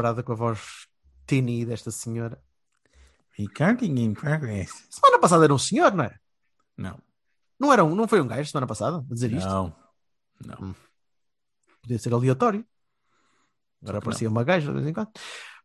Comparada 0.00 0.22
com 0.22 0.32
a 0.32 0.34
voz 0.34 0.88
tini 1.26 1.64
desta 1.66 1.90
senhora. 1.90 2.42
Recording 3.32 4.00
in 4.00 4.14
progress. 4.14 4.86
Semana 4.88 5.18
passada 5.18 5.44
era 5.44 5.54
um 5.54 5.58
senhor, 5.58 5.92
não 5.92 6.04
é? 6.04 6.18
Não. 6.76 6.98
Não, 7.58 7.72
era 7.72 7.84
um, 7.84 7.94
não 7.94 8.08
foi 8.08 8.20
um 8.20 8.26
gajo 8.26 8.50
semana 8.50 8.66
passada 8.66 8.98
a 8.98 9.14
dizer 9.14 9.30
isto? 9.32 9.46
Não. 9.46 9.76
Não. 10.44 10.74
Podia 11.82 11.98
ser 11.98 12.14
aleatório. 12.14 12.66
Agora 13.82 13.98
aparecia 13.98 14.28
uma 14.28 14.42
gaja 14.42 14.68
de 14.68 14.72
vez 14.72 14.86
em 14.86 14.92
quando. 14.94 15.10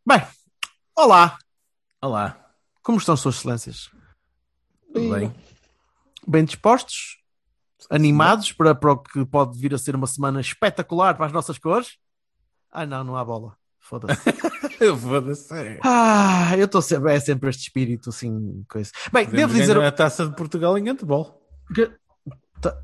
Bem, 0.06 0.22
olá. 0.98 1.38
Olá. 2.02 2.54
Como 2.84 2.98
estão 2.98 3.16
suas 3.16 3.36
excelências? 3.38 3.90
Tudo 4.94 5.16
bem? 5.16 5.34
Bem 6.28 6.44
dispostos? 6.44 7.24
Animados 7.90 8.52
para, 8.52 8.76
para 8.76 8.92
o 8.92 8.98
que 8.98 9.26
pode 9.26 9.58
vir 9.58 9.74
a 9.74 9.78
ser 9.78 9.96
uma 9.96 10.08
semana 10.08 10.42
espetacular 10.42 11.16
para 11.16 11.28
as 11.28 11.32
nossas 11.32 11.58
cores? 11.58 11.98
Ah, 12.70 12.86
não, 12.86 13.04
não 13.04 13.16
há 13.16 13.24
bola. 13.24 13.58
Foda-se. 13.88 14.22
Eu 14.80 14.98
Foda-se. 14.98 15.80
ah, 15.84 16.54
eu 16.58 16.66
estou 16.66 16.82
sempre, 16.82 17.14
é 17.14 17.20
sempre 17.20 17.50
este 17.52 17.62
espírito 17.64 18.10
assim, 18.10 18.64
coisa. 18.68 18.92
Bem, 19.14 19.28
devo 19.28 19.54
dizer. 19.54 19.78
a 19.78 19.92
taça 19.92 20.28
de 20.28 20.36
Portugal 20.36 20.76
em 20.78 20.84
handball. 20.90 21.40
que- 21.74 21.92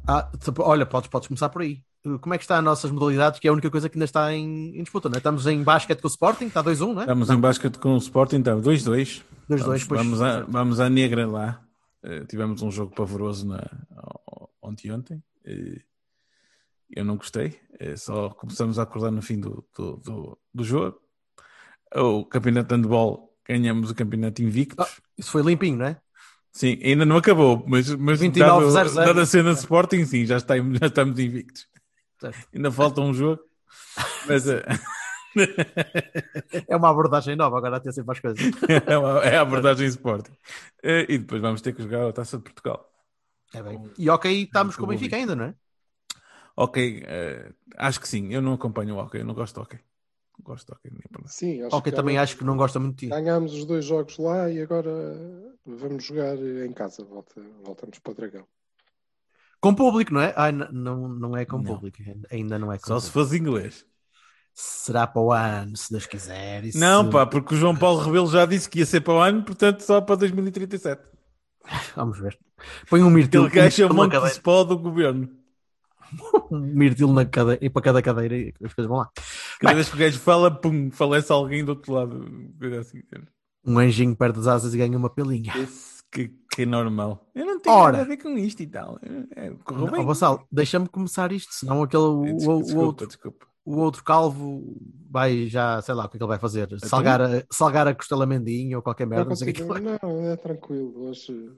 ah, 0.08 0.30
olha, 0.60 0.86
podes, 0.86 1.10
podes 1.10 1.28
começar 1.28 1.50
por 1.50 1.64
aí. 1.64 1.82
Uh, 2.06 2.20
Como 2.20 2.34
é 2.36 2.38
que 2.38 2.44
está 2.44 2.58
as 2.58 2.64
nossas 2.64 2.92
modalidades? 2.92 3.40
Que 3.40 3.48
é 3.48 3.50
a 3.50 3.54
única 3.54 3.70
coisa 3.72 3.90
que 3.90 3.98
ainda 3.98 4.06
está 4.06 4.32
em, 4.32 4.78
em 4.78 4.84
disputa, 4.84 5.10
não 5.10 5.16
é? 5.16 5.18
Estamos 5.18 5.48
em 5.48 5.64
basquete 5.64 6.02
com 6.02 6.08
o 6.08 6.12
Sporting, 6.12 6.46
está 6.46 6.64
2-1, 6.64 6.94
não 6.94 7.02
é? 7.02 7.06
Estamos 7.06 7.30
em 7.32 7.40
basquete 7.40 7.78
com 7.80 7.94
o 7.96 7.98
Sporting, 7.98 8.36
então 8.38 8.62
2-2. 8.62 9.24
2-2, 9.50 9.58
Vamos, 9.58 9.84
pois. 9.86 9.88
vamos, 9.88 10.22
à, 10.22 10.42
vamos 10.42 10.80
à 10.80 10.90
negra 10.90 11.28
lá. 11.28 11.62
Eh, 12.04 12.26
tivemos 12.26 12.62
um 12.62 12.72
jogo 12.72 12.94
pavoroso 12.96 13.48
na, 13.48 13.64
ontem 14.62 14.92
ontem. 14.92 15.22
Eh, 15.46 15.82
eu 16.96 17.06
não 17.06 17.18
gostei. 17.18 17.60
Eh, 17.80 17.96
só 17.96 18.30
começamos 18.30 18.78
a 18.80 18.84
acordar 18.84 19.12
no 19.12 19.22
fim 19.22 19.40
do, 19.40 19.66
do, 19.76 19.98
do, 19.98 20.38
do 20.54 20.64
jogo. 20.64 21.00
O 21.96 22.26
campeonato 22.26 22.70
de 22.70 22.76
handball 22.82 23.34
ganhamos 23.48 23.90
o 23.92 23.96
campeonato 23.96 24.42
invictos. 24.42 24.86
Ah, 24.88 25.02
Isso 25.18 25.32
foi 25.32 25.42
limpinho, 25.42 25.78
não 25.78 25.86
é? 25.88 26.02
Sim, 26.54 26.80
ainda 26.84 27.06
não 27.06 27.18
acabou, 27.18 27.64
mas, 27.68 27.94
mas 27.96 28.20
29-0-0. 28.22 28.74
dada, 28.74 29.06
dada 29.06 29.22
a 29.22 29.26
cena 29.26 29.52
Sporting, 29.52 30.06
sim, 30.06 30.26
já, 30.26 30.38
está, 30.38 30.56
já 30.58 30.88
estamos 30.88 31.18
invictos. 31.18 31.66
Certo. 32.20 32.48
Ainda 32.54 32.72
falta 32.72 33.02
um 33.02 33.14
jogo, 33.14 33.42
mas 34.28 34.48
eh, 34.48 34.64
É 36.68 36.76
uma 36.76 36.90
abordagem 36.90 37.36
nova 37.36 37.58
agora 37.58 37.78
a 37.78 37.80
ter 37.80 37.94
sempre 37.94 38.12
as 38.12 38.20
coisas. 38.20 38.42
é, 38.88 38.98
uma- 38.98 39.20
é 39.24 39.38
a 39.38 39.42
abordagem 39.42 39.88
Sporting. 39.88 40.32
Eh, 40.84 41.06
E 41.10 41.18
depois 41.18 41.42
vamos 41.42 41.62
ter 41.62 41.74
que 41.74 41.82
jogar 41.84 42.08
a 42.08 42.14
Taça 42.14 42.38
de 42.38 42.44
Portugal. 42.44 42.90
É 43.54 43.62
bem. 43.62 43.82
E 43.98 44.10
ok, 44.10 44.44
estamos 44.44 44.76
Com 44.76 44.84
o 44.84 44.88
Benfica 44.88 45.16
ainda, 45.16 45.36
não 45.36 45.46
é? 45.46 45.56
Ok, 46.56 47.04
eh, 47.06 47.54
acho 47.78 48.00
que 48.00 48.08
sim. 48.08 48.34
Eu 48.34 48.42
não 48.42 48.54
acompanho 48.54 48.96
o 48.96 49.00
hockey, 49.00 49.20
eu 49.20 49.26
não 49.26 49.34
gosto 49.34 49.56
de 49.56 49.62
hockey. 49.62 49.80
Não 50.38 50.44
gosto 50.44 50.68
de 50.68 50.74
hockey 50.74 50.92
nem. 50.92 51.28
Sim, 51.28 51.62
acho 51.62 51.76
Ok, 51.78 51.92
que 51.92 51.96
também 51.98 52.18
acho 52.18 52.38
que 52.38 52.44
não 52.44 52.58
gosta 52.58 52.80
muito 52.80 52.98
de 52.98 53.08
ti. 53.08 53.16
Ganhámos 53.16 53.54
os 53.54 53.66
dois 53.66 53.86
jogos 53.86 54.18
lá 54.18 54.50
e 54.50 54.62
agora 54.62 54.92
vamos 55.66 56.04
jogar 56.04 56.38
em 56.38 56.74
casa. 56.74 57.04
Volta, 57.04 57.42
voltamos 57.64 58.00
para 58.00 58.12
o 58.12 58.16
Dragão. 58.16 58.48
Com 59.60 59.76
público, 59.76 60.14
não 60.14 60.22
é? 60.22 60.34
Não, 60.72 61.08
não 61.08 61.38
é 61.38 61.46
com 61.46 61.58
Não. 61.58 61.64
público. 61.64 61.98
Ainda 62.32 62.58
não 62.58 62.72
é 62.72 62.78
com 62.80 62.88
Só 62.88 63.00
se 63.00 63.12
público. 63.12 63.14
fosse 63.14 63.38
inglês. 63.38 63.86
Será 64.54 65.08
para 65.08 65.22
o 65.22 65.32
ano, 65.32 65.78
se 65.78 65.92
Deus 65.92 66.06
quiser. 66.06 66.66
e 66.66 66.72
Não, 66.74 67.04
se- 67.06 67.12
pá, 67.12 67.26
porque 67.26 67.56
o 67.56 67.58
João 67.58 67.76
Paulo 67.76 68.02
Rebelo 68.02 68.28
já 68.30 68.46
disse 68.46 68.70
que 68.70 68.80
ia 68.80 68.86
ser 68.86 69.02
para 69.02 69.14
o 69.14 69.20
ano, 69.20 69.44
portanto 69.44 69.82
só 69.82 70.02
para 70.02 70.16
2037. 70.18 71.10
Vamos 71.96 72.20
ver. 72.20 72.38
Põe 72.90 73.02
um 73.04 73.10
mirtilo, 73.10 73.46
Ele 73.46 73.54
queixa 73.54 73.86
um 73.88 73.94
monte 73.94 74.20
de 74.20 74.28
spot 74.28 74.68
do 74.68 74.78
governo. 74.78 75.30
Um 76.52 76.60
mirtilo 76.60 77.14
na 77.14 77.26
cadeira. 77.26 77.64
E 77.64 77.70
para 77.70 77.82
cada 77.82 78.02
cadeira 78.02 78.36
e 78.38 78.54
as 78.64 78.74
coisas 78.74 78.90
vão 78.90 78.98
lá. 79.00 79.10
Cada 79.60 79.74
Bem. 79.74 79.76
vez 79.76 79.90
que 79.90 79.96
o 79.96 80.00
gajo 80.00 80.20
fala, 80.20 80.52
pum, 80.52 80.90
falece 80.92 81.32
alguém 81.32 81.64
do 81.64 81.70
outro 81.70 81.94
lado. 81.94 82.26
Assim. 82.80 83.02
Um 83.66 83.78
anjinho 83.80 84.16
perde 84.16 84.40
as 84.40 84.48
asas 84.48 84.74
e 84.74 84.78
ganha 84.78 84.98
uma 84.98 85.10
pelinha. 85.10 85.54
Esse 85.58 86.02
que, 86.12 86.32
que 86.54 86.64
é 86.64 86.66
normal. 86.66 87.30
Eu 87.34 87.46
não 87.46 87.60
tenho 87.60 87.76
Ora. 87.76 87.92
nada 87.94 88.04
a 88.04 88.08
ver 88.08 88.18
com 88.18 88.38
isto 88.38 88.62
e 88.62 88.68
tal. 88.68 89.00
É, 89.36 89.52
correu 89.64 89.86
Não, 89.86 89.92
bem. 90.16 90.46
deixa-me 90.52 90.88
começar 90.90 91.32
isto, 91.32 91.54
senão 91.54 91.82
aquele, 91.84 92.04
o, 92.04 92.24
Des- 92.24 92.46
o- 92.46 92.52
o 92.58 92.62
desculpa, 92.64 92.86
outro, 92.86 93.08
desculpa. 93.08 93.46
O 93.66 93.78
outro 93.78 94.04
calvo 94.04 94.76
vai 95.10 95.48
já, 95.48 95.82
sei 95.82 95.94
lá 95.94 96.06
o 96.06 96.10
que 96.10 96.16
é 96.16 96.18
que 96.18 96.24
ele 96.24 96.30
vai 96.30 96.40
fazer, 96.40 96.68
salgar 96.80 97.22
a, 97.22 97.44
salgar 97.52 97.88
a 97.88 97.94
costela 97.94 98.26
mendinha 98.26 98.78
ou 98.78 98.82
qualquer 98.84 99.06
merda, 99.06 99.26
não, 99.26 99.30
Não, 99.30 99.36
sei 99.36 99.52
o 99.52 99.54
que 99.54 99.62
é 99.62 99.64
que 99.66 99.70
vai- 99.70 99.82
não, 99.82 100.26
é 100.32 100.36
tranquilo. 100.36 100.94
Hoje 101.10 101.52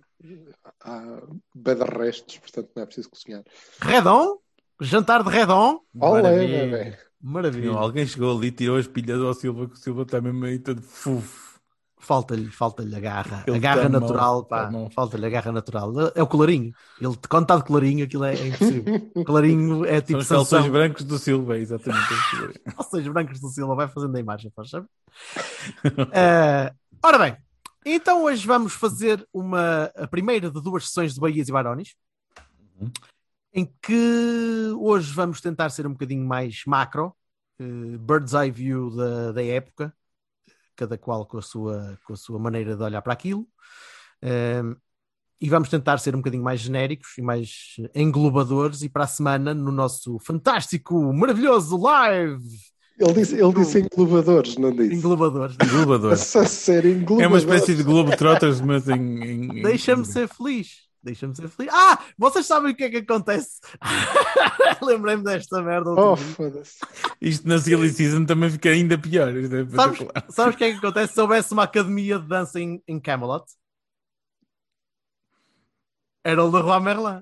há 0.82 1.22
de 1.56 1.74
restos, 1.98 2.38
portanto 2.40 2.70
não 2.76 2.84
é 2.84 2.86
preciso 2.86 3.10
cozinhar. 3.10 3.44
Redon? 3.80 4.38
Jantar 4.82 5.24
de 5.24 5.30
Redon? 5.30 5.80
Olé, 6.00 6.22
Maravilha. 6.24 6.58
bebê. 6.68 6.98
Maravilha. 7.22 7.72
Não, 7.72 7.78
alguém 7.78 8.06
chegou 8.06 8.36
ali, 8.38 8.52
tirou 8.52 8.78
as 8.78 8.88
pilhas 8.88 9.22
ao 9.22 9.34
Silva, 9.34 9.68
que 9.68 9.76
o 9.76 9.78
Silva 9.78 10.02
está 10.02 10.20
mesmo 10.20 10.44
aí 10.44 10.60
todo 10.60 10.82
fufo. 10.82 11.53
Falta-lhe, 12.04 12.52
falta-lhe 12.52 12.94
a 12.94 13.00
garra, 13.00 13.46
Ele 13.48 13.56
a 13.56 13.60
garra 13.60 13.88
natural, 13.88 14.46
falta-lhe 14.94 15.26
a 15.26 15.30
garra 15.30 15.54
natural. 15.54 15.94
É 16.14 16.22
o 16.22 16.28
colarinho. 16.28 16.74
Ele, 17.00 17.16
quando 17.30 17.44
está 17.44 17.56
de 17.56 17.64
colarinho, 17.64 18.04
aquilo 18.04 18.26
é, 18.26 18.36
é 18.36 18.48
impossível. 18.48 19.12
colarinho 19.26 19.86
é 19.86 19.96
São 19.96 20.02
tipo 20.02 20.20
os 20.20 20.28
calções 20.28 20.68
brancos 20.68 21.06
do 21.06 21.18
Silva, 21.18 21.58
exatamente. 21.58 22.04
Calções 22.76 23.08
brancos 23.08 23.40
do 23.40 23.48
Silva, 23.48 23.74
vai 23.76 23.88
fazendo 23.88 24.18
a 24.18 24.20
imagem, 24.20 24.52
faz 24.54 24.70
sabe? 24.70 24.86
Eh, 26.12 26.74
ora 27.02 27.18
bem, 27.18 27.38
então 27.86 28.24
hoje 28.24 28.46
vamos 28.46 28.74
fazer 28.74 29.26
uma, 29.34 29.86
a 29.96 30.06
primeira 30.06 30.52
de 30.52 30.62
duas 30.62 30.88
sessões 30.88 31.14
de 31.14 31.22
Bahias 31.22 31.48
e 31.48 31.52
Barões, 31.52 31.96
Uhum. 32.82 32.92
em 33.54 33.66
que 33.82 34.74
hoje 34.78 35.14
vamos 35.14 35.40
tentar 35.40 35.70
ser 35.70 35.88
um 35.88 35.92
bocadinho 35.92 36.26
mais 36.26 36.64
macro, 36.68 37.16
eh, 37.60 37.98
bird's 37.98 38.34
eye 38.34 38.52
view 38.52 38.94
da, 38.94 39.32
da 39.32 39.44
época, 39.44 39.94
cada 40.76 40.98
qual 40.98 41.26
com 41.26 41.38
a, 41.38 41.42
sua, 41.42 41.98
com 42.06 42.14
a 42.14 42.16
sua 42.18 42.40
maneira 42.40 42.76
de 42.76 42.84
olhar 42.84 43.02
para 43.02 43.14
aquilo. 43.14 43.48
Eh, 44.22 44.62
e 45.42 45.50
vamos 45.50 45.68
tentar 45.70 45.98
ser 45.98 46.16
um 46.16 46.20
bocadinho 46.20 46.44
mais 46.44 46.62
genéricos 46.62 47.18
e 47.18 47.22
mais 47.22 47.76
englobadores. 47.94 48.82
E 48.82 48.90
para 48.90 49.04
a 49.04 49.08
semana, 49.08 49.54
no 49.54 49.72
nosso 49.72 50.18
fantástico, 50.20 51.12
maravilhoso 51.14 51.76
live, 51.78 52.42
Ele 52.98 53.14
disse, 53.14 53.36
ele 53.36 53.54
disse 53.54 53.80
englobadores, 53.82 54.56
não 54.58 54.72
disse? 54.72 54.94
englobadores. 54.96 55.58
Globador. 55.58 56.14
Essa 56.14 56.46
série 56.46 56.90
É 56.90 56.92
englobadores. 56.94 57.44
uma 57.44 57.56
espécie 57.56 57.76
de 57.76 57.84
Globetrotters, 57.84 58.62
mas 58.62 58.88
em. 58.88 58.94
em- 58.94 59.60
em- 59.60 59.62
Deixa-me 59.64 60.06
ser 60.06 60.28
feliz. 60.30 60.84
Deixa-me 61.04 61.36
ser 61.36 61.50
feliz. 61.50 61.72
Ah, 61.74 62.00
vocês 62.18 62.46
sabem 62.46 62.72
o 62.72 62.76
que 62.76 62.86
é 62.86 62.90
que 62.90 62.98
acontece? 62.98 63.60
Lembrei-me 64.82 65.24
desta 65.24 65.62
merda. 65.62 65.90
Oh, 65.92 66.16
foda-se. 66.16 66.78
Isto 67.20 67.46
na 67.46 67.58
Silly 67.60 67.90
Season 67.90 68.24
também 68.26 68.50
fica 68.50 68.70
ainda 68.70 68.98
pior. 68.98 69.36
Isto 69.36 69.54
é 69.54 69.66
sabes, 69.70 70.00
sabes 70.30 70.56
o 70.56 70.58
que 70.58 70.64
é 70.64 70.72
que 70.72 70.78
acontece 70.78 71.14
se 71.14 71.20
houvesse 71.20 71.52
uma 71.52 71.64
academia 71.64 72.18
de 72.18 72.28
dança 72.28 72.58
em, 72.58 72.82
em 72.88 73.02
Camelot? 73.02 73.44
Era 76.24 76.42
o 76.42 76.50
Leroy 76.50 76.80
Merlin. 76.80 77.22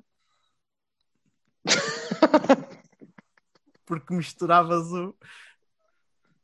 Porque 3.83 4.13
misturavas 4.13 4.91
o, 4.91 5.15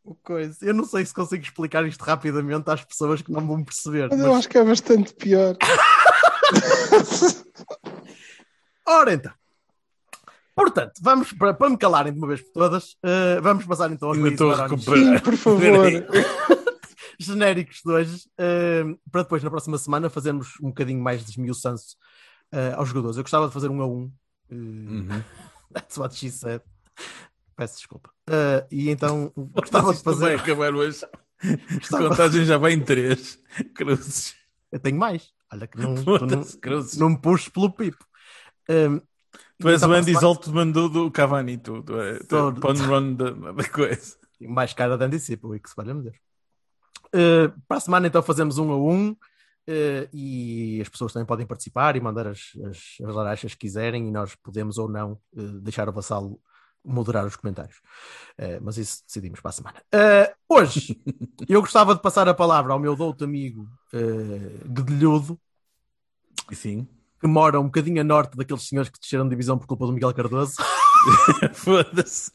o 0.03 0.15
coisa. 0.15 0.57
Eu 0.65 0.73
não 0.73 0.85
sei 0.85 1.05
se 1.05 1.13
consigo 1.13 1.43
explicar 1.43 1.85
isto 1.85 2.01
rapidamente 2.03 2.67
às 2.71 2.83
pessoas 2.83 3.21
que 3.21 3.31
não 3.31 3.45
vão 3.45 3.63
perceber. 3.63 4.09
Mas 4.09 4.19
eu 4.19 4.29
mas- 4.29 4.39
acho 4.39 4.49
que 4.49 4.57
é 4.57 4.63
bastante 4.63 5.13
pior. 5.13 5.55
Ora 8.85 9.13
então. 9.13 9.31
Portanto, 10.55 10.93
vamos 11.01 11.31
para, 11.33 11.53
para 11.53 11.69
me 11.69 11.77
calarem 11.77 12.11
de 12.11 12.17
uma 12.17 12.27
vez 12.27 12.41
por 12.41 12.51
todas, 12.53 12.95
eh, 13.03 13.39
vamos 13.41 13.63
passar 13.65 13.91
então 13.91 14.11
Ainda 14.11 14.29
estou 14.29 14.51
a. 14.51 14.67
Sim, 14.69 15.19
por 15.23 15.37
favor. 15.37 15.61
genéricos 17.19 17.81
de 17.85 17.91
hoje, 17.91 18.23
eh, 18.39 18.83
para 19.11 19.21
depois 19.23 19.43
na 19.43 19.49
próxima 19.51 19.77
semana 19.77 20.09
fazermos 20.09 20.53
um 20.61 20.69
bocadinho 20.69 21.01
mais 21.01 21.23
de 21.23 21.31
esmiuçanço 21.31 21.95
eh, 22.51 22.73
aos 22.75 22.89
jogadores. 22.89 23.17
Eu 23.17 23.23
gostava 23.23 23.47
de 23.47 23.53
fazer 23.53 23.69
um 23.69 23.81
a 23.81 23.87
um. 23.87 24.11
eh, 24.49 24.55
Uhum. 24.55 25.23
That's 25.73 25.97
what 25.97 26.15
she 26.15 26.31
said. 26.31 26.61
Peço 27.55 27.75
desculpa. 27.77 28.09
Eh, 28.27 28.65
e 28.71 28.89
então 28.89 29.31
gostava 29.35 29.91
de 29.91 29.97
Isto 29.97 30.05
vai 30.05 30.13
fazer. 30.15 30.35
acabar 30.39 30.73
hoje. 30.73 31.05
A 31.43 31.75
Gostava- 31.75 32.09
contagem 32.09 32.45
já 32.45 32.57
vai 32.57 32.73
em 32.73 32.79
três. 32.83 33.37
Cruzes. 33.75 34.33
Eu 34.71 34.79
tenho 34.79 34.97
mais. 34.97 35.31
Olha 35.51 35.67
que 35.67 35.77
não, 35.79 35.95
tu 35.95 36.25
não, 36.25 36.85
não 36.97 37.09
me 37.09 37.21
puxes 37.21 37.49
pelo 37.49 37.71
pipo. 37.71 38.05
Um, 38.69 39.01
Tu 39.59 39.69
és 39.69 39.81
então, 39.81 39.89
o 39.89 39.93
Andy 39.93 40.13
Zoltman 40.13 40.71
do, 40.71 40.87
do 40.87 41.11
Cavani, 41.11 41.57
tu, 41.57 41.81
tu 41.81 41.99
é, 41.99 42.19
tu 42.19 42.35
é 42.35 42.51
pun 42.53 42.73
run 42.73 43.13
da, 43.15 43.33
coisa. 43.69 44.15
mais 44.41 44.73
cara 44.73 44.97
de 44.97 45.03
antecipo, 45.03 45.53
o 45.53 45.59
que 45.59 45.69
se 45.69 45.75
valha 45.75 45.95
me 45.95 46.03
Deus. 46.03 46.17
Uh, 47.07 47.59
para 47.67 47.77
a 47.77 47.81
semana, 47.81 48.07
então, 48.07 48.21
fazemos 48.21 48.59
um 48.59 48.71
a 48.71 48.77
um. 48.77 49.11
uh, 49.11 50.09
e 50.13 50.79
as 50.79 50.89
pessoas 50.89 51.11
também 51.11 51.25
podem 51.25 51.47
participar 51.47 51.95
e 51.95 52.01
mandar 52.01 52.27
as, 52.27 52.51
as, 52.69 53.07
as 53.07 53.15
larachas 53.15 53.53
que 53.53 53.61
quiserem, 53.61 54.07
e 54.07 54.11
nós 54.11 54.35
podemos 54.35 54.77
ou 54.77 54.87
não 54.87 55.13
uh, 55.33 55.59
deixar 55.61 55.89
o 55.89 55.93
vassalo 55.93 56.39
moderar 56.87 57.25
os 57.25 57.35
comentários. 57.35 57.77
Uh, 58.39 58.59
mas 58.61 58.77
isso 58.77 59.03
decidimos 59.05 59.39
para 59.39 59.49
a 59.49 59.53
semana. 59.53 59.77
Uh, 59.93 60.55
hoje, 60.55 60.99
eu 61.47 61.61
gostava 61.61 61.93
de 61.93 62.01
passar 62.01 62.27
a 62.27 62.33
palavra 62.33 62.73
ao 62.73 62.79
meu 62.79 62.95
douto 62.95 63.23
amigo 63.23 63.67
uh, 63.93 64.69
Guedelhudo, 64.69 65.39
sim. 66.51 66.87
que 67.19 67.27
mora 67.27 67.59
um 67.59 67.65
bocadinho 67.65 68.01
a 68.01 68.03
norte 68.03 68.37
daqueles 68.37 68.67
senhores 68.67 68.89
que 68.89 68.99
desceram 68.99 69.25
de 69.25 69.31
divisão 69.31 69.57
por 69.57 69.67
culpa 69.67 69.85
do 69.85 69.93
Miguel 69.93 70.13
Cardoso. 70.13 70.55
Foda-se. 71.53 72.31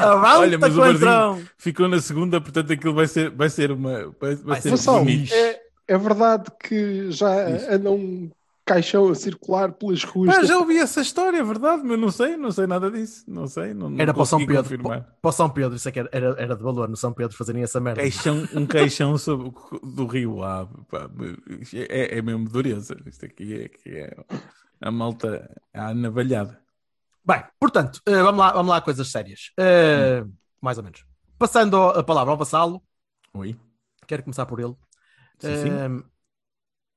Olha, 0.00 0.58
mas 0.58 0.76
o 0.76 0.80
Coentrão! 0.80 1.42
Ficou 1.56 1.88
na 1.88 2.00
segunda, 2.00 2.40
portanto 2.40 2.72
aquilo 2.72 2.94
vai 2.94 3.06
ser, 3.06 3.30
vai 3.30 3.48
ser 3.48 3.70
uma. 3.70 4.10
Vai, 4.20 4.34
vai 4.36 4.60
ser 4.60 4.70
bonito. 4.70 5.32
é, 5.32 5.60
é 5.86 5.98
verdade 5.98 6.50
que 6.58 7.10
já 7.10 7.28
anda 7.70 7.90
um 7.90 8.30
caixão 8.64 9.08
a 9.08 9.14
circular 9.14 9.72
pelas 9.72 10.02
ruas. 10.04 10.34
Pá, 10.34 10.40
da- 10.40 10.46
já 10.46 10.58
ouvi 10.58 10.78
essa 10.78 11.00
história, 11.00 11.38
é 11.38 11.42
verdade, 11.42 11.82
mas 11.84 11.98
não 11.98 12.10
sei, 12.10 12.36
não 12.36 12.50
sei 12.50 12.66
nada 12.66 12.90
disso. 12.90 13.24
Não 13.28 13.46
sei, 13.46 13.74
não, 13.74 13.90
não 13.90 14.00
Era 14.00 14.14
para 14.14 14.22
o 14.22 14.26
São 14.26 14.38
Pedro. 14.38 14.62
confirmar. 14.62 15.02
Para, 15.02 15.12
para 15.20 15.28
o 15.28 15.32
São 15.32 15.50
Pedro, 15.50 15.76
isso 15.76 15.88
é 15.88 15.92
que 15.92 15.98
era, 15.98 16.08
era, 16.12 16.26
era 16.40 16.56
de 16.56 16.62
valor 16.62 16.88
no 16.88 16.96
São 16.96 17.12
Pedro 17.12 17.36
fazerem 17.36 17.62
essa 17.62 17.78
merda. 17.80 18.00
Caixão, 18.00 18.48
um 18.54 18.66
caixão 18.66 19.18
sobre, 19.18 19.52
do 19.82 20.06
Rio 20.06 20.42
Ave, 20.42 20.74
pá, 20.90 21.08
é, 21.74 22.18
é 22.18 22.22
mesmo 22.22 22.48
dureza. 22.48 22.96
Isto 23.06 23.26
aqui 23.26 23.54
é, 23.64 23.68
que 23.68 23.90
é 23.90 24.16
a 24.80 24.90
malta 24.90 25.50
a 25.72 25.92
navalhada. 25.94 26.58
Bem, 27.26 27.42
portanto, 27.58 28.00
eh, 28.06 28.22
vamos, 28.22 28.38
lá, 28.38 28.52
vamos 28.52 28.70
lá 28.70 28.76
a 28.76 28.82
coisas 28.82 29.08
sérias. 29.10 29.50
Eh, 29.58 30.24
Mais 30.60 30.76
ou 30.78 30.84
menos. 30.84 31.04
Passando 31.38 31.76
a 31.76 32.02
palavra 32.02 32.32
ao 32.32 32.36
vassalo, 32.38 32.82
Oi. 33.34 33.56
quero 34.06 34.22
começar 34.22 34.46
por 34.46 34.60
ele. 34.60 34.74
Sim, 35.38 35.56
sim. 35.62 35.68
Eh, 35.70 36.02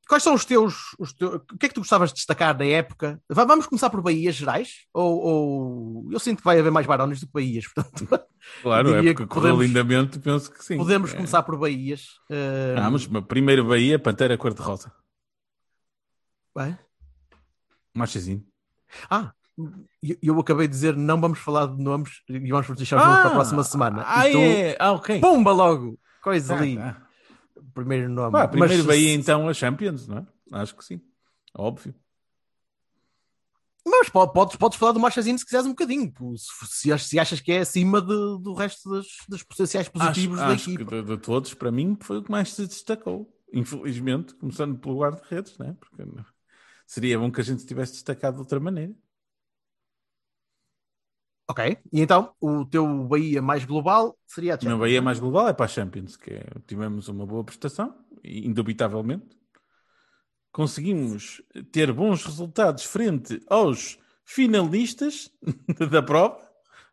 Quais 0.07 0.23
são 0.23 0.33
os 0.33 0.45
teus, 0.45 0.95
os 0.97 1.11
teus- 1.13 1.35
O 1.35 1.57
que 1.57 1.65
é 1.65 1.69
que 1.69 1.75
tu 1.75 1.81
gostavas 1.81 2.09
de 2.11 2.15
destacar 2.15 2.55
da 2.57 2.65
época? 2.65 3.21
Va- 3.29 3.43
Vamos 3.45 3.67
começar 3.67 3.89
por 3.89 4.01
Bahias 4.01 4.35
gerais? 4.35 4.85
Ou, 4.93 5.17
ou- 5.19 6.07
eu 6.11 6.19
sinto 6.19 6.37
que 6.39 6.45
vai 6.45 6.57
haver 6.59 6.71
mais 6.71 6.85
Barões 6.87 7.19
do 7.19 7.25
que 7.27 7.33
Bahias, 7.33 7.65
portanto, 7.73 8.07
Claro, 8.61 8.89
é 8.89 8.93
porque 8.93 9.15
que 9.15 9.27
correu 9.27 9.61
lindamente, 9.61 10.17
penso 10.19 10.49
que 10.51 10.63
sim. 10.63 10.77
podemos 10.77 11.11
É. 11.13 11.15
começar 11.17 11.43
por 11.43 11.57
Bahias. 11.57 12.07
Eh, 12.29 12.75
Ah, 12.77 12.89
mas 12.89 13.05
mas 13.07 13.25
primeiro 13.25 13.65
Bahia, 13.67 13.99
Pantera 13.99 14.37
cor-de-rosa. 14.37 14.91
bem, 16.55 16.77
Machazinho. 17.93 18.43
Ah, 19.09 19.31
eu, 20.01 20.15
eu 20.21 20.39
acabei 20.39 20.67
de 20.67 20.73
dizer 20.73 20.95
não 20.95 21.19
vamos 21.19 21.39
falar 21.39 21.67
de 21.67 21.81
nomes 21.83 22.21
e 22.29 22.49
vamos 22.51 22.67
deixar 22.77 22.97
nomes 22.97 23.19
para 23.21 23.27
a 23.29 23.33
próxima 23.33 23.63
semana. 23.63 24.03
Ah, 24.05 24.29
e 24.29 24.31
tu, 24.31 24.37
é. 24.37 24.77
Ah, 24.79 24.91
ok. 24.93 25.19
pumba 25.19 25.51
logo! 25.51 25.99
Coisa 26.21 26.55
ali. 26.55 26.77
tá. 26.77 27.06
Primeiro 27.73 28.09
nome. 28.09 28.31
Pá, 28.31 28.47
primeiro 28.47 28.75
Mas- 28.77 28.85
Bahia, 28.85 29.13
então, 29.13 29.47
a 29.47 29.53
Champions, 29.53 30.07
não 30.07 30.17
é? 30.19 30.27
Acho 30.53 30.75
que 30.75 30.83
sim. 30.85 31.01
Óbvio. 31.55 31.93
Mas 33.85 34.09
po- 34.09 34.27
podes, 34.27 34.55
podes 34.57 34.77
falar 34.77 34.91
do 34.91 34.99
Machazinho 34.99 35.37
se 35.39 35.45
quiseres 35.45 35.65
um 35.65 35.69
bocadinho. 35.69 36.13
Se, 36.35 36.67
se 36.67 36.91
ach- 36.91 37.03
se 37.03 37.17
achas 37.19 37.39
que 37.39 37.51
é 37.53 37.59
acima 37.59 38.01
de- 38.01 38.07
do 38.41 38.53
resto 38.53 38.89
das, 38.89 39.07
dos 39.29 39.43
potenciais 39.43 39.87
positivos 39.87 40.37
acho, 40.39 40.47
da 40.47 40.53
acho 40.53 40.69
equipa. 40.71 40.89
que 40.91 41.01
de, 41.03 41.15
de 41.15 41.17
todos, 41.21 41.53
para 41.53 41.71
mim, 41.71 41.97
foi 42.01 42.17
o 42.17 42.23
que 42.23 42.29
mais 42.31 42.53
se 42.53 42.67
destacou. 42.67 43.33
Infelizmente, 43.53 44.33
começando 44.35 44.77
pelo 44.77 44.99
guarda-redes, 44.99 45.57
não 45.57 45.67
é? 45.67 45.73
Porque 45.73 46.03
seria 46.85 47.17
bom 47.17 47.31
que 47.31 47.39
a 47.39 47.43
gente 47.43 47.65
tivesse 47.65 47.93
destacado 47.93 48.33
de 48.35 48.39
outra 48.41 48.59
maneira. 48.59 48.93
Ok. 51.49 51.77
E 51.93 52.01
então, 52.01 52.33
o 52.41 52.65
teu 52.65 52.85
Bahia 53.05 53.41
mais 53.41 53.63
global 53.63 54.17
seria 54.25 54.53
a 54.53 54.57
O 54.57 54.59
meu 54.59 54.71
Champions. 54.71 54.79
Bahia 54.79 55.01
mais 55.01 55.19
global 55.19 55.47
é 55.47 55.53
para 55.53 55.65
a 55.65 55.69
Champions, 55.69 56.17
que 56.17 56.31
é, 56.31 56.45
tivemos 56.67 57.07
uma 57.07 57.25
boa 57.25 57.43
prestação, 57.43 57.95
indubitavelmente. 58.23 59.37
Conseguimos 60.51 61.41
ter 61.71 61.93
bons 61.93 62.25
resultados 62.25 62.83
frente 62.83 63.41
aos 63.47 63.97
finalistas 64.25 65.31
da 65.89 66.03
prova, 66.03 66.37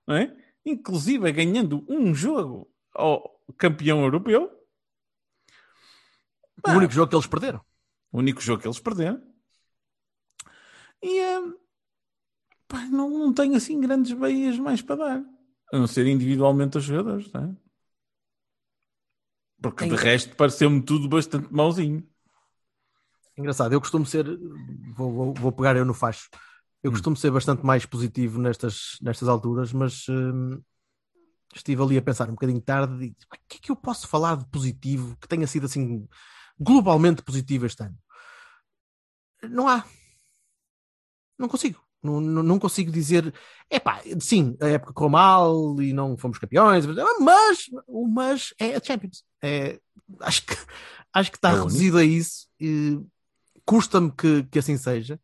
não 0.07 0.17
é? 0.17 0.37
inclusive 0.65 1.31
ganhando 1.33 1.85
um 1.89 2.15
jogo 2.15 2.71
ao 2.95 3.41
campeão 3.59 4.03
europeu. 4.03 4.51
O 6.67 6.71
único 6.71 6.93
jogo 6.93 7.11
que 7.11 7.17
eles 7.17 7.27
perderam. 7.27 7.61
O 8.11 8.19
único 8.19 8.41
jogo 8.41 8.63
que 8.63 8.69
eles 8.69 8.81
perderam. 8.81 9.21
E 11.03 11.19
eh, 11.19 11.43
pá, 12.75 12.85
não, 12.87 13.09
não 13.09 13.33
tenho 13.33 13.55
assim 13.57 13.81
grandes 13.81 14.13
baías 14.13 14.59
mais 14.59 14.83
para 14.83 14.97
dar. 14.97 15.25
A 15.73 15.79
não 15.79 15.87
ser 15.87 16.07
individualmente 16.07 16.77
aos 16.77 16.85
jogadores, 16.85 17.31
não 17.33 17.45
é? 17.45 17.57
Porque 19.63 19.87
de 19.87 19.95
resto 19.97 20.37
pareceu-me 20.37 20.83
tudo 20.83 21.09
bastante 21.09 21.53
mauzinho. 21.53 22.07
Engraçado, 23.37 23.73
eu 23.73 23.81
costumo 23.81 24.05
ser. 24.05 24.27
Vou, 24.95 25.13
vou, 25.13 25.35
vou 25.35 25.53
pegar 25.53 25.77
eu 25.77 25.85
no 25.85 25.95
facho. 25.95 26.29
Eu 26.83 26.91
Hum. 26.91 26.95
costumo 26.95 27.17
ser 27.17 27.31
bastante 27.31 27.65
mais 27.65 27.87
positivo 27.87 28.39
nestas, 28.39 28.99
nestas 29.01 29.27
alturas, 29.27 29.73
mas 29.73 30.05
hum, 30.09 30.61
estive 31.55 31.83
ali 31.83 31.97
a 31.97 32.03
pensar 32.03 32.29
um 32.29 32.33
bocadinho 32.33 32.61
tarde 32.61 33.07
e 33.07 33.11
"Pá, 33.29 33.37
o 33.37 33.49
que 33.49 33.57
é 33.57 33.61
que 33.61 33.71
eu 33.71 33.77
posso 33.77 34.07
falar 34.07 34.37
de 34.37 34.47
positivo 34.49 35.17
que 35.21 35.27
tenha 35.27 35.47
sido 35.47 35.65
assim 35.67 36.07
globalmente 36.61 37.23
positivo 37.23 37.65
este 37.67 37.83
ano? 37.85 37.97
Não 39.49 39.69
há. 39.69 39.85
Não 41.39 41.49
consigo. 41.49 41.84
Não, 42.05 42.21
não, 42.21 42.59
consigo 42.59 42.93
dizer. 42.93 43.33
Epá, 43.71 44.01
sim, 44.21 44.57
a 44.61 44.69
época 44.69 44.93
correu 44.93 45.11
mal 45.11 45.81
e 45.83 45.93
não 45.93 46.17
fomos 46.19 46.39
campeões, 46.39 46.85
mas 46.87 46.97
o 47.87 48.07
mas 48.07 48.53
é 48.59 48.77
a 48.77 48.81
Champions. 48.83 49.25
É, 49.43 49.81
acho, 50.21 50.45
que, 50.45 50.55
acho 51.13 51.31
que 51.31 51.39
está 51.39 51.51
É 51.51 51.55
reduzido 51.55 51.99
a 51.99 52.05
isso. 52.05 52.47
e 52.61 53.01
Custa-me 53.65 54.13
que, 54.13 54.43
que 54.45 54.59
assim 54.59 54.77
seja. 54.77 55.19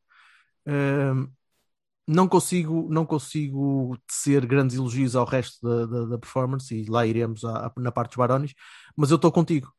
Não 2.06 2.26
consigo, 2.26 2.88
não 2.90 3.06
consigo 3.06 3.96
tecer 4.06 4.44
grandes 4.44 4.74
elogios 4.76 5.14
ao 5.14 5.24
resto 5.24 5.64
da, 5.64 5.86
da, 5.86 6.04
da 6.06 6.18
performance 6.18 6.74
e 6.74 6.84
lá 6.86 7.06
iremos 7.06 7.44
à- 7.44 7.66
à- 7.68 7.72
na 7.76 7.92
parte 7.92 8.10
dos 8.10 8.16
Barões, 8.16 8.52
mas 8.96 9.10
eu 9.10 9.16
estou 9.16 9.30
contigo. 9.30 9.72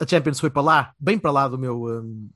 A 0.00 0.06
Champions 0.06 0.40
foi 0.40 0.50
para 0.50 0.62
lá, 0.62 0.94
bem 0.98 1.18
para 1.18 1.30
lá 1.30 1.48
do 1.48 1.58
meu, 1.58 1.84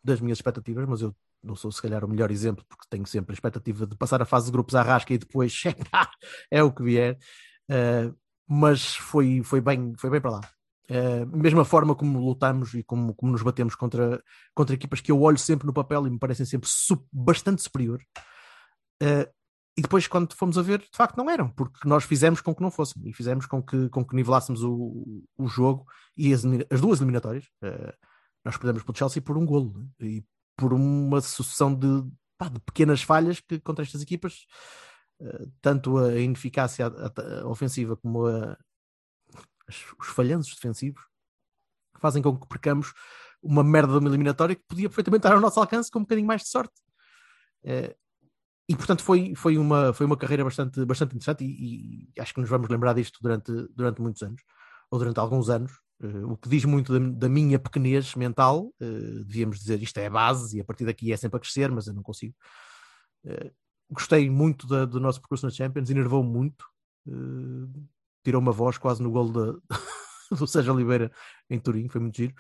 das 0.05 0.21
minhas 0.21 0.39
expectativas, 0.39 0.87
mas 0.89 1.01
eu 1.03 1.15
não 1.47 1.57
sou 1.57 1.71
se 1.71 1.81
calhar 1.81 2.05
o 2.05 2.09
melhor 2.09 2.31
exemplo 2.31 2.65
porque 2.69 2.87
tenho 2.91 3.07
sempre 3.07 3.33
a 3.33 3.35
expectativa 3.35 3.87
de 3.87 3.97
passar 3.97 4.21
a 4.21 4.27
fase 4.27 4.47
de 4.47 4.53
grupos 4.53 4.75
à 4.75 4.83
rasca 4.83 5.15
e 5.15 5.19
depois 5.19 5.63
é 6.51 6.63
o 6.63 6.73
que 6.73 6.83
vier. 6.83 7.19
Uh, 7.71 8.15
mas 8.49 8.95
foi, 8.95 9.43
foi, 9.43 9.61
bem, 9.61 9.95
foi 9.97 10.11
bem 10.11 10.21
para 10.21 10.33
lá. 10.33 10.41
Uh, 10.89 11.27
mesma 11.37 11.65
forma 11.65 11.97
como 11.97 12.21
lutamos 12.21 12.75
e 12.75 12.83
como, 12.83 13.13
como 13.15 13.33
nos 13.33 13.43
batemos 13.43 13.75
contra, 13.75 14.23
contra 14.55 14.75
equipas 14.75 15.01
que 15.01 15.11
eu 15.11 15.21
olho 15.21 15.39
sempre 15.39 15.67
no 15.67 15.73
papel 15.73 16.07
e 16.07 16.11
me 16.11 16.19
parecem 16.19 16.47
sempre 16.47 16.69
su- 16.69 17.07
bastante 17.13 17.63
superior. 17.63 18.01
Uh, 19.03 19.29
e 19.77 19.83
depois, 19.83 20.07
quando 20.07 20.33
fomos 20.35 20.57
a 20.57 20.63
ver, 20.63 20.79
de 20.79 20.97
facto 20.97 21.19
não 21.19 21.29
eram, 21.29 21.51
porque 21.51 21.87
nós 21.87 22.05
fizemos 22.05 22.41
com 22.41 22.55
que 22.55 22.63
não 22.63 22.71
fossem 22.71 23.03
e 23.05 23.13
fizemos 23.13 23.45
com 23.47 23.63
que, 23.63 23.91
com 23.91 24.03
que 24.05 24.17
nivelássemos 24.17 24.63
o, 24.63 25.23
o 25.37 25.47
jogo 25.47 25.85
e 26.17 26.33
as, 26.33 26.43
as 26.71 26.81
duas 26.81 27.01
eliminatórias. 27.01 27.45
Uh, 27.63 27.93
nós 28.45 28.57
perdemos 28.57 28.85
pelo 28.85 28.97
Chelsea 28.97 29.21
por 29.21 29.37
um 29.37 29.45
golo 29.45 29.77
né? 29.77 30.07
e 30.09 30.25
por 30.57 30.73
uma 30.73 31.21
sucessão 31.21 31.75
de, 31.75 31.87
pá, 32.39 32.49
de 32.49 32.61
pequenas 32.61 33.03
falhas 33.03 33.41
que 33.41 33.61
contra 33.61 33.85
estas 33.85 34.03
equipas, 34.03 34.47
uh, 35.21 35.53
tanto 35.61 35.99
a 35.99 36.19
ineficácia 36.19 36.89
ofensiva 37.47 37.97
como 37.97 38.27
a- 38.27 38.57
os 39.99 40.09
falhanços 40.09 40.55
defensivos, 40.55 41.03
fazem 41.99 42.23
com 42.23 42.39
que 42.39 42.47
percamos 42.49 42.93
uma 43.43 43.63
merda 43.65 43.93
de 43.95 43.99
uma 43.99 44.09
eliminatória 44.09 44.55
que 44.55 44.65
podia 44.69 44.89
perfeitamente 44.89 45.21
estar 45.21 45.35
ao 45.35 45.41
nosso 45.41 45.61
alcance 45.61 45.91
com 45.91 45.99
um 46.01 46.03
bocadinho 46.03 46.27
mais 46.27 46.43
de 46.43 46.49
sorte. 46.49 46.75
Eh, 47.65 47.97
e 48.69 48.77
portanto 48.77 49.03
foi, 49.03 49.35
foi, 49.35 49.59
uma, 49.59 49.93
foi 49.93 50.07
uma 50.07 50.17
carreira 50.17 50.45
bastante, 50.45 50.85
bastante 50.85 51.11
interessante 51.17 51.45
e, 51.45 52.11
e 52.17 52.21
acho 52.21 52.35
que 52.35 52.41
nos 52.41 52.51
vamos 52.51 52.69
lembrar 52.69 52.95
disto 52.95 53.19
durante, 53.23 53.53
durante 53.75 54.01
muitos 54.01 54.23
anos, 54.23 54.43
ou 54.91 54.99
durante 54.99 55.21
alguns 55.21 55.49
anos, 55.49 55.73
eh, 56.03 56.25
o 56.25 56.37
que 56.37 56.49
diz 56.49 56.65
muito 56.65 56.93
da, 56.99 57.11
da 57.13 57.29
minha 57.29 57.59
pequenez 57.59 58.15
mental, 58.15 58.73
eh, 58.81 58.87
devíamos 59.27 59.59
dizer 59.59 59.83
isto 59.83 59.99
é 59.99 60.07
a 60.07 60.11
base 60.11 60.59
e 60.59 60.61
a 60.61 60.65
partir 60.65 60.85
daqui 60.85 61.13
é 61.13 61.17
sempre 61.17 61.39
a 61.39 61.41
crescer, 61.41 61.71
mas 61.71 61.87
eu 61.87 61.95
não 61.95 62.03
consigo. 62.03 62.35
Eh, 63.25 63.53
gostei 63.91 64.29
muito 64.31 64.67
da- 64.67 64.85
do 64.85 65.01
nosso 65.01 65.21
percurso 65.21 65.47
na 65.47 65.53
Champions, 65.53 65.91
enervou 65.91 66.23
muito, 66.25 66.65
tirou 68.25 68.41
uma 68.41 68.53
voz 68.53 68.79
quase 68.79 69.03
no 69.03 69.11
gol 69.11 69.31
do 70.31 70.47
Sérgio 70.47 70.75
Oliveira 70.75 71.11
em 71.49 71.59
Turim, 71.59 71.89
foi 71.89 72.01
muito 72.01 72.17
giro. 72.17 72.35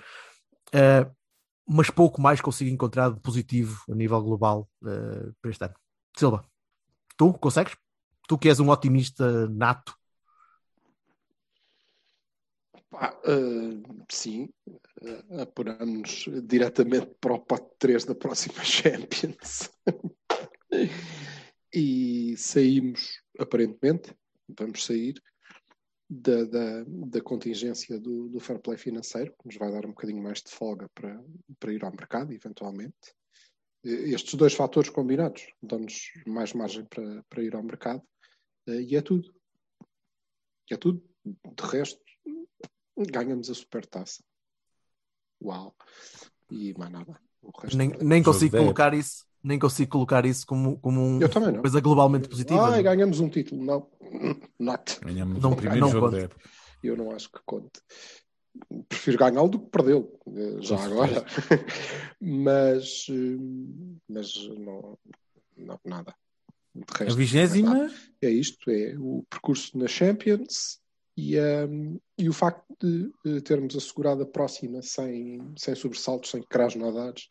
Mas 1.68 1.90
pouco 1.90 2.20
mais 2.20 2.40
consigo 2.40 2.70
encontrar 2.70 3.10
de 3.12 3.20
positivo 3.20 3.82
a 3.90 3.94
nível 3.94 4.22
global 4.22 4.68
para 4.80 5.50
este 5.50 5.64
ano. 5.64 5.74
Silva, 6.16 6.44
tu 7.16 7.32
consegues? 7.34 7.76
Tu 8.28 8.38
que 8.38 8.48
és 8.48 8.60
um 8.60 8.70
otimista 8.70 9.48
nato. 9.48 9.94
Eh, 12.92 13.82
sim, 14.10 14.48
uh, 14.66 15.40
apuramos 15.42 16.26
diretamente 16.44 17.14
para 17.20 17.34
o 17.34 17.40
pote 17.40 17.68
3 17.78 18.04
da 18.04 18.14
próxima 18.14 18.62
Champions. 18.64 19.70
que 21.70 22.34
saímos, 22.36 23.22
aparentemente, 23.38 24.14
vamos 24.48 24.84
sair 24.84 25.20
da, 26.08 26.44
da, 26.44 26.84
da 26.86 27.20
contingência 27.20 27.98
do, 27.98 28.28
do 28.28 28.40
fair 28.40 28.60
play 28.60 28.78
financeiro, 28.78 29.34
que 29.38 29.46
nos 29.46 29.56
vai 29.56 29.70
dar 29.70 29.84
um 29.84 29.90
bocadinho 29.90 30.22
mais 30.22 30.42
de 30.42 30.50
folga 30.50 30.88
para, 30.94 31.22
para 31.58 31.72
ir 31.72 31.84
ao 31.84 31.90
mercado, 31.90 32.32
eventualmente. 32.32 33.14
Estes 33.84 34.34
dois 34.34 34.54
fatores 34.54 34.90
combinados 34.90 35.46
dão-nos 35.62 36.12
mais 36.26 36.52
margem 36.52 36.84
para, 36.86 37.24
para 37.28 37.42
ir 37.42 37.54
ao 37.54 37.62
mercado 37.62 38.02
eh, 38.68 38.82
e 38.82 38.96
é 38.96 39.02
tudo. 39.02 39.32
É 40.70 40.76
tudo. 40.76 41.04
De 41.24 41.64
resto, 41.64 42.00
ganhamos 42.96 43.50
a 43.50 43.54
supertaça. 43.54 44.22
Uau! 45.42 45.74
E 46.50 46.74
mais 46.78 46.90
nada. 46.90 47.20
nem, 47.74 47.90
nem 48.00 48.22
consigo 48.22 48.56
colocar 48.56 48.94
isso 48.94 49.26
nem 49.46 49.60
consigo 49.60 49.92
colocar 49.92 50.26
isso 50.26 50.44
como, 50.44 50.76
como 50.78 51.00
uma 51.00 51.60
coisa 51.60 51.80
globalmente 51.80 52.28
positiva. 52.28 52.76
Ah, 52.76 52.82
ganhamos 52.82 53.20
um 53.20 53.28
título. 53.28 53.64
Não, 53.64 53.88
not. 54.58 54.98
Ganhamos 55.00 55.40
não, 55.40 55.52
o 55.52 55.56
primeiro 55.56 55.86
não 55.86 55.92
jogo 55.92 56.10
da 56.10 56.28
Eu 56.82 56.96
não 56.96 57.12
acho 57.12 57.30
que 57.30 57.38
conte. 57.46 57.80
Prefiro 58.88 59.18
ganhá-lo 59.18 59.48
do 59.48 59.60
que 59.60 59.70
perdê-lo, 59.70 60.18
eh, 60.34 60.56
já 60.60 60.82
agora. 60.82 61.24
mas, 62.20 63.06
eh, 63.08 63.36
mas 64.08 64.34
não, 64.58 64.98
não 65.56 65.78
nada. 65.84 66.12
Resto, 66.98 67.12
a 67.12 67.16
vigésima? 67.16 67.90
É 68.20 68.28
isto, 68.28 68.68
é 68.70 68.96
o 68.98 69.24
percurso 69.30 69.78
na 69.78 69.86
Champions 69.86 70.80
e, 71.16 71.38
um, 71.40 71.98
e 72.18 72.28
o 72.28 72.32
facto 72.32 72.64
de, 72.78 73.10
de 73.24 73.40
termos 73.40 73.74
assegurado 73.74 74.22
a 74.22 74.26
próxima 74.26 74.82
sem, 74.82 75.40
sem 75.56 75.74
sobressaltos, 75.74 76.30
sem 76.30 76.42
crás 76.42 76.74
nadados, 76.74 77.28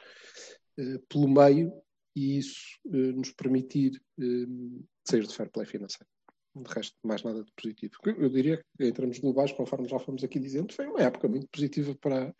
uh, 0.79 0.99
pelo 1.07 1.27
meio, 1.27 1.71
e 2.15 2.39
isso 2.39 2.79
uh, 2.85 3.11
nos 3.13 3.31
permitir 3.31 4.01
uh, 4.17 4.85
sair 5.07 5.27
de 5.27 5.35
fair 5.35 5.51
play 5.51 5.67
financeiro. 5.67 6.09
De 6.55 6.73
resto, 6.73 6.95
mais 7.03 7.21
nada 7.21 7.43
de 7.43 7.51
positivo. 7.51 7.93
Eu 8.05 8.29
diria 8.29 8.63
que, 8.77 8.85
em 8.85 8.93
termos 8.93 9.19
globais, 9.19 9.51
conforme 9.51 9.89
já 9.89 9.99
fomos 9.99 10.23
aqui 10.23 10.39
dizendo, 10.39 10.73
foi 10.73 10.87
uma 10.87 11.01
época 11.01 11.27
muito 11.27 11.47
positiva 11.49 11.93
para, 11.95 12.33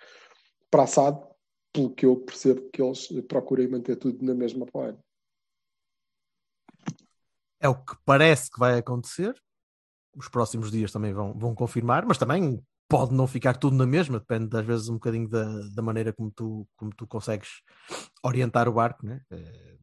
para 0.72 0.84
a 0.84 0.88
SAD, 0.88 1.22
pelo 1.74 1.94
que 1.94 2.06
eu 2.06 2.16
percebo 2.22 2.70
que 2.72 2.82
eles 2.82 3.08
procurem 3.28 3.68
manter 3.68 3.98
tudo 3.98 4.24
na 4.24 4.34
mesma 4.34 4.66
plana. 4.66 4.98
É 7.60 7.68
o 7.68 7.76
que 7.76 7.94
parece 8.06 8.50
que 8.50 8.58
vai 8.58 8.80
acontecer. 8.80 9.36
Os 10.16 10.30
próximos 10.30 10.72
dias 10.72 10.92
também 10.92 11.14
vão, 11.14 11.34
vão 11.38 11.54
confirmar, 11.54 12.06
mas 12.06 12.18
também 12.18 12.62
pode 12.88 13.14
não 13.14 13.28
ficar 13.28 13.58
tudo 13.58 13.76
na 13.76 13.86
mesma, 13.86 14.20
depende 14.20 14.56
às 14.56 14.66
vezes 14.66 14.90
um 14.90 14.94
bocadinho 14.94 15.28
da, 15.28 15.46
da 15.74 15.82
maneira 15.82 16.14
como 16.14 16.32
tu, 16.32 16.68
como 16.76 16.92
tu 16.96 17.08
consegues 17.08 17.50
orientar 18.24 18.70
o 18.70 18.74
barco, 18.74 19.06
né? 19.06 19.22
É, 19.32 19.76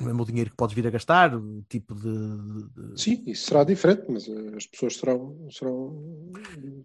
mesmo 0.00 0.22
o 0.22 0.26
dinheiro 0.26 0.50
que 0.50 0.56
podes 0.56 0.74
vir 0.74 0.86
a 0.86 0.90
gastar, 0.90 1.34
o 1.34 1.62
tipo 1.68 1.94
de, 1.94 2.02
de, 2.02 3.00
Sim, 3.00 3.22
isso 3.26 3.46
será 3.46 3.62
diferente, 3.62 4.04
mas 4.08 4.26
eh, 4.28 4.56
as 4.56 4.66
pessoas 4.66 4.96
serão, 4.96 5.48
serão 5.50 6.32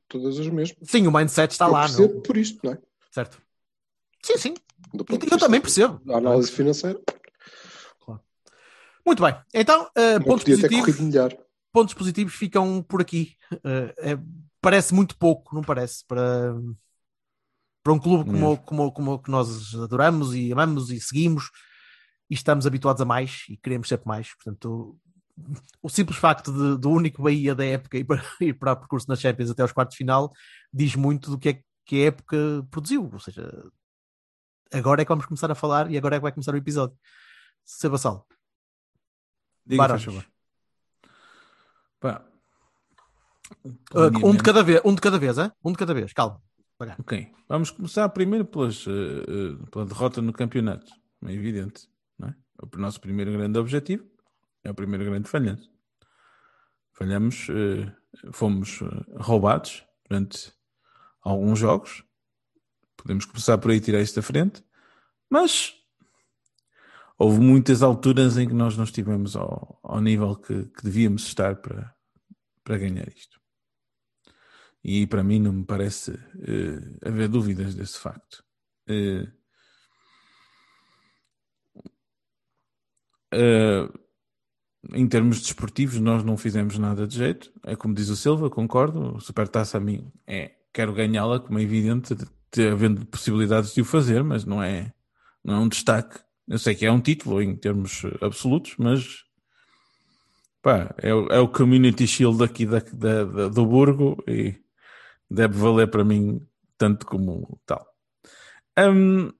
todas 0.07 0.39
as 0.39 0.47
mesmas. 0.47 0.77
Sim, 0.83 1.07
o 1.07 1.11
mindset 1.11 1.51
está 1.51 1.65
eu 1.65 1.71
lá. 1.71 1.81
Percebo 1.81 2.13
não? 2.15 2.21
por 2.21 2.37
isto, 2.37 2.59
não 2.63 2.73
é? 2.73 2.77
Certo. 3.11 3.41
Sim, 4.23 4.37
sim. 4.37 4.53
Eu 4.93 5.37
também 5.37 5.61
percebo. 5.61 6.01
A 6.09 6.17
análise 6.17 6.51
financeira. 6.51 6.99
Claro. 7.99 8.21
Muito 9.05 9.23
bem. 9.23 9.35
Então, 9.53 9.83
uh, 9.85 10.23
pontos 10.23 10.43
positivos. 10.43 10.95
Pontos 11.71 11.93
positivos 11.93 12.33
ficam 12.33 12.81
por 12.81 13.01
aqui. 13.01 13.35
Uh, 13.53 13.93
é 13.97 14.19
parece 14.61 14.93
muito 14.93 15.17
pouco, 15.17 15.55
não 15.55 15.61
parece? 15.61 16.05
Para, 16.05 16.53
para 17.83 17.93
um 17.93 17.99
clube 17.99 18.29
como, 18.29 18.57
como, 18.57 18.91
como 18.91 19.19
que 19.19 19.31
nós 19.31 19.73
adoramos 19.75 20.35
e 20.35 20.51
amamos 20.51 20.91
e 20.91 20.99
seguimos 20.99 21.49
e 22.29 22.33
estamos 22.33 22.67
habituados 22.67 23.01
a 23.01 23.05
mais 23.05 23.43
e 23.49 23.57
queremos 23.57 23.87
sempre 23.87 24.07
mais. 24.07 24.33
Portanto, 24.35 24.99
o, 25.37 25.87
o 25.87 25.89
simples 25.89 26.17
facto 26.17 26.51
de, 26.51 26.79
do 26.79 26.89
único 26.89 27.23
Bahia 27.23 27.55
da 27.55 27.65
época 27.65 27.97
ir 27.97 28.03
para, 28.03 28.21
ir 28.41 28.53
para 28.53 28.73
o 28.73 28.77
percurso 28.77 29.07
na 29.07 29.15
Champions 29.15 29.49
até 29.49 29.61
aos 29.61 29.71
quartos 29.71 29.93
de 29.93 29.97
final 29.97 30.31
diz 30.71 30.95
muito 30.95 31.31
do 31.31 31.39
que 31.39 31.49
é 31.49 31.63
que 31.85 32.03
a 32.03 32.07
época 32.07 32.37
produziu. 32.69 33.09
Ou 33.11 33.19
seja, 33.19 33.71
agora 34.71 35.01
é 35.01 35.05
que 35.05 35.09
vamos 35.09 35.25
começar 35.25 35.49
a 35.49 35.55
falar 35.55 35.89
e 35.89 35.97
agora 35.97 36.15
é 36.15 36.19
que 36.19 36.23
vai 36.23 36.31
começar 36.31 36.53
o 36.53 36.57
episódio. 36.57 36.97
Sebassal. 37.65 38.27
Diga, 39.65 39.87
faz 39.87 40.03
favor. 40.03 40.25
Pá, 41.99 42.25
Uh, 43.93 44.27
um 44.27 44.35
de 44.35 44.43
cada 44.43 44.63
vez, 44.63 44.81
um 44.85 44.93
de 44.93 45.01
cada 45.01 45.17
vez, 45.17 45.37
hein? 45.37 45.51
um 45.63 45.71
de 45.71 45.77
cada 45.77 45.93
vez, 45.93 46.13
calma. 46.13 46.41
Ok, 46.99 47.29
vamos 47.47 47.71
começar 47.71 48.07
primeiro 48.09 48.45
pelas, 48.45 48.85
uh, 48.87 48.91
uh, 48.91 49.67
pela 49.69 49.85
derrota 49.85 50.21
no 50.21 50.31
campeonato, 50.31 50.89
é 51.25 51.33
evidente, 51.33 51.89
não 52.17 52.29
é? 52.29 52.35
O 52.61 52.77
nosso 52.77 53.01
primeiro 53.01 53.31
grande 53.33 53.59
objetivo 53.59 54.05
é 54.63 54.71
o 54.71 54.73
primeiro 54.73 55.03
grande 55.03 55.27
falhanço. 55.27 55.69
Falhamos, 56.93 57.49
uh, 57.49 58.31
fomos 58.31 58.79
roubados 59.17 59.83
durante 60.07 60.53
alguns 61.21 61.59
jogos, 61.59 62.03
podemos 62.95 63.25
começar 63.25 63.57
por 63.57 63.71
aí 63.71 63.81
tirar 63.81 64.01
isso 64.01 64.15
da 64.15 64.21
frente, 64.21 64.63
mas 65.29 65.78
houve 67.19 67.41
muitas 67.41 67.83
alturas 67.83 68.37
em 68.37 68.47
que 68.47 68.53
nós 68.53 68.77
não 68.77 68.85
estivemos 68.85 69.35
ao, 69.35 69.77
ao 69.83 69.99
nível 69.99 70.37
que, 70.37 70.63
que 70.63 70.83
devíamos 70.83 71.27
estar 71.27 71.57
para, 71.57 71.93
para 72.63 72.77
ganhar 72.77 73.07
isto. 73.09 73.37
E 74.81 75.05
para 75.05 75.21
mim 75.21 75.39
não 75.39 75.51
me 75.51 75.65
parece 75.65 76.11
uh, 76.11 76.97
haver 77.05 77.27
dúvidas 77.27 77.75
desse 77.75 77.99
facto. 77.99 78.41
Uh, 78.89 79.27
uh, 83.35 83.99
em 84.95 85.05
termos 85.05 85.41
desportivos, 85.41 85.99
nós 85.99 86.23
não 86.23 86.37
fizemos 86.37 86.77
nada 86.79 87.05
de 87.05 87.17
jeito. 87.17 87.51
É 87.65 87.75
como 87.75 87.93
diz 87.93 88.07
o 88.07 88.15
Silva, 88.15 88.49
concordo. 88.49 89.17
O 89.17 89.19
Supertaça 89.19 89.77
a 89.77 89.81
mim 89.81 90.09
é 90.25 90.55
quero 90.71 90.93
ganhá-la, 90.93 91.41
como 91.41 91.59
é 91.59 91.63
evidente, 91.63 92.15
de, 92.15 92.25
de, 92.53 92.69
havendo 92.69 93.05
possibilidades 93.05 93.73
de 93.73 93.81
o 93.81 93.85
fazer, 93.85 94.23
mas 94.23 94.45
não 94.45 94.63
é, 94.63 94.93
não 95.43 95.55
é 95.55 95.59
um 95.59 95.67
destaque. 95.67 96.21
Eu 96.49 96.57
sei 96.57 96.73
que 96.73 96.83
é 96.83 96.91
um 96.91 96.99
título 96.99 97.43
em 97.43 97.55
termos 97.55 98.01
absolutos, 98.21 98.75
mas 98.79 99.23
pá, 100.63 100.95
é, 100.97 101.09
é 101.09 101.39
o 101.39 101.47
Community 101.47 102.07
Shield 102.07 102.43
aqui 102.43 102.65
da, 102.65 102.79
da, 102.79 103.23
da, 103.23 103.47
do 103.49 103.65
Burgo 103.67 104.17
e 104.27 104.59
deve 105.29 105.59
valer 105.59 105.91
para 105.91 106.03
mim 106.03 106.43
tanto 106.75 107.05
como 107.05 107.61
tal. 107.67 107.85
Um, 108.79 109.31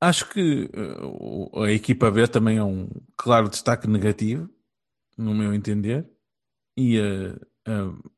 acho 0.00 0.28
que 0.30 0.68
uh, 0.74 1.62
a 1.62 1.70
equipa 1.70 2.10
B 2.10 2.26
também 2.26 2.58
é 2.58 2.64
um 2.64 2.88
claro 3.16 3.48
destaque 3.48 3.86
negativo, 3.86 4.50
no 5.16 5.32
meu 5.32 5.54
entender, 5.54 6.10
e 6.76 6.98
uh, 6.98 7.36
uh, 7.68 8.10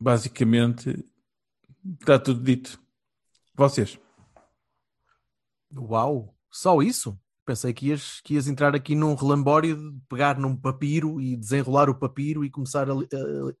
basicamente 0.00 1.08
está 2.00 2.18
tudo 2.18 2.42
dito. 2.42 2.82
Vocês? 3.54 4.00
Uau, 5.76 6.34
só 6.50 6.80
isso? 6.82 7.18
Pensei 7.48 7.72
que 7.72 7.86
ias, 7.86 8.20
que 8.22 8.34
ias 8.34 8.46
entrar 8.46 8.74
aqui 8.74 8.94
num 8.94 9.14
relambório 9.14 9.74
de 9.74 9.98
pegar 10.06 10.38
num 10.38 10.54
papiro 10.54 11.18
e 11.18 11.34
desenrolar 11.34 11.88
o 11.88 11.94
papiro 11.94 12.44
e 12.44 12.50
começar 12.50 12.90
a, 12.90 12.92
a, 12.92 12.96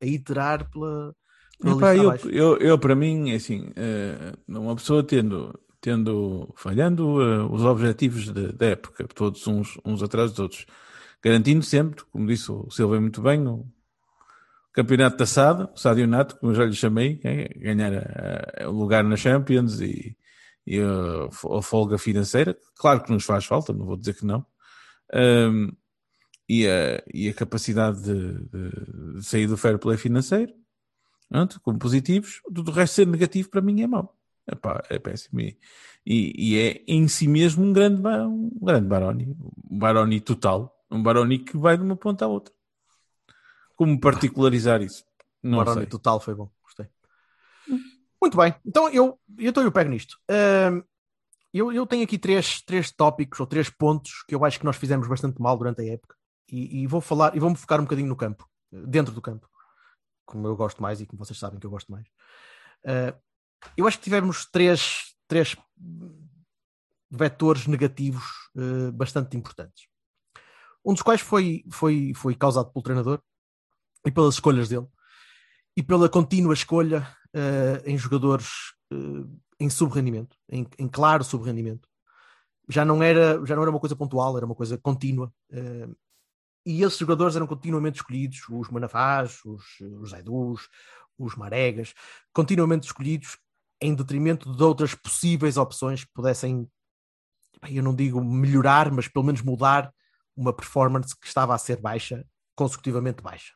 a 0.02 0.06
iterar 0.06 0.70
pela. 0.70 1.14
pela 1.58 1.76
Epá, 1.76 1.96
eu, 1.96 2.14
eu, 2.30 2.56
eu, 2.58 2.78
para 2.78 2.94
mim, 2.94 3.30
é 3.30 3.36
assim, 3.36 3.68
uh, 3.68 4.60
uma 4.60 4.76
pessoa 4.76 5.02
tendo, 5.02 5.58
tendo 5.80 6.52
falhando 6.54 7.16
uh, 7.16 7.50
os 7.50 7.64
objetivos 7.64 8.30
da 8.30 8.66
época, 8.66 9.08
todos 9.08 9.46
uns, 9.46 9.78
uns 9.82 10.02
atrás 10.02 10.32
dos 10.32 10.40
outros, 10.40 10.66
garantindo 11.22 11.64
sempre, 11.64 12.04
como 12.12 12.26
disse 12.26 12.52
o 12.52 12.70
Silva 12.70 13.00
muito 13.00 13.22
bem, 13.22 13.46
o 13.46 13.66
campeonato 14.70 15.16
da 15.16 15.24
SAD, 15.24 15.62
o 15.74 15.78
Sádio 15.78 16.06
Nato, 16.06 16.36
como 16.36 16.52
eu 16.52 16.56
já 16.56 16.66
lhe 16.66 16.74
chamei, 16.74 17.20
é, 17.24 17.48
ganhar 17.58 17.92
o 18.68 18.72
lugar 18.72 19.02
na 19.02 19.16
Champions 19.16 19.80
e 19.80 20.14
e 20.68 20.78
a, 20.80 21.62
folga 21.62 21.96
financeira, 21.96 22.54
claro 22.76 23.02
que 23.02 23.10
nos 23.10 23.24
faz 23.24 23.46
falta, 23.46 23.72
não 23.72 23.86
vou 23.86 23.96
dizer 23.96 24.14
que 24.14 24.26
não, 24.26 24.44
um, 25.14 25.72
e, 26.46 26.66
a, 26.66 27.02
e 27.12 27.28
a 27.30 27.34
capacidade 27.34 28.02
de, 28.02 28.34
de, 28.48 29.14
de, 29.14 29.24
sair 29.24 29.46
do 29.46 29.56
fair 29.56 29.78
play 29.78 29.96
financeiro, 29.96 30.52
pronto, 31.26 31.58
como 31.62 31.78
positivos, 31.78 32.42
tudo 32.54 32.70
o 32.70 32.74
resto 32.74 32.96
ser 32.96 33.06
negativo 33.06 33.48
para 33.48 33.62
mim 33.62 33.80
é 33.80 33.86
mau. 33.86 34.14
Epá, 34.50 34.82
é 34.90 34.98
péssimo. 34.98 35.40
E, 35.40 35.56
e, 36.06 36.58
é 36.58 36.82
em 36.86 37.06
si 37.08 37.26
mesmo 37.28 37.64
um 37.64 37.72
grande, 37.72 38.00
um 38.06 38.50
grande 38.62 38.86
Baroni, 38.86 39.36
um 39.70 39.78
Baroni 39.78 40.20
total, 40.20 40.74
um 40.90 41.02
Baroni 41.02 41.38
que 41.38 41.56
vai 41.56 41.76
de 41.76 41.82
uma 41.82 41.96
ponta 41.96 42.26
à 42.26 42.28
outra. 42.28 42.52
Como 43.74 43.98
particularizar 44.00 44.82
isso? 44.82 45.04
Não 45.42 45.58
Baroni 45.58 45.80
sei. 45.80 45.86
total 45.86 46.20
foi 46.20 46.34
bom. 46.34 46.50
Muito 48.20 48.36
bem, 48.36 48.54
então 48.66 48.88
eu, 48.88 49.18
então 49.38 49.62
eu 49.62 49.70
pego 49.70 49.90
nisto. 49.90 50.18
Uh, 50.30 50.84
eu, 51.52 51.72
eu 51.72 51.86
tenho 51.86 52.04
aqui 52.04 52.18
três, 52.18 52.60
três 52.62 52.90
tópicos 52.90 53.40
ou 53.40 53.46
três 53.46 53.70
pontos 53.70 54.24
que 54.26 54.34
eu 54.34 54.44
acho 54.44 54.58
que 54.58 54.64
nós 54.64 54.76
fizemos 54.76 55.08
bastante 55.08 55.40
mal 55.40 55.56
durante 55.56 55.80
a 55.80 55.92
época 55.92 56.16
e, 56.50 56.82
e 56.82 56.86
vou 56.86 57.00
falar 57.00 57.34
e 57.36 57.40
vou-me 57.40 57.56
focar 57.56 57.80
um 57.80 57.84
bocadinho 57.84 58.08
no 58.08 58.16
campo, 58.16 58.48
dentro 58.70 59.14
do 59.14 59.22
campo, 59.22 59.48
como 60.26 60.46
eu 60.46 60.56
gosto 60.56 60.82
mais 60.82 61.00
e 61.00 61.06
como 61.06 61.24
vocês 61.24 61.38
sabem 61.38 61.58
que 61.58 61.66
eu 61.66 61.70
gosto 61.70 61.90
mais. 61.90 62.06
Uh, 62.84 63.16
eu 63.76 63.86
acho 63.86 63.98
que 63.98 64.04
tivemos 64.04 64.46
três, 64.50 65.14
três 65.26 65.56
vetores 67.10 67.66
negativos 67.66 68.24
uh, 68.56 68.92
bastante 68.92 69.36
importantes. 69.36 69.88
Um 70.84 70.92
dos 70.92 71.02
quais 71.02 71.20
foi, 71.20 71.64
foi, 71.70 72.12
foi 72.14 72.34
causado 72.34 72.72
pelo 72.72 72.82
treinador 72.82 73.22
e 74.06 74.10
pelas 74.10 74.34
escolhas 74.34 74.68
dele 74.68 74.86
e 75.76 75.82
pela 75.82 76.08
contínua 76.08 76.54
escolha 76.54 77.06
uh, 77.34 77.82
em 77.84 77.96
jogadores 77.96 78.48
uh, 78.92 79.40
em 79.60 79.68
subrendimento, 79.68 80.36
em, 80.48 80.66
em 80.78 80.88
claro 80.88 81.24
subrendimento. 81.24 81.88
Já 82.68 82.84
não, 82.84 83.02
era, 83.02 83.44
já 83.46 83.54
não 83.56 83.62
era 83.62 83.70
uma 83.70 83.80
coisa 83.80 83.96
pontual, 83.96 84.36
era 84.36 84.46
uma 84.46 84.54
coisa 84.54 84.76
contínua. 84.78 85.32
Uh, 85.50 85.96
e 86.66 86.82
esses 86.82 86.98
jogadores 86.98 87.34
eram 87.34 87.46
continuamente 87.46 87.96
escolhidos, 87.96 88.40
os 88.50 88.68
Manafás, 88.68 89.40
os, 89.44 89.64
os 89.80 90.68
os 91.18 91.34
Maregas, 91.34 91.94
continuamente 92.32 92.86
escolhidos 92.86 93.38
em 93.80 93.94
detrimento 93.94 94.54
de 94.54 94.62
outras 94.62 94.94
possíveis 94.94 95.56
opções 95.56 96.04
que 96.04 96.12
pudessem, 96.12 96.68
eu 97.68 97.82
não 97.82 97.94
digo 97.94 98.22
melhorar, 98.22 98.90
mas 98.92 99.08
pelo 99.08 99.24
menos 99.24 99.42
mudar 99.42 99.92
uma 100.36 100.52
performance 100.52 101.18
que 101.18 101.26
estava 101.26 101.54
a 101.54 101.58
ser 101.58 101.80
baixa, 101.80 102.24
consecutivamente 102.54 103.22
baixa. 103.22 103.54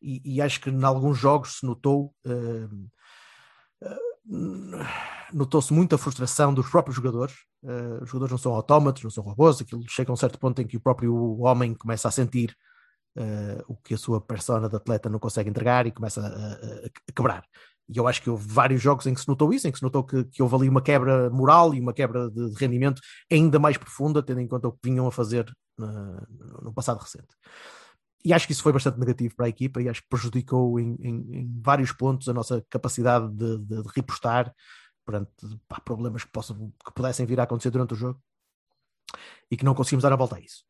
E, 0.00 0.22
e 0.24 0.40
acho 0.40 0.60
que 0.60 0.70
em 0.70 0.84
alguns 0.84 1.18
jogos 1.18 1.58
se 1.58 1.66
notou. 1.66 2.14
Notou-se 5.32 5.72
muita 5.72 5.98
frustração 5.98 6.54
dos 6.54 6.68
próprios 6.70 6.96
jogadores. 6.96 7.34
Uh, 7.62 8.02
os 8.02 8.08
jogadores 8.08 8.32
não 8.32 8.38
são 8.38 8.54
autómatos, 8.54 9.02
não 9.02 9.10
são 9.10 9.24
robôs, 9.24 9.60
aquilo 9.60 9.82
chega 9.88 10.10
a 10.10 10.14
um 10.14 10.16
certo 10.16 10.38
ponto 10.38 10.60
em 10.62 10.66
que 10.66 10.76
o 10.76 10.80
próprio 10.80 11.40
homem 11.40 11.74
começa 11.74 12.08
a 12.08 12.10
sentir 12.10 12.56
uh, 13.18 13.64
o 13.66 13.76
que 13.76 13.94
a 13.94 13.98
sua 13.98 14.20
persona 14.20 14.68
de 14.68 14.76
atleta 14.76 15.08
não 15.08 15.18
consegue 15.18 15.50
entregar 15.50 15.86
e 15.86 15.90
começa 15.90 16.20
a, 16.20 16.26
a, 16.26 16.86
a, 16.86 17.12
quebrar. 17.14 17.44
E 17.88 17.98
eu 17.98 18.08
acho 18.08 18.22
que 18.22 18.30
houve 18.30 18.46
vários 18.48 18.80
jogos 18.80 19.06
em 19.06 19.12
que 19.12 19.20
se 19.20 19.28
notou 19.28 19.52
isso, 19.52 19.68
em 19.68 19.72
que 19.72 19.78
se 19.78 19.84
notou 19.84 20.04
que, 20.04 20.24
que 20.24 20.42
houve 20.42 20.54
ali 20.54 20.68
uma 20.68 20.80
quebra 20.80 21.28
moral 21.28 21.74
e 21.74 21.80
uma 21.80 21.92
quebra 21.92 22.30
de, 22.30 22.50
de 22.50 22.58
rendimento 22.58 23.00
ainda 23.30 23.58
mais 23.58 23.76
profunda, 23.76 24.22
tendo 24.22 24.40
em 24.40 24.48
conta 24.48 24.68
o 24.68 24.72
que 24.72 24.78
vinham 24.84 25.06
a 25.06 25.12
fazer 25.12 25.52
uh, 25.78 26.62
no 26.62 26.72
passado 26.72 26.98
recente. 26.98 27.28
E 28.24 28.32
acho 28.32 28.46
que 28.46 28.52
isso 28.52 28.62
foi 28.62 28.72
bastante 28.72 28.98
negativo 28.98 29.34
para 29.36 29.46
a 29.46 29.48
equipa 29.48 29.82
e 29.82 29.88
acho 29.88 30.02
que 30.02 30.08
prejudicou 30.08 30.80
em, 30.80 30.96
em, 31.00 31.40
em 31.40 31.60
vários 31.60 31.92
pontos 31.92 32.28
a 32.28 32.32
nossa 32.32 32.64
capacidade 32.70 33.28
de, 33.28 33.58
de, 33.58 33.82
de 33.82 33.88
repostar 33.94 34.54
perante 35.04 35.30
pá, 35.68 35.78
problemas 35.80 36.24
que, 36.24 36.30
possam, 36.30 36.72
que 36.84 36.92
pudessem 36.94 37.26
vir 37.26 37.38
a 37.38 37.42
acontecer 37.42 37.70
durante 37.70 37.92
o 37.92 37.96
jogo 37.96 38.18
e 39.50 39.56
que 39.56 39.64
não 39.64 39.74
conseguimos 39.74 40.02
dar 40.02 40.12
a 40.12 40.16
volta 40.16 40.36
a 40.36 40.40
isso. 40.40 40.64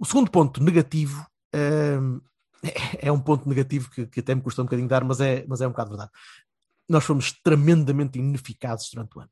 O 0.00 0.06
segundo 0.06 0.30
ponto 0.30 0.62
negativo 0.62 1.26
um, 1.54 2.20
é 2.98 3.12
um 3.12 3.20
ponto 3.20 3.48
negativo 3.48 3.90
que, 3.90 4.06
que, 4.06 4.20
até 4.20 4.34
me 4.34 4.40
custa 4.40 4.62
um 4.62 4.64
bocadinho 4.64 4.88
dar, 4.88 5.04
mas 5.04 5.20
é, 5.20 5.44
mas 5.46 5.60
é 5.60 5.66
um 5.66 5.70
bocado 5.70 5.90
verdade. 5.90 6.10
Nós 6.88 7.04
fomos 7.04 7.32
tremendamente 7.42 8.18
ineficazes 8.18 8.90
durante 8.90 9.16
o 9.16 9.20
ano. 9.20 9.30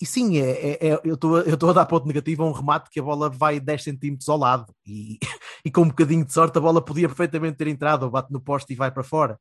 E 0.00 0.06
sim, 0.06 0.38
é, 0.38 0.50
é, 0.50 0.88
é 0.88 1.00
eu 1.04 1.14
estou 1.14 1.70
a 1.70 1.72
dar 1.72 1.86
ponto 1.86 2.06
negativo 2.06 2.42
a 2.42 2.46
um 2.46 2.52
remate 2.52 2.88
que 2.90 2.98
a 2.98 3.02
bola 3.02 3.28
vai 3.28 3.60
10 3.60 3.84
centímetros 3.84 4.28
ao 4.28 4.38
lado 4.38 4.74
e, 4.86 5.18
e 5.64 5.70
com 5.70 5.82
um 5.82 5.88
bocadinho 5.88 6.24
de 6.24 6.32
sorte 6.32 6.58
a 6.58 6.60
bola 6.60 6.84
podia 6.84 7.08
perfeitamente 7.08 7.56
ter 7.56 7.66
entrado 7.66 8.04
ou 8.04 8.10
bate 8.10 8.32
no 8.32 8.40
poste 8.40 8.72
e 8.72 8.76
vai 8.76 8.90
para 8.90 9.02
fora. 9.02 9.38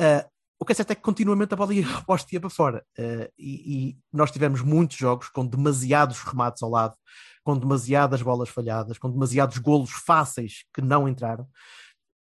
Uh, 0.00 0.28
o 0.60 0.64
que 0.64 0.72
é 0.72 0.74
certo 0.74 0.90
é 0.90 0.94
que 0.94 1.02
continuamente 1.02 1.54
a 1.54 1.56
bola 1.56 1.72
ia 1.72 1.86
poste 2.04 2.34
ia 2.34 2.40
para 2.40 2.50
fora. 2.50 2.84
Uh, 2.98 3.30
e, 3.38 3.90
e, 3.90 3.98
nós 4.12 4.30
tivemos 4.30 4.60
muitos 4.60 4.96
jogos 4.96 5.28
com 5.28 5.46
demasiados 5.46 6.20
remates 6.20 6.62
ao 6.62 6.70
lado, 6.70 6.96
com 7.44 7.56
demasiadas 7.56 8.20
bolas 8.20 8.48
falhadas, 8.48 8.98
com 8.98 9.10
demasiados 9.10 9.58
golos 9.58 9.90
fáceis 9.90 10.64
que 10.74 10.82
não 10.82 11.08
entraram. 11.08 11.44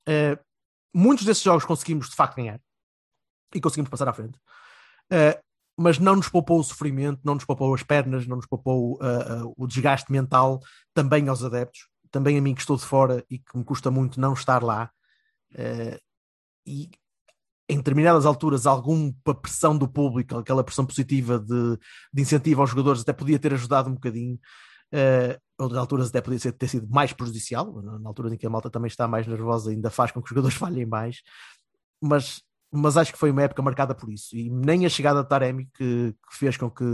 Uh, 0.09 0.38
muitos 0.95 1.26
desses 1.26 1.43
jogos 1.43 1.64
conseguimos 1.64 2.09
de 2.09 2.17
facto 2.17 2.37
ganhar 2.37 2.61
e 3.55 3.61
conseguimos 3.61 3.91
passar 3.91 4.09
à 4.09 4.14
frente. 4.14 4.38
Uh, 5.12 5.38
mas 5.76 5.99
não 5.99 6.17
nos 6.17 6.29
poupou 6.29 6.59
o 6.59 6.64
sofrimento, 6.64 7.21
não 7.25 7.35
nos 7.35 7.45
poupou 7.45 7.75
as 7.75 7.83
pernas, 7.83 8.26
não 8.26 8.37
nos 8.37 8.47
poupou 8.47 8.99
o 9.57 9.67
desgaste 9.67 10.12
mental 10.12 10.61
também 10.93 11.26
aos 11.29 11.43
adeptos, 11.43 11.88
também 12.12 12.38
a 12.38 12.42
mim 12.42 12.54
que 12.54 12.61
estou 12.61 12.76
de 12.76 12.85
fora 12.85 13.25
e 13.28 13.38
que 13.38 13.59
me 13.59 13.64
custa 13.64 13.90
muito 13.90 14.20
não 14.20 14.35
estar 14.35 14.62
lá. 14.62 14.90
e 16.66 16.90
em 17.68 17.77
determinadas 17.77 18.27
alturas 18.27 18.66
alguma 18.66 19.12
pressão 19.40 19.77
do 19.77 19.88
público, 19.88 20.37
aquela 20.37 20.62
pressão 20.62 20.85
positiva 20.85 21.38
de, 21.38 21.79
de 22.12 22.22
incentivo 22.22 22.61
aos 22.61 22.70
jogadores 22.70 23.01
até 23.03 23.12
podia 23.12 23.38
ter 23.38 23.55
ajudado 23.55 23.88
um 23.88 23.94
bocadinho. 23.94 24.38
Uh, 24.92 25.40
outras 25.59 25.81
alturas 25.81 26.09
até 26.09 26.20
podia 26.20 26.53
ter 26.53 26.68
sido 26.68 26.87
mais 26.90 27.12
prejudicial, 27.14 27.81
na 27.83 28.09
altura 28.09 28.35
em 28.35 28.37
que 28.37 28.46
a 28.46 28.51
malta 28.51 28.68
também 28.68 28.88
está 28.88 29.09
mais 29.09 29.27
nervosa 29.27 29.70
ainda 29.70 29.90
faz 29.90 30.11
com 30.11 30.20
que 30.20 30.27
os 30.27 30.31
jogadores 30.31 30.57
falhem 30.59 30.85
mais, 30.85 31.22
mas, 32.01 32.42
mas 32.70 32.96
acho 32.98 33.12
que 33.12 33.18
foi 33.18 33.31
uma 33.31 33.42
época 33.42 33.62
marcada 33.62 33.94
por 33.94 34.11
isso, 34.11 34.37
e 34.37 34.51
nem 34.51 34.85
a 34.85 34.90
chegada 34.90 35.22
de 35.22 35.29
Taremi 35.29 35.70
que, 35.75 36.12
que 36.12 36.37
fez 36.37 36.59
com 36.59 36.70
que 36.70 36.85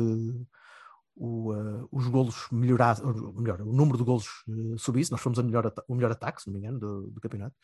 o, 1.19 1.53
uh, 1.53 1.89
os 1.91 2.07
golos 2.07 2.47
melhorassem, 2.53 3.05
melhor, 3.35 3.61
o 3.61 3.73
número 3.73 3.99
de 3.99 4.05
golos 4.05 4.27
uh, 4.47 4.79
subisse, 4.79 5.11
nós 5.11 5.21
fomos 5.21 5.39
a 5.39 5.43
melhor, 5.43 5.73
o 5.89 5.95
melhor 5.95 6.13
ataque, 6.13 6.41
se 6.41 6.47
não 6.47 6.55
me 6.55 6.61
engano, 6.61 6.79
do, 6.79 7.11
do 7.11 7.21
campeonato, 7.21 7.57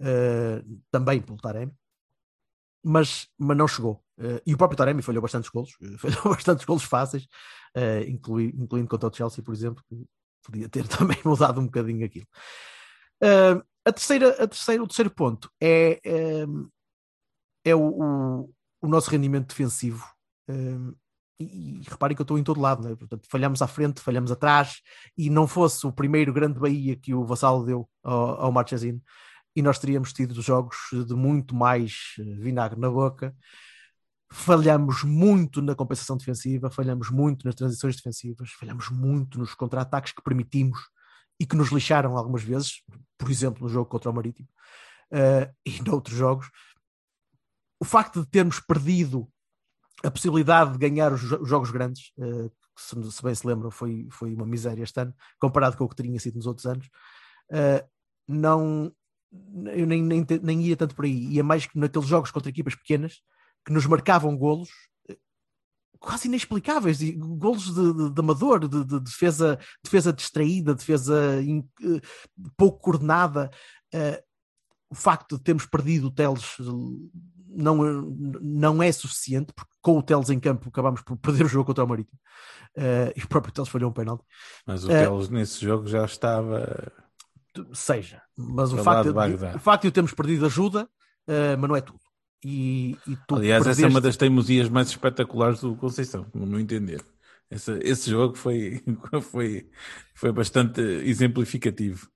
uh, 0.00 0.80
também 0.90 1.20
pelo 1.20 1.36
Taremi, 1.36 1.72
mas, 2.82 3.28
mas 3.38 3.56
não 3.56 3.68
chegou. 3.68 4.02
E 4.46 4.54
o 4.54 4.56
próprio 4.56 4.78
Taremi 4.78 5.02
falhou 5.02 5.20
bastantes 5.20 5.50
golos, 5.50 5.76
falhou 5.98 6.22
bastantes 6.24 6.64
golos 6.64 6.84
fáceis, 6.84 7.26
inclui, 8.08 8.54
incluindo 8.56 8.88
contra 8.88 9.08
o 9.08 9.12
Chelsea, 9.12 9.44
por 9.44 9.52
exemplo, 9.52 9.84
que 9.88 10.06
podia 10.42 10.68
ter 10.68 10.86
também 10.88 11.18
mudado 11.24 11.60
um 11.60 11.66
bocadinho 11.66 12.06
aquilo. 12.06 12.26
a 13.84 13.92
terceira, 13.92 14.30
a 14.42 14.46
terceira, 14.46 14.82
o 14.82 14.86
terceiro 14.86 15.10
ponto 15.10 15.50
é, 15.60 16.00
é 17.64 17.74
o, 17.74 17.80
o, 17.80 18.54
o, 18.80 18.88
nosso 18.88 19.10
rendimento 19.10 19.48
defensivo. 19.48 20.06
E, 21.38 21.80
e 21.80 21.82
reparem 21.88 22.14
que 22.14 22.20
eu 22.20 22.24
estou 22.24 22.38
em 22.38 22.44
todo 22.44 22.60
lado, 22.60 22.82
né? 22.82 22.94
Portanto, 22.94 23.26
falhamos 23.30 23.62
à 23.62 23.66
frente, 23.66 24.00
falhamos 24.00 24.30
atrás, 24.30 24.80
e 25.16 25.30
não 25.30 25.46
fosse 25.46 25.86
o 25.86 25.92
primeiro 25.92 26.32
grande 26.32 26.58
Bahia 26.58 26.96
que 26.96 27.14
o 27.14 27.24
Vassalo 27.24 27.64
deu 27.64 27.88
ao, 28.02 28.40
ao 28.42 28.52
Marchesino, 28.52 29.00
e 29.54 29.62
nós 29.62 29.78
teríamos 29.78 30.12
tido 30.12 30.40
jogos 30.42 30.76
de 30.92 31.14
muito 31.14 31.54
mais 31.54 32.14
eh, 32.18 32.22
vinagre 32.38 32.78
na 32.78 32.90
boca. 32.90 33.34
Falhamos 34.30 35.02
muito 35.02 35.62
na 35.62 35.74
compensação 35.74 36.16
defensiva, 36.16 36.70
falhamos 36.70 37.10
muito 37.10 37.46
nas 37.46 37.54
transições 37.54 37.96
defensivas, 37.96 38.50
falhamos 38.50 38.90
muito 38.90 39.38
nos 39.38 39.54
contra-ataques 39.54 40.12
que 40.12 40.22
permitimos 40.22 40.78
e 41.40 41.46
que 41.46 41.56
nos 41.56 41.70
lixaram 41.70 42.16
algumas 42.16 42.42
vezes, 42.42 42.82
por 43.16 43.30
exemplo, 43.30 43.62
no 43.62 43.68
jogo 43.72 43.88
contra 43.88 44.10
o 44.10 44.14
Marítimo 44.14 44.48
uh, 45.12 45.54
e 45.64 45.80
noutros 45.82 46.16
jogos. 46.16 46.50
O 47.80 47.84
facto 47.84 48.22
de 48.22 48.28
termos 48.28 48.58
perdido 48.58 49.28
a 50.06 50.10
possibilidade 50.10 50.72
de 50.72 50.78
ganhar 50.78 51.12
os, 51.12 51.20
jogos 51.20 51.70
grandes, 51.72 52.12
uh, 52.18 52.50
se, 52.78 53.10
se, 53.10 53.22
bem 53.22 53.34
se 53.34 53.44
lembram, 53.44 53.72
foi, 53.72 54.06
foi 54.10 54.32
uma 54.34 54.46
miséria 54.46 54.84
este 54.84 55.00
ano, 55.00 55.12
comparado 55.38 55.76
com 55.76 55.84
o 55.84 55.88
que 55.88 55.96
teria 55.96 56.20
sido 56.20 56.36
nos 56.36 56.46
outros 56.46 56.64
anos, 56.64 56.86
uh, 57.50 57.84
não, 58.28 58.92
eu 59.72 59.84
nem, 59.84 60.00
nem, 60.00 60.24
nem 60.42 60.62
ia 60.62 60.76
tanto 60.76 60.94
por 60.94 61.04
aí, 61.04 61.26
ia 61.32 61.42
mais 61.42 61.68
naqueles 61.74 62.08
jogos 62.08 62.30
contra 62.30 62.50
equipas 62.50 62.76
pequenas 62.76 63.20
que 63.64 63.72
nos 63.72 63.84
marcavam 63.86 64.36
golos 64.36 64.70
eh, 65.08 65.16
quase 65.98 66.28
inexplicáveis, 66.28 66.98
golos 67.16 67.74
de, 67.74 67.92
de, 67.92 68.10
de 68.14 68.20
amador, 68.20 68.68
de, 68.68 68.84
de, 68.84 69.00
defesa, 69.00 69.58
defesa 69.82 70.12
distraída, 70.12 70.74
defesa 70.74 71.42
in, 71.42 71.68
pouco 72.56 72.78
coordenada. 72.80 73.50
Uh, 73.92 74.24
o 74.88 74.94
facto 74.94 75.36
de 75.36 75.42
termos 75.42 75.66
perdido 75.66 76.06
o 76.06 76.10
Teles 76.10 76.56
não, 77.48 77.76
não 78.40 78.82
é 78.82 78.90
suficiente, 78.92 79.52
porque 79.54 79.72
com 79.80 79.98
o 79.98 80.02
Teles 80.02 80.30
em 80.30 80.38
campo 80.38 80.68
acabámos 80.68 81.02
por 81.02 81.16
perder 81.16 81.44
o 81.44 81.48
jogo 81.48 81.66
contra 81.66 81.84
o 81.84 81.88
Marítimo. 81.88 82.18
Uh, 82.76 83.12
e 83.16 83.22
o 83.22 83.28
próprio 83.28 83.52
Teles 83.52 83.68
falhou 83.68 83.90
um 83.90 83.92
penalti. 83.92 84.24
Mas 84.66 84.84
o 84.84 84.88
Teles 84.88 85.28
nesse 85.28 85.64
jogo 85.64 85.86
já 85.86 86.04
estava 86.04 86.92
seja. 87.72 88.22
Mas 88.36 88.72
o 88.72 88.78
facto, 88.78 89.12
de, 89.12 89.56
o 89.56 89.58
facto 89.58 89.82
de 89.82 89.88
o 89.88 89.92
termos 89.92 90.12
perdido 90.12 90.46
ajuda, 90.46 90.84
uh, 90.84 91.58
mas 91.58 91.68
não 91.68 91.76
é 91.76 91.80
tudo. 91.80 92.00
E, 92.44 92.96
e 93.06 93.16
Aliás, 93.30 93.64
perdeste... 93.64 93.70
essa 93.70 93.82
é 93.82 93.88
uma 93.88 94.00
das 94.00 94.16
teimosias 94.16 94.68
mais 94.68 94.88
espetaculares 94.88 95.60
do 95.60 95.74
Conceição, 95.76 96.26
não 96.34 96.60
entender. 96.60 97.02
Esse, 97.50 97.78
esse 97.82 98.10
jogo 98.10 98.36
foi, 98.36 98.82
foi, 99.22 99.68
foi 100.14 100.32
bastante 100.32 100.80
exemplificativo. 100.80 102.08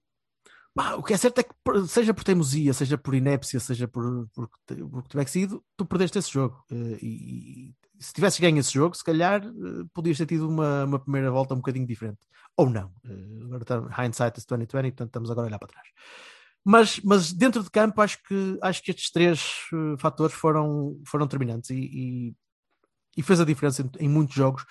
O 0.97 1.03
que 1.03 1.13
é 1.13 1.17
certo 1.17 1.39
é 1.39 1.43
que, 1.43 1.53
seja 1.89 2.15
por 2.15 2.25
teimosia, 2.25 2.73
seja 2.73 2.97
por 2.97 3.15
inépcia, 3.15 3.59
seja 3.61 3.89
por, 3.89 4.29
por, 4.35 4.49
por 4.49 5.03
que 5.03 5.09
tiver 5.09 5.29
sido, 5.29 5.65
tu 5.77 5.85
perdeste 5.85 6.19
esse 6.19 6.31
jogo. 6.31 6.65
Uh, 6.71 6.97
e, 7.03 7.75
se 7.99 8.15
tivesses 8.15 8.41
ganho 8.41 8.59
esse 8.59 8.73
jogo, 8.73 8.97
se 8.97 9.05
calhar 9.05 9.45
uh, 9.47 9.89
podias 9.93 10.17
ter 10.17 10.27
tido 10.27 10.49
uma, 10.49 10.85
uma 10.85 10.99
primeira 10.99 11.31
volta 11.31 11.55
um 11.55 11.59
bocadinho 11.59 11.87
diferente. 11.87 12.21
Ou 12.57 12.71
não. 12.71 12.93
Uh, 13.05 13.45
agora 13.47 13.63
está, 13.63 14.05
hindsight 14.05 14.39
is 14.39 14.47
2020, 14.47 14.93
portanto 14.93 15.09
estamos 15.09 15.31
agora 15.31 15.47
a 15.47 15.49
olhar 15.49 15.59
para 15.59 15.69
trás. 15.69 15.89
Mas, 16.65 17.01
mas 17.01 17.33
dentro 17.33 17.63
de 17.63 17.71
campo 17.71 18.01
acho 18.01 18.23
que, 18.23 18.59
acho 18.63 18.83
que 18.83 18.91
estes 18.91 19.11
três 19.11 19.41
fatores 19.99 20.35
foram, 20.35 21.01
foram 21.07 21.27
determinantes 21.27 21.71
e, 21.71 21.75
e, 21.75 22.35
e, 23.17 23.23
fez 23.23 23.41
a 23.41 23.45
diferença 23.47 23.83
em, 23.83 24.05
em, 24.05 24.09
muitos 24.09 24.35
jogos. 24.35 24.65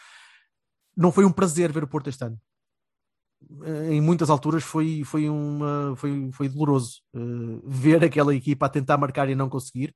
Não 0.96 1.12
foi 1.12 1.26
um 1.26 1.32
prazer 1.32 1.72
ver 1.72 1.84
o 1.84 1.88
Porto 1.88 2.08
este 2.08 2.24
ano. 2.24 2.40
Em 3.90 4.02
muitas 4.02 4.30
alturas 4.30 4.64
foi, 4.64 5.04
foi, 5.06 5.30
uma, 5.30 5.96
foi, 5.96 6.30
foi 6.34 6.50
doloroso 6.50 7.02
ver 7.66 8.04
aquela 8.04 8.36
equipa 8.36 8.66
a 8.66 8.70
tentar 8.70 8.98
marcar 8.98 9.30
e 9.30 9.36
não 9.36 9.50
conseguir 9.50 9.96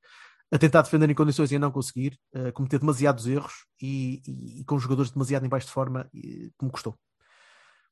a 0.54 0.58
tentar 0.58 0.82
defender 0.82 1.10
em 1.10 1.14
condições 1.14 1.50
e 1.50 1.56
a 1.56 1.58
não 1.58 1.72
conseguir, 1.72 2.16
a 2.32 2.52
cometer 2.52 2.78
demasiados 2.78 3.26
erros 3.26 3.66
e, 3.82 4.22
e, 4.26 4.60
e, 4.60 4.64
com 4.64 4.78
jogadores 4.78 5.10
demasiado 5.10 5.44
em 5.44 5.48
baixo 5.48 5.66
de 5.66 5.72
forma, 5.72 6.08
e, 6.14 6.52
que 6.56 6.64
me 6.64 6.70
custou. 6.70 6.96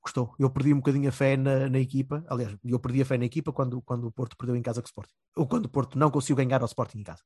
Custou. 0.01 0.35
Eu 0.39 0.49
perdi 0.49 0.73
um 0.73 0.77
bocadinho 0.77 1.09
a 1.09 1.13
fé 1.13 1.37
na, 1.37 1.69
na 1.69 1.79
equipa. 1.81 2.25
Aliás, 2.29 2.57
eu 2.65 2.79
perdi 2.79 3.03
a 3.03 3.05
fé 3.05 3.19
na 3.19 3.25
equipa 3.25 3.53
quando, 3.53 3.83
quando 3.83 4.07
o 4.07 4.13
Porto 4.13 4.37
perdeu 4.37 4.55
em 4.55 4.63
casa 4.63 4.81
com 4.81 4.87
o 4.87 4.89
Sporting. 4.89 5.15
Ou 5.37 5.47
quando 5.47 5.67
o 5.67 5.69
Porto 5.69 5.99
não 5.99 6.11
conseguiu 6.11 6.37
ganhar 6.37 6.61
ao 6.61 6.67
Sporting 6.67 6.99
em 6.99 7.03
casa. 7.03 7.23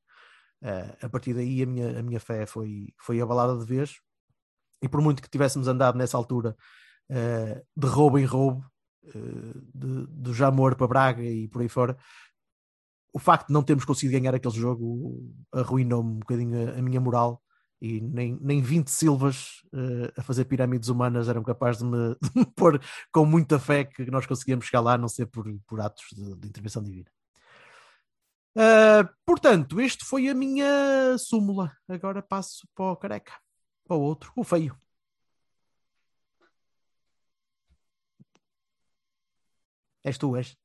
Uh, 0.63 1.05
a 1.05 1.09
partir 1.09 1.35
daí 1.35 1.61
a 1.61 1.65
minha, 1.67 1.99
a 1.99 2.03
minha 2.03 2.19
fé 2.19 2.47
foi, 2.47 2.93
foi 2.97 3.21
abalada 3.21 3.57
de 3.57 3.65
vez. 3.65 3.95
E 4.81 4.87
por 4.87 5.01
muito 5.01 5.21
que 5.21 5.29
tivéssemos 5.29 5.67
andado 5.67 5.97
nessa 5.97 6.17
altura 6.17 6.55
uh, 7.11 7.65
de 7.75 7.87
roubo 7.87 8.17
em 8.17 8.25
roubo, 8.25 8.65
uh, 9.05 9.61
de, 9.73 10.07
do 10.07 10.33
Jamor 10.33 10.75
para 10.75 10.87
Braga 10.87 11.23
e 11.23 11.47
por 11.47 11.61
aí 11.61 11.69
fora, 11.69 11.97
o 13.13 13.19
facto 13.19 13.47
de 13.47 13.53
não 13.53 13.63
termos 13.63 13.85
conseguido 13.85 14.19
ganhar 14.19 14.35
aquele 14.35 14.53
jogo 14.53 15.33
arruinou-me 15.51 16.11
um 16.11 16.19
bocadinho 16.19 16.69
a, 16.69 16.79
a 16.79 16.81
minha 16.81 16.99
moral 16.99 17.41
e 17.81 18.01
nem, 18.01 18.37
nem 18.41 18.61
20 18.61 18.89
Silvas 18.89 19.61
uh, 19.73 20.11
a 20.17 20.23
fazer 20.23 20.45
pirâmides 20.45 20.89
humanas 20.89 21.29
eram 21.29 21.43
capazes 21.43 21.81
de 21.81 21.87
me, 21.87 22.15
de 22.21 22.31
me, 22.35 22.45
pôr 22.45 22.81
com 23.11 23.25
muita 23.25 23.59
fé 23.59 23.83
que 23.83 24.09
nós 24.09 24.25
conseguíamos 24.25 24.65
chegar 24.65 24.81
lá, 24.81 24.93
a 24.93 24.97
não 24.97 25.07
ser 25.07 25.27
por, 25.27 25.45
por 25.67 25.79
atos 25.79 26.05
de, 26.13 26.35
de 26.35 26.47
intervenção 26.47 26.83
divina. 26.83 27.09
Uh, 28.55 29.07
portanto, 29.23 29.79
este 29.79 30.03
foi 30.03 30.27
a 30.27 30.33
minha 30.33 31.15
súmula. 31.19 31.71
Agora 31.87 32.23
passo 32.23 32.67
para 32.73 32.91
o 32.91 32.95
careca, 32.95 33.33
para 33.87 33.95
o 33.95 34.01
outro, 34.01 34.31
o 34.35 34.43
feio. 34.43 34.75
És 40.07 40.17
tu, 40.17 40.35
és. 40.39 40.55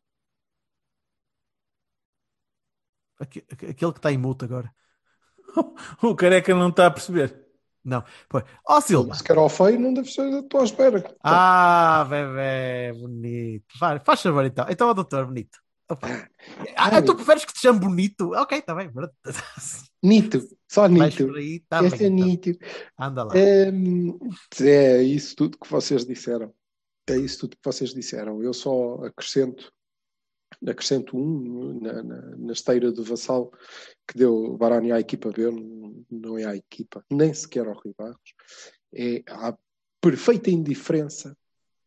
Aquele 3.18 3.74
que 3.74 3.86
está 3.86 4.12
em 4.12 4.18
multa 4.18 4.44
agora. 4.44 4.72
o 6.02 6.14
careca 6.14 6.54
não 6.54 6.68
está 6.68 6.86
a 6.86 6.90
perceber. 6.90 7.42
Não. 7.84 8.04
Ó, 8.32 8.76
oh, 8.76 8.80
Silva. 8.80 9.14
Se 9.14 9.24
quer 9.24 9.36
ao 9.36 9.48
feio, 9.48 9.80
não 9.80 9.92
deve 9.92 10.08
ser 10.08 10.30
da 10.30 10.42
tua 10.44 10.62
espera. 10.62 11.02
Ah, 11.22 12.06
bebê, 12.08 12.92
bonito. 13.00 13.66
Vai, 13.80 13.98
faz 13.98 14.22
favor 14.22 14.44
então. 14.44 14.66
Então, 14.68 14.94
doutor, 14.94 15.26
bonito. 15.26 15.58
Ah, 16.76 17.02
tu 17.02 17.14
preferes 17.16 17.44
que 17.44 17.52
te 17.52 17.60
chame 17.60 17.80
bonito? 17.80 18.32
Ok, 18.34 18.58
está 18.58 18.74
bem. 18.74 18.90
Nito, 20.02 20.40
só 20.68 20.86
Nito. 20.86 21.34
Aí, 21.34 21.60
tá 21.68 21.84
Esse 21.84 21.98
bem, 21.98 22.06
é 22.06 22.10
então. 22.10 22.26
Nito. 22.26 22.58
Anda 22.98 23.24
lá. 23.24 23.32
É, 23.36 23.70
é 24.64 25.02
isso 25.02 25.34
tudo 25.34 25.58
que 25.58 25.68
vocês 25.68 26.06
disseram. 26.06 26.54
É 27.12 27.18
isso 27.18 27.40
tudo 27.40 27.56
que 27.56 27.64
vocês 27.64 27.92
disseram. 27.92 28.42
Eu 28.42 28.52
só 28.52 29.04
acrescento 29.04 29.72
acrescento 30.66 31.16
um 31.16 31.80
na, 31.80 32.02
na, 32.02 32.20
na, 32.36 32.52
esteira 32.52 32.92
do 32.92 33.02
Vassal 33.02 33.50
que 34.06 34.16
deu 34.16 34.56
Barani 34.56 34.92
à 34.92 35.00
equipa 35.00 35.30
B, 35.30 35.50
não 36.10 36.38
é 36.38 36.44
à 36.44 36.54
equipa, 36.54 37.04
nem 37.10 37.32
sequer 37.32 37.66
ao 37.66 37.74
Rui 37.74 37.94
Barros, 37.96 38.34
é 38.94 39.22
a 39.28 39.56
perfeita 40.00 40.50
indiferença 40.50 41.36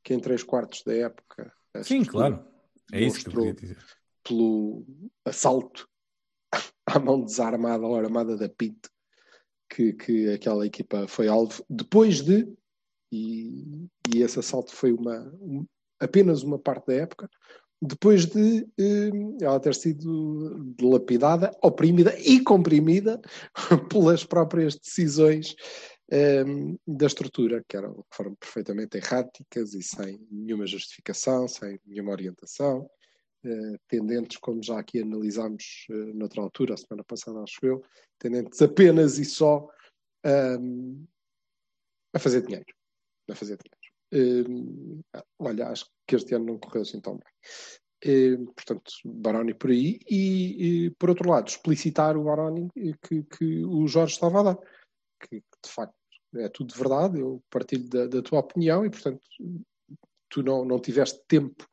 que 0.04 0.14
em 0.14 0.20
três 0.20 0.44
quartos 0.44 0.84
da 0.84 0.94
época 0.94 1.54
Sim, 1.84 2.04
claro, 2.04 2.46
é 2.92 3.04
isso 3.04 3.22
que 3.22 3.30
eu 3.30 3.34
queria 3.34 3.54
dizer. 3.54 3.86
pelo 4.24 4.86
assalto 5.24 5.88
à 6.86 7.00
mão 7.00 7.24
desarmada 7.24 7.86
ou 7.86 7.96
armada 7.96 8.36
da 8.36 8.50
PIT 8.50 8.90
que, 9.70 9.94
que 9.94 10.34
aquela 10.34 10.66
equipa 10.66 11.08
foi 11.08 11.28
alvo 11.28 11.66
depois 11.70 12.22
de 12.22 12.48
e, 13.16 13.88
e 14.14 14.22
esse 14.22 14.40
assalto 14.40 14.74
foi 14.74 14.92
uma, 14.92 15.20
um, 15.42 15.66
apenas 16.00 16.44
uma 16.44 16.60
parte 16.60 16.88
da 16.88 16.96
época 16.96 17.30
depois 17.82 18.26
de 18.26 18.68
eh, 18.80 19.10
ela 19.42 19.60
ter 19.60 19.76
sido 19.76 20.74
dilapidada, 20.78 21.52
oprimida 21.62 22.18
e 22.20 22.42
comprimida 22.42 23.22
pelas 23.92 24.24
próprias 24.24 24.76
decisões 24.76 25.56
eh, 26.12 26.44
da 26.88 27.06
estrutura, 27.06 27.64
que 27.68 27.78
eram, 27.78 28.04
foram 28.12 28.36
perfeitamente 28.36 28.98
erráticas 28.98 29.74
e 29.74 29.82
sem 29.82 30.20
nenhuma 30.32 30.66
justificação, 30.66 31.48
sem 31.48 31.80
nenhuma 31.86 32.12
orientação, 32.12 32.90
eh, 33.44 33.78
tendentes, 33.88 34.38
como 34.38 34.64
já 34.64 34.80
aqui 34.80 35.02
analisámos 35.02 35.86
eh, 35.90 36.14
noutra 36.14 36.42
altura, 36.42 36.76
a 36.76 36.78
semana 36.78 37.04
passada, 37.04 37.42
acho 37.42 37.60
eu, 37.64 37.84
tendentes 38.20 38.62
apenas 38.62 39.20
e 39.20 39.26
só 39.26 39.68
a 42.12 42.18
fazer 42.18 42.42
dinheiro. 42.42 42.66
A 43.30 43.36
fazer 43.36 43.58
dinheiro. 43.58 43.96
Uh, 44.14 45.22
olha, 45.40 45.70
acho 45.70 45.86
que 46.08 46.16
este 46.16 46.36
ano 46.36 46.46
não 46.46 46.60
correu 46.60 46.84
assim 46.84 47.02
tão 47.02 47.18
bem. 47.18 48.36
Uh, 48.36 48.46
portanto, 48.54 48.92
Baroni 49.04 49.54
por 49.54 49.72
aí. 49.72 50.00
E, 50.10 50.92
por 51.00 51.10
outro 51.10 51.30
lado, 51.30 51.48
explicitar 51.48 52.16
o 52.18 52.24
Baroni 52.24 52.70
que, 53.02 53.24
que 53.24 53.66
o 53.66 53.88
Jorge 53.88 54.14
estava 54.14 54.40
a 54.40 54.44
dar. 54.44 54.58
Que, 55.20 55.38
de 55.38 55.70
facto 55.70 55.96
é 56.36 56.50
tudo 56.50 56.76
verdade. 56.76 57.20
Eu 57.20 57.44
partilho 57.50 57.90
da, 57.90 58.08
da, 58.08 58.22
tua 58.22 58.40
opinião 58.40 58.86
e, 58.86 58.90
portanto, 58.90 59.22
tu 60.30 60.44
não, 60.44 60.66
não 60.66 60.80
tiveste 60.80 61.22
tempo 61.28 61.68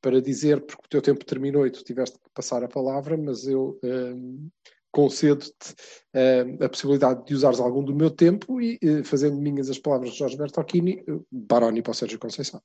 para 0.00 0.20
dizer, 0.20 0.60
porque 0.66 0.84
o 0.84 0.88
teu 0.88 1.00
tempo 1.00 1.24
terminou 1.24 1.66
e 1.66 1.70
tu 1.70 1.84
tiveste 1.84 2.18
que 2.18 2.30
passar 2.34 2.62
a 2.64 2.68
palavra, 2.68 3.16
mas 3.16 3.46
eu 3.46 3.78
uh, 3.84 4.50
concedo-te 4.92 5.72
uh, 6.14 6.64
a 6.64 6.68
possibilidade 6.68 7.24
de 7.24 7.34
usares 7.34 7.58
algum 7.58 7.82
do 7.82 7.94
meu 7.94 8.10
tempo 8.10 8.60
e, 8.60 8.78
uh, 8.84 9.04
fazendo 9.04 9.36
minhas 9.38 9.70
as 9.70 9.78
palavras 9.78 10.12
de 10.12 10.18
Jorge 10.18 10.36
Bertocchini, 10.36 11.02
uh, 11.08 11.26
Baroni 11.32 11.82
para 11.82 11.92
o 11.92 11.94
Sérgio 11.94 12.18
Conceição. 12.18 12.60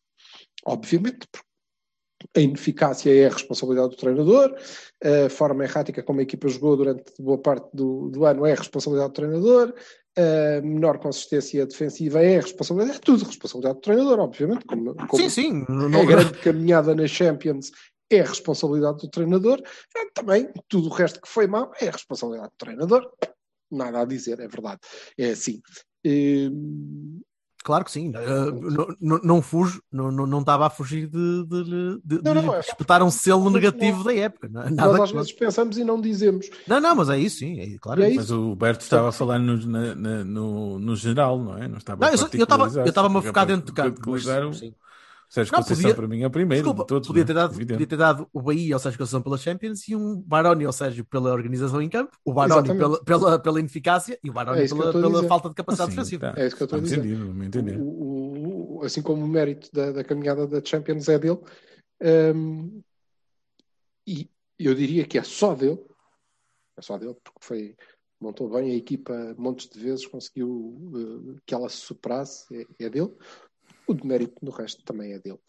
Obviamente, 0.65 1.25
porque 1.31 1.47
a 2.35 2.41
ineficácia 2.41 3.15
é 3.15 3.27
a 3.27 3.33
responsabilidade 3.33 3.91
do 3.91 3.95
treinador, 3.95 4.55
a 5.03 5.29
forma 5.29 5.63
errática 5.63 6.03
como 6.03 6.19
a 6.19 6.23
equipa 6.23 6.49
jogou 6.49 6.75
durante 6.75 7.13
boa 7.19 7.37
parte 7.37 7.69
do, 7.73 8.09
do 8.09 8.25
ano 8.25 8.45
é 8.45 8.53
a 8.53 8.55
responsabilidade 8.55 9.13
do 9.13 9.15
treinador, 9.15 9.73
a 10.17 10.61
menor 10.61 10.97
consistência 10.97 11.63
defensiva 11.65 12.19
é 12.19 12.39
a 12.39 12.41
responsabilidade, 12.41 12.97
é 12.97 13.01
tudo 13.01 13.23
responsabilidade 13.23 13.75
do 13.75 13.81
treinador, 13.81 14.19
obviamente. 14.19 14.65
Como, 14.65 14.95
como 14.95 15.23
sim, 15.23 15.29
sim. 15.29 15.65
Não... 15.69 16.01
A 16.01 16.05
grande 16.05 16.33
caminhada 16.39 16.95
na 16.95 17.07
Champions 17.07 17.71
é 18.09 18.21
a 18.21 18.25
responsabilidade 18.25 18.99
do 18.99 19.09
treinador. 19.09 19.61
É, 19.95 20.09
também, 20.13 20.49
tudo 20.67 20.89
o 20.89 20.93
resto 20.93 21.21
que 21.21 21.27
foi 21.27 21.47
mal 21.47 21.71
é 21.79 21.87
a 21.87 21.91
responsabilidade 21.91 22.51
do 22.51 22.57
treinador. 22.57 23.09
Nada 23.71 24.01
a 24.01 24.05
dizer, 24.05 24.39
é 24.39 24.47
verdade. 24.47 24.79
É 25.17 25.31
assim. 25.31 25.61
E... 26.03 26.51
Claro 27.63 27.83
que 27.83 27.91
sim, 27.91 28.11
uh, 28.11 28.71
não, 28.71 28.87
não, 29.01 29.19
não 29.23 29.41
fujo, 29.41 29.81
não, 29.91 30.09
não, 30.09 30.25
não 30.25 30.39
estava 30.39 30.67
a 30.67 30.69
fugir 30.69 31.05
de, 31.07 31.43
de, 31.43 31.63
de, 32.01 32.23
não, 32.23 32.33
não, 32.33 32.41
de 32.43 32.55
é, 32.55 32.59
espetar 32.61 33.03
um 33.03 33.11
selo 33.11 33.49
negativo 33.49 34.05
da 34.05 34.15
época. 34.15 34.47
Nada 34.47 34.69
nós 34.71 35.01
às 35.01 35.11
vezes 35.11 35.33
pensamos 35.33 35.77
e 35.77 35.83
não 35.83 35.99
dizemos. 35.99 36.49
Não, 36.65 36.79
não, 36.79 36.95
mas 36.95 37.09
é 37.09 37.19
isso, 37.19 37.39
sim, 37.39 37.59
é, 37.59 37.77
claro. 37.77 38.01
É 38.01 38.13
mas 38.13 38.31
o 38.31 38.55
Berto 38.55 38.83
estava 38.83 39.09
a 39.09 39.11
falar 39.11 39.37
no, 39.37 39.57
na, 39.67 40.23
no, 40.23 40.79
no 40.79 40.95
geral, 40.95 41.43
não 41.43 41.57
é? 41.57 41.67
Não 41.67 41.77
estava 41.77 42.05
não, 42.05 42.09
eu 42.09 42.43
estava 42.43 42.79
eu 42.79 42.85
estava 42.85 43.19
a 43.19 43.21
focar 43.21 43.45
dentro 43.45 43.65
de 43.65 43.73
campo. 43.73 44.11
Mas, 44.11 44.23
sim. 44.57 44.73
Sérgio 45.29 45.51
não, 45.51 45.59
Conceição 45.59 45.83
podia, 45.83 45.95
para 45.95 46.07
mim 46.07 46.21
é 46.21 46.27
o 46.27 46.31
primeiro 46.31 46.63
desculpa, 46.63 46.83
de 46.83 46.87
todos. 46.87 47.07
Podia, 47.07 47.23
é? 47.23 47.25
ter 47.25 47.33
dado, 47.33 47.53
podia 47.53 47.87
ter 47.87 47.97
dado 47.97 48.29
o 48.31 48.41
Bahia 48.41 48.75
ao 48.75 48.79
Sérgio 48.79 48.97
Conceição 48.97 49.21
pela 49.21 49.37
Champions 49.37 49.87
e 49.87 49.95
um 49.95 50.21
Baroni 50.21 50.63
ao 50.63 50.71
Sérgio 50.71 51.03
pela 51.03 51.33
organização 51.33 51.81
em 51.81 51.89
campo, 51.89 52.17
o 52.23 52.33
Baroni 52.33 52.67
pela, 52.77 53.03
pela, 53.03 53.39
pela 53.39 53.59
ineficácia 53.59 54.17
e 54.23 54.29
o 54.29 54.33
Baroni 54.33 54.61
é 54.61 54.67
pela, 54.67 54.91
pela 54.93 55.23
falta 55.23 55.49
de 55.49 55.55
capacidade 55.55 55.89
assim, 55.89 55.97
defensiva. 55.97 56.33
Tá. 56.33 56.41
É 56.41 56.47
isso 56.47 56.55
que 56.55 56.63
eu 56.63 56.65
estou 56.65 56.79
a 56.79 56.81
dizer. 56.81 57.05
Entendido, 57.05 57.83
o, 57.83 58.77
o, 58.77 58.83
assim 58.85 59.01
como 59.01 59.23
o 59.23 59.27
mérito 59.27 59.69
da, 59.73 59.91
da, 59.91 60.03
caminhada 60.03 60.47
da 60.47 60.63
Champions 60.63 61.09
é 61.09 61.19
dele, 61.19 61.39
um, 62.01 62.81
e 64.07 64.29
eu 64.57 64.73
diria 64.73 65.05
que 65.05 65.17
é 65.17 65.23
só 65.23 65.53
dele, 65.53 65.83
é 66.77 66.81
só 66.81 66.97
dele, 66.97 67.15
porque 67.21 67.39
foi 67.41 67.75
montou 68.19 68.49
bem 68.49 68.71
a 68.71 68.75
equipa 68.75 69.35
montes 69.37 69.69
de 69.69 69.79
vezes, 69.79 70.07
conseguiu 70.07 70.49
uh, 70.49 71.37
que 71.45 71.53
ela 71.53 71.69
se 71.69 71.77
superasse, 71.77 72.45
é, 72.79 72.85
é 72.85 72.89
dele. 72.89 73.13
O 73.87 73.93
demérito 73.93 74.43
no 74.43 74.51
resto 74.51 74.83
também 74.83 75.13
é 75.13 75.19
dele 75.19 75.39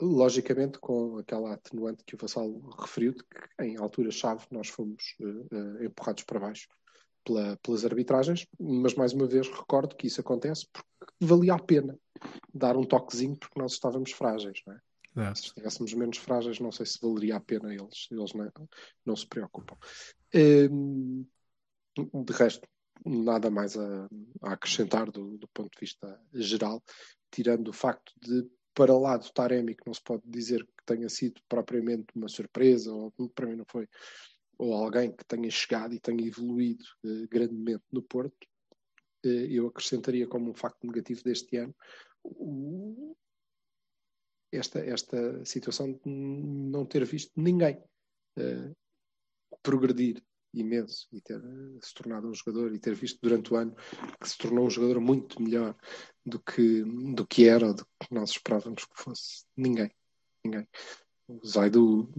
logicamente 0.00 0.80
com 0.80 1.18
aquela 1.18 1.54
atenuante 1.54 2.02
que 2.04 2.16
o 2.16 2.18
Vassal 2.18 2.50
referiu, 2.80 3.12
de 3.12 3.22
que 3.22 3.64
em 3.64 3.76
altura-chave 3.76 4.44
nós 4.50 4.68
fomos 4.68 5.14
uh, 5.20 5.56
uh, 5.56 5.84
empurrados 5.84 6.24
para 6.24 6.40
baixo 6.40 6.66
pela, 7.24 7.56
pelas 7.58 7.84
arbitragens, 7.84 8.46
mas 8.58 8.94
mais 8.94 9.12
uma 9.12 9.26
vez 9.26 9.48
recordo 9.48 9.94
que 9.94 10.08
isso 10.08 10.20
acontece 10.20 10.66
porque 10.72 10.88
valia 11.20 11.54
a 11.54 11.58
pena 11.58 11.96
dar 12.52 12.76
um 12.76 12.84
toquezinho 12.84 13.36
porque 13.36 13.60
nós 13.60 13.74
estávamos 13.74 14.10
frágeis, 14.10 14.60
não 14.66 14.74
é? 14.74 14.80
É. 15.14 15.34
Se 15.34 15.42
estivéssemos 15.42 15.92
menos 15.92 16.16
frágeis, 16.16 16.58
não 16.58 16.72
sei 16.72 16.86
se 16.86 16.98
valeria 17.00 17.36
a 17.36 17.40
pena 17.40 17.72
eles, 17.72 18.08
eles 18.10 18.32
não, 18.32 18.50
não 19.04 19.14
se 19.14 19.26
preocupam. 19.26 19.76
Um, 20.34 21.26
de 21.94 22.32
resto, 22.32 22.66
nada 23.04 23.50
mais 23.50 23.76
a, 23.76 24.08
a 24.42 24.52
acrescentar 24.52 25.10
do, 25.10 25.36
do, 25.36 25.46
ponto 25.48 25.70
de 25.70 25.80
vista 25.80 26.18
geral, 26.32 26.82
tirando 27.32 27.68
o 27.68 27.72
facto 27.72 28.12
de 28.20 28.48
para 28.74 28.96
lá 28.96 29.16
do 29.16 29.30
Taremi, 29.30 29.74
que 29.74 29.86
não 29.86 29.92
se 29.92 30.02
pode 30.02 30.22
dizer 30.26 30.64
que 30.64 30.84
tenha 30.86 31.08
sido 31.08 31.40
propriamente 31.48 32.06
uma 32.14 32.28
surpresa, 32.28 32.92
ou 32.92 33.12
para 33.34 33.46
mim 33.46 33.56
não 33.56 33.66
foi, 33.68 33.86
ou 34.58 34.72
alguém 34.72 35.12
que 35.12 35.24
tenha 35.24 35.50
chegado 35.50 35.94
e 35.94 36.00
tenha 36.00 36.26
evoluído 36.26 36.84
eh, 37.04 37.26
grandemente 37.30 37.84
no 37.92 38.02
Porto, 38.02 38.46
eh, 39.24 39.48
eu 39.50 39.66
acrescentaria 39.66 40.26
como 40.26 40.50
um 40.50 40.54
facto 40.54 40.86
negativo 40.86 41.22
deste 41.22 41.56
ano 41.56 41.74
o, 42.24 43.16
esta, 44.50 44.80
esta 44.80 45.44
situação 45.44 45.92
de 45.92 46.00
não 46.06 46.86
ter 46.86 47.04
visto 47.04 47.32
ninguém 47.36 47.82
eh, 48.38 48.72
progredir 49.62 50.22
imenso 50.54 51.08
e 51.12 51.20
ter 51.20 51.36
eh, 51.36 51.78
se 51.80 51.94
tornado 51.94 52.28
um 52.28 52.34
jogador 52.34 52.74
e 52.74 52.78
ter 52.78 52.94
visto 52.94 53.18
durante 53.22 53.52
o 53.52 53.56
ano 53.56 53.74
que 54.20 54.28
se 54.28 54.36
tornou 54.36 54.66
um 54.66 54.70
jogador 54.70 55.00
muito 55.00 55.40
melhor 55.42 55.76
do 56.24 56.38
que, 56.40 56.82
do 57.14 57.26
que 57.26 57.48
era 57.48 57.68
ou 57.68 57.74
do 57.74 57.84
que 57.84 58.14
nós 58.14 58.30
esperávamos 58.30 58.84
que 58.84 59.02
fosse. 59.02 59.44
Ninguém. 59.56 59.90
Ninguém. 60.44 60.66
O 61.28 61.46
Zaidu 61.46 62.12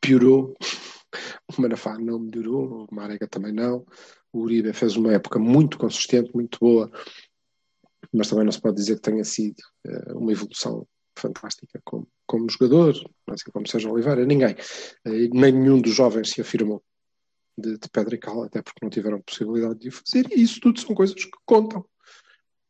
piorou, 0.00 0.56
o 1.56 1.60
Manafá 1.60 1.98
não 1.98 2.18
melhorou, 2.18 2.86
o 2.90 2.94
Marega 2.94 3.26
também 3.28 3.52
não. 3.52 3.86
O 4.32 4.40
Uribe 4.40 4.72
fez 4.72 4.96
uma 4.96 5.12
época 5.12 5.38
muito 5.38 5.78
consistente, 5.78 6.34
muito 6.34 6.58
boa, 6.58 6.90
mas 8.12 8.28
também 8.28 8.44
não 8.44 8.52
se 8.52 8.60
pode 8.60 8.76
dizer 8.76 8.96
que 8.96 9.02
tenha 9.02 9.24
sido 9.24 9.60
uh, 9.86 10.18
uma 10.18 10.32
evolução 10.32 10.86
fantástica 11.16 11.80
como, 11.84 12.06
como 12.26 12.50
jogador, 12.50 12.94
assim 13.28 13.50
como 13.52 13.66
Sérgio 13.66 13.92
Oliveira, 13.92 14.24
ninguém. 14.24 14.54
Uh, 15.06 15.34
nenhum 15.34 15.80
dos 15.80 15.94
jovens 15.94 16.30
se 16.30 16.40
afirmou 16.40 16.82
de, 17.56 17.78
de 17.78 17.88
pedra 17.88 18.14
e 18.14 18.18
cal, 18.18 18.42
até 18.42 18.62
porque 18.62 18.80
não 18.82 18.90
tiveram 18.90 19.20
possibilidade 19.22 19.78
de 19.78 19.88
o 19.88 19.92
fazer, 19.92 20.26
e 20.30 20.42
isso 20.42 20.60
tudo 20.60 20.80
são 20.80 20.94
coisas 20.94 21.14
que 21.14 21.30
contam. 21.44 21.82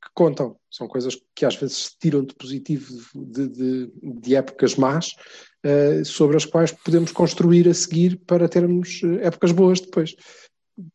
Que 0.03 0.11
contam, 0.15 0.57
são 0.71 0.87
coisas 0.87 1.21
que 1.35 1.45
às 1.45 1.57
vezes 1.57 1.77
se 1.77 1.99
tiram 1.99 2.25
de 2.25 2.35
positivo 2.35 2.87
de, 3.15 3.49
de, 3.49 3.93
de 4.03 4.37
épocas 4.37 4.77
más, 4.77 5.15
uh, 5.65 6.05
sobre 6.05 6.37
as 6.37 6.45
quais 6.45 6.73
podemos 6.73 7.13
construir 7.13 7.69
a 7.69 7.75
seguir 7.75 8.19
para 8.27 8.49
termos 8.49 9.03
épocas 9.21 9.53
boas 9.53 9.81
depois. 9.81 10.15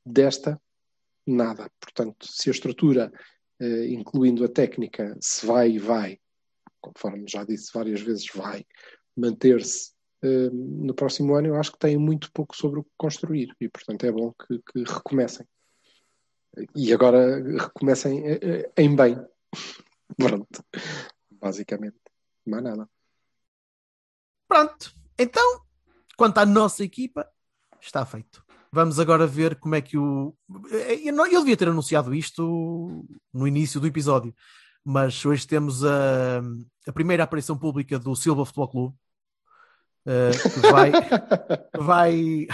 Desta, 0.05 0.61
nada. 1.25 1.69
Portanto, 1.79 2.27
se 2.27 2.49
a 2.49 2.51
estrutura 2.51 3.11
incluindo 3.89 4.43
a 4.43 4.47
técnica, 4.47 5.15
se 5.21 5.45
vai 5.45 5.71
e 5.71 5.79
vai, 5.79 6.17
conforme 6.81 7.25
já 7.27 7.43
disse 7.43 7.71
várias 7.73 8.01
vezes, 8.01 8.25
vai 8.33 8.65
manter-se 9.15 9.91
uh, 10.23 10.51
no 10.51 10.93
próximo 10.93 11.35
ano, 11.35 11.47
eu 11.47 11.55
acho 11.55 11.71
que 11.71 11.79
tem 11.79 11.97
muito 11.97 12.31
pouco 12.31 12.55
sobre 12.55 12.79
o 12.79 12.83
que 12.83 12.91
construir 12.97 13.55
e, 13.59 13.69
portanto, 13.69 14.05
é 14.05 14.11
bom 14.11 14.33
que, 14.33 14.59
que 14.59 14.91
recomecem. 14.91 15.47
E 16.75 16.93
agora 16.93 17.41
recomecem 17.57 18.21
uh, 18.21 18.73
em 18.77 18.95
bem. 18.95 19.17
Pronto. 20.17 20.65
Basicamente. 21.31 21.99
Mais 22.45 22.63
nada. 22.63 22.89
Pronto. 24.47 24.93
Então, 25.17 25.61
quanto 26.17 26.39
à 26.39 26.45
nossa 26.45 26.83
equipa, 26.83 27.31
está 27.79 28.05
feito. 28.05 28.43
Vamos 28.71 28.99
agora 28.99 29.27
ver 29.27 29.59
como 29.59 29.75
é 29.75 29.81
que 29.81 29.97
o. 29.97 30.33
Não, 31.13 31.27
eu 31.27 31.41
devia 31.41 31.57
ter 31.57 31.67
anunciado 31.67 32.13
isto 32.15 33.05
no 33.33 33.47
início 33.47 33.81
do 33.81 33.87
episódio, 33.87 34.33
mas 34.83 35.25
hoje 35.25 35.47
temos 35.47 35.83
a, 35.85 36.41
a 36.87 36.91
primeira 36.91 37.23
aparição 37.23 37.57
pública 37.57 37.99
do 37.99 38.15
Silva 38.15 38.45
Futebol 38.45 38.67
Clube, 38.67 38.95
uh, 40.05 40.49
que 40.53 40.71
vai. 40.71 40.91
vai 41.77 42.47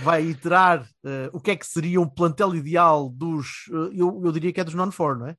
vai 0.00 0.24
iterar 0.24 0.88
uh, 1.04 1.28
o 1.34 1.40
que 1.40 1.50
é 1.50 1.56
que 1.56 1.66
seria 1.66 2.00
um 2.00 2.08
plantel 2.08 2.54
ideal 2.54 3.10
dos. 3.10 3.66
Uh, 3.68 3.90
eu, 3.92 4.22
eu 4.24 4.32
diria 4.32 4.52
que 4.52 4.60
é 4.60 4.64
dos 4.64 4.74
non-4, 4.74 5.18
não 5.18 5.26
é? 5.26 5.36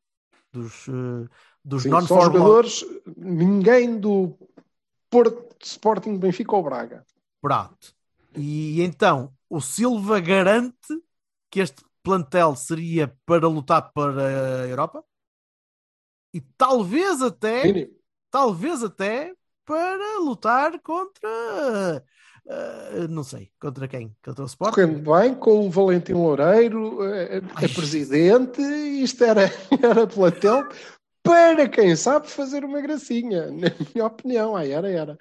Dos, 0.52 0.86
dos 1.66 1.86
non-4. 1.86 2.08
jogadores, 2.08 2.86
ninguém 3.18 4.00
do 4.00 4.38
Porto, 5.10 5.56
Sporting, 5.64 6.18
Benfica 6.18 6.56
ou 6.56 6.62
Braga. 6.62 7.04
Pronto. 7.42 7.96
E 8.36 8.82
então 8.84 9.34
o 9.50 9.60
Silva 9.60 10.20
garante 10.20 11.02
que 11.50 11.60
este 11.60 11.84
plantel 12.04 12.56
seria 12.56 13.16
para 13.26 13.48
lutar 13.48 13.92
para 13.94 14.62
a 14.62 14.68
Europa 14.68 15.04
e 16.34 16.42
talvez 16.58 17.22
até, 17.22 17.62
Sim. 17.62 17.88
talvez 18.32 18.84
até 18.84 19.34
para 19.66 20.20
lutar 20.20 20.80
contra 20.82 22.04
Uh, 22.46 23.08
não 23.10 23.24
sei, 23.24 23.50
contra 23.58 23.88
quem? 23.88 24.14
Contra 24.22 24.44
o 24.44 24.48
Sport? 24.48 24.76
Correndo 24.76 25.00
bem, 25.00 25.34
com 25.34 25.66
o 25.66 25.72
Valentim 25.72 26.12
Loureiro, 26.12 27.02
é, 27.06 27.38
é 27.38 27.68
presidente, 27.70 28.62
isto 28.62 29.24
era, 29.24 29.44
era 29.82 30.06
plantel 30.06 30.68
para 31.24 31.70
quem 31.70 31.96
sabe 31.96 32.30
fazer 32.30 32.66
uma 32.66 32.82
gracinha, 32.82 33.46
na 33.50 33.70
minha 33.94 34.06
opinião, 34.06 34.58
aí 34.58 34.72
era, 34.72 34.90
era. 34.90 35.18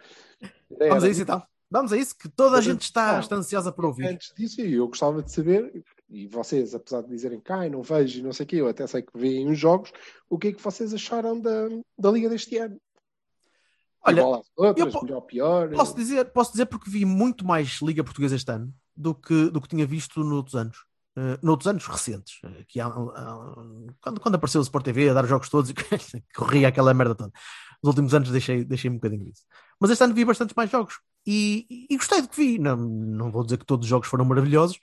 era. 0.80 0.88
Vamos 0.88 1.04
a 1.04 1.08
isso 1.08 1.22
então. 1.22 1.42
Vamos 1.70 1.92
a 1.92 1.96
isso, 1.96 2.14
que 2.18 2.28
toda 2.28 2.58
a 2.58 2.60
gente 2.60 2.82
está, 2.82 3.20
está 3.20 3.36
ansiosa 3.36 3.72
por 3.72 3.84
ouvir. 3.84 4.08
Antes 4.08 4.32
disso, 4.36 4.60
eu 4.60 4.88
gostava 4.88 5.22
de 5.22 5.32
saber, 5.32 5.72
e 6.12 6.26
vocês, 6.26 6.74
apesar 6.74 7.00
de 7.02 7.08
dizerem 7.08 7.40
que 7.40 7.50
ah, 7.50 7.68
não 7.70 7.82
vejo 7.82 8.20
e 8.20 8.22
não 8.22 8.32
sei 8.32 8.44
o 8.44 8.46
quê, 8.46 8.56
eu 8.56 8.68
até 8.68 8.86
sei 8.86 9.00
que 9.00 9.16
veem 9.18 9.50
os 9.50 9.58
jogos, 9.58 9.90
o 10.28 10.38
que 10.38 10.48
é 10.48 10.52
que 10.52 10.62
vocês 10.62 10.92
acharam 10.92 11.40
da, 11.40 11.68
da 11.98 12.10
Liga 12.10 12.28
deste 12.28 12.58
ano? 12.58 12.78
Olha, 14.04 14.24
outras, 14.56 14.94
eu 14.94 15.02
melhor, 15.02 15.20
pior. 15.22 15.70
Posso 15.70 15.96
dizer, 15.96 16.26
posso 16.32 16.52
dizer 16.52 16.66
porque 16.66 16.90
vi 16.90 17.04
muito 17.04 17.46
mais 17.46 17.80
Liga 17.80 18.04
Portuguesa 18.04 18.36
este 18.36 18.50
ano 18.50 18.74
do 18.94 19.14
que, 19.14 19.48
do 19.48 19.60
que 19.60 19.68
tinha 19.68 19.86
visto 19.86 20.22
noutros 20.22 20.54
anos. 20.54 20.76
Uh, 21.16 21.36
noutros 21.42 21.68
anos 21.68 21.86
recentes, 21.86 22.40
que 22.68 22.80
há, 22.80 22.88
uh, 22.88 23.94
quando, 24.00 24.20
quando 24.20 24.34
apareceu 24.34 24.60
o 24.60 24.64
Sport 24.64 24.84
TV 24.84 25.10
a 25.10 25.14
dar 25.14 25.24
os 25.24 25.30
jogos 25.30 25.48
todos 25.48 25.70
e 25.70 25.74
corria 26.34 26.68
aquela 26.68 26.94
merda 26.94 27.14
toda. 27.14 27.32
Nos 27.82 27.90
últimos 27.90 28.14
anos 28.14 28.30
deixei, 28.30 28.64
deixei 28.64 28.90
um 28.90 28.94
bocadinho 28.94 29.24
disso. 29.24 29.42
Mas 29.78 29.90
este 29.90 30.02
ano 30.02 30.14
vi 30.14 30.24
bastantes 30.24 30.54
mais 30.56 30.70
jogos 30.70 31.00
e, 31.26 31.86
e, 31.90 31.96
gostei 31.96 32.22
do 32.22 32.28
que 32.28 32.36
vi. 32.36 32.58
Não, 32.58 32.76
não 32.76 33.30
vou 33.30 33.44
dizer 33.44 33.58
que 33.58 33.66
todos 33.66 33.84
os 33.84 33.90
jogos 33.90 34.08
foram 34.08 34.24
maravilhosos, 34.24 34.78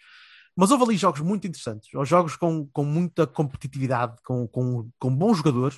mas 0.59 0.71
houve 0.71 0.83
ali 0.83 0.97
jogos 0.97 1.21
muito 1.21 1.47
interessantes, 1.47 1.89
jogos 2.05 2.35
com, 2.35 2.67
com 2.67 2.83
muita 2.83 3.25
competitividade, 3.25 4.17
com, 4.25 4.45
com, 4.45 4.89
com 4.99 5.15
bons 5.15 5.37
jogadores, 5.37 5.77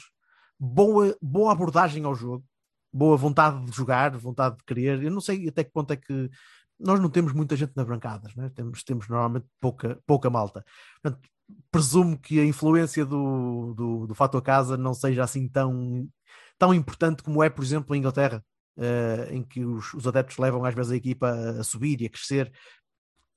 boa, 0.60 1.16
boa 1.22 1.52
abordagem 1.52 2.04
ao 2.04 2.16
jogo, 2.16 2.44
boa 2.92 3.16
vontade 3.16 3.64
de 3.64 3.72
jogar, 3.72 4.18
vontade 4.18 4.58
de 4.58 4.64
querer. 4.64 5.04
Eu 5.04 5.12
não 5.12 5.22
sei 5.22 5.48
até 5.48 5.64
que 5.64 5.72
ponto 5.72 5.94
é 5.94 5.96
que 5.96 6.32
nós 6.80 7.00
não 7.00 7.12
temos 7.12 7.32
muita 7.32 7.56
gente 7.56 7.74
nas 7.76 7.86
brancadas, 7.86 8.36
né? 8.36 8.50
temos, 8.56 8.84
temos 8.84 9.08
normalmente 9.08 9.46
pouca, 9.60 10.00
pouca 10.08 10.32
malta. 10.32 10.66
Portanto, 11.00 11.30
presumo 11.70 12.18
que 12.18 12.40
a 12.40 12.46
influência 12.46 13.06
do, 13.06 13.76
do, 13.76 14.08
do 14.08 14.16
fator 14.16 14.42
casa 14.42 14.78
não 14.78 14.96
seja 14.96 15.24
assim 15.24 15.48
tão, 15.48 16.10
tão 16.58 16.74
importante 16.74 17.22
como 17.22 17.44
é, 17.44 17.52
por 17.52 17.64
exemplo, 17.64 17.94
a 17.94 17.98
Inglaterra, 18.00 18.44
uh, 18.78 19.32
em 19.32 19.44
que 19.44 19.64
os, 19.64 19.94
os, 19.94 20.08
adeptos 20.08 20.40
levam 20.40 20.66
às 20.66 20.74
vezes 20.74 20.92
a 20.92 20.96
equipa 20.96 21.30
a 21.30 21.64
subir 21.64 22.02
e 22.02 22.08
a 22.08 22.10
crescer. 22.10 22.52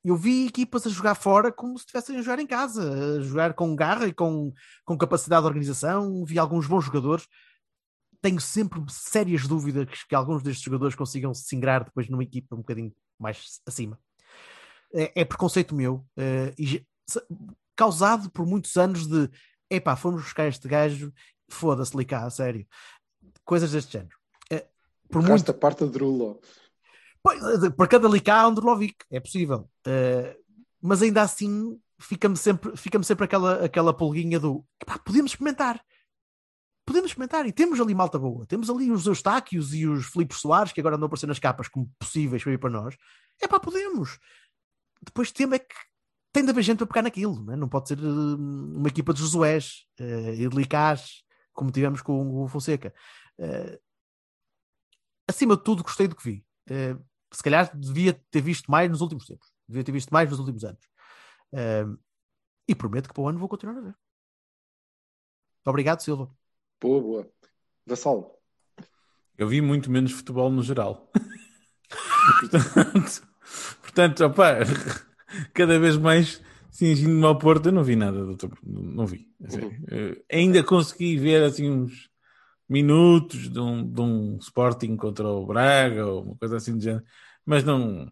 Eu 0.05 0.17
vi 0.17 0.47
equipas 0.47 0.87
a 0.87 0.90
jogar 0.90 1.14
fora 1.14 1.51
como 1.51 1.79
se 1.79 1.85
estivessem 1.85 2.19
a 2.19 2.23
jogar 2.23 2.38
em 2.38 2.47
casa, 2.47 3.17
a 3.17 3.21
jogar 3.23 3.55
com 3.55 3.75
garra 3.75 4.07
e 4.07 4.12
com, 4.12 4.53
com 4.85 4.99
capacidade 4.99 5.43
de 5.43 5.47
organização. 5.47 6.25
Vi 6.25 6.38
alguns 6.38 6.67
bons 6.67 6.85
jogadores. 6.85 7.27
Tenho 8.21 8.40
sempre 8.40 8.81
sérias 8.88 9.47
dúvidas 9.47 9.88
que 10.05 10.14
alguns 10.14 10.43
destes 10.43 10.62
jogadores 10.62 10.95
consigam 10.95 11.33
se 11.33 11.57
ingrar 11.57 11.85
depois 11.85 12.09
numa 12.09 12.23
equipa 12.23 12.55
um 12.55 12.59
bocadinho 12.59 12.93
mais 13.19 13.61
acima. 13.67 13.99
É, 14.93 15.23
é 15.23 15.25
preconceito 15.25 15.75
meu, 15.75 16.07
uh, 16.19 16.55
e, 16.59 16.87
causado 17.75 18.31
por 18.31 18.47
muitos 18.47 18.77
anos 18.77 19.07
de 19.07 19.29
epá, 19.69 19.97
fomos 19.97 20.23
buscar 20.23 20.47
este 20.47 20.69
gajo, 20.69 21.12
foda-se-lhe 21.49 22.05
cá, 22.05 22.25
a 22.25 22.31
sério. 22.31 22.67
Coisas 23.45 23.73
deste 23.73 23.93
género 23.93 24.17
por 25.09 25.23
muito... 25.23 25.51
a 25.51 25.55
parte 25.55 25.85
de 25.85 25.90
Drulo. 25.90 26.40
Para 27.25 27.89
cada 27.89 28.07
Licá 28.07 28.43
há 28.43 28.49
um 28.49 28.55
é 29.11 29.19
possível. 29.19 29.69
Uh, 29.87 30.39
mas 30.81 31.01
ainda 31.01 31.23
assim 31.23 31.81
fica-me 31.99 32.37
sempre, 32.37 32.77
fica 32.77 33.03
sempre 33.03 33.25
aquela, 33.25 33.65
aquela 33.65 33.95
pulguinha 33.95 34.39
do 34.39 34.65
podemos 35.05 35.33
experimentar. 35.33 35.83
Podemos 36.87 37.11
experimentar 37.11 37.47
e 37.47 37.53
temos 37.53 37.81
ali 37.81 37.95
malta 37.95 38.19
boa. 38.19 38.45
Temos 38.47 38.69
ali 38.69 38.91
os 38.91 39.07
Eustáquios 39.07 39.73
e 39.73 39.87
os 39.87 40.05
Filipe 40.05 40.35
Soares 40.35 40.71
que 40.71 40.81
agora 40.81 40.97
andam 40.97 41.07
a 41.07 41.09
aparecer 41.09 41.27
nas 41.27 41.39
capas 41.39 41.67
como 41.67 41.91
possíveis 41.99 42.45
para 42.45 42.53
ir 42.53 42.59
para 42.59 42.69
nós. 42.69 42.95
É 43.41 43.49
pá, 43.49 43.59
podemos. 43.59 44.19
Depois 45.03 45.33
tema 45.33 45.57
é 45.57 45.61
que 45.61 45.75
tem 46.31 46.45
de 46.45 46.51
haver 46.51 46.63
gente 46.63 46.79
para 46.79 46.87
pegar 46.87 47.03
naquilo, 47.03 47.43
não, 47.43 47.55
é? 47.55 47.57
não 47.57 47.69
pode 47.69 47.89
ser 47.89 47.99
uh, 47.99 48.37
uma 48.37 48.89
equipa 48.89 49.15
de 49.15 49.21
Josués 49.21 49.87
uh, 50.01 50.35
e 50.35 50.49
de 50.49 50.57
Licás, 50.57 51.23
como 51.55 51.71
tivemos 51.71 52.03
com 52.03 52.43
o 52.43 52.49
Fonseca. 52.49 52.93
Uh, 53.39 53.79
acima 55.27 55.57
de 55.57 55.63
tudo, 55.65 55.83
gostei 55.83 56.07
do 56.07 56.17
que 56.17 56.25
vi. 56.25 56.45
Uh, 56.69 57.03
se 57.37 57.42
calhar 57.42 57.77
devia 57.77 58.12
ter 58.31 58.40
visto 58.40 58.70
mais 58.70 58.90
nos 58.90 59.01
últimos 59.01 59.27
tempos. 59.27 59.53
Devia 59.68 59.85
ter 59.85 59.92
visto 59.92 60.11
mais 60.11 60.31
nos 60.31 60.38
últimos 60.38 60.64
anos. 60.64 60.85
Uh, 61.53 61.99
e 62.66 62.75
prometo 62.75 63.09
que 63.09 63.14
para 63.14 63.23
o 63.23 63.29
ano 63.29 63.38
vou 63.38 63.49
continuar 63.49 63.77
a 63.77 63.81
ver. 63.81 63.94
Obrigado, 65.66 66.01
Silva. 66.01 66.31
Boa, 66.81 67.01
boa. 67.01 67.31
Vassal. 67.87 68.38
Eu 69.37 69.49
vi 69.49 69.61
muito 69.61 69.90
menos 69.90 70.12
futebol 70.12 70.51
no 70.51 70.62
geral. 70.62 71.11
portanto, 72.40 73.29
portanto 73.83 74.25
opa, 74.25 74.59
cada 75.53 75.79
vez 75.79 75.97
mais 75.97 76.42
cingindo-me 76.70 77.25
ao 77.25 77.38
Porto, 77.38 77.66
eu 77.66 77.73
não 77.73 77.83
vi 77.83 77.97
nada, 77.97 78.25
doutor. 78.25 78.57
Não 78.62 79.07
vi. 79.07 79.29
Assim, 79.44 79.61
uhum. 79.61 80.16
ainda 80.31 80.62
consegui 80.62 81.16
ver 81.16 81.42
assim 81.42 81.70
uns 81.70 82.11
minutos 82.68 83.51
de 83.51 83.59
um, 83.61 83.87
de 83.87 84.01
um 84.01 84.37
Sporting 84.38 84.97
contra 84.97 85.29
o 85.29 85.47
Braga 85.47 86.07
ou 86.07 86.23
uma 86.23 86.37
coisa 86.37 86.57
assim 86.57 86.77
de 86.77 86.85
género, 86.85 87.05
mas 87.44 87.64
não, 87.64 88.11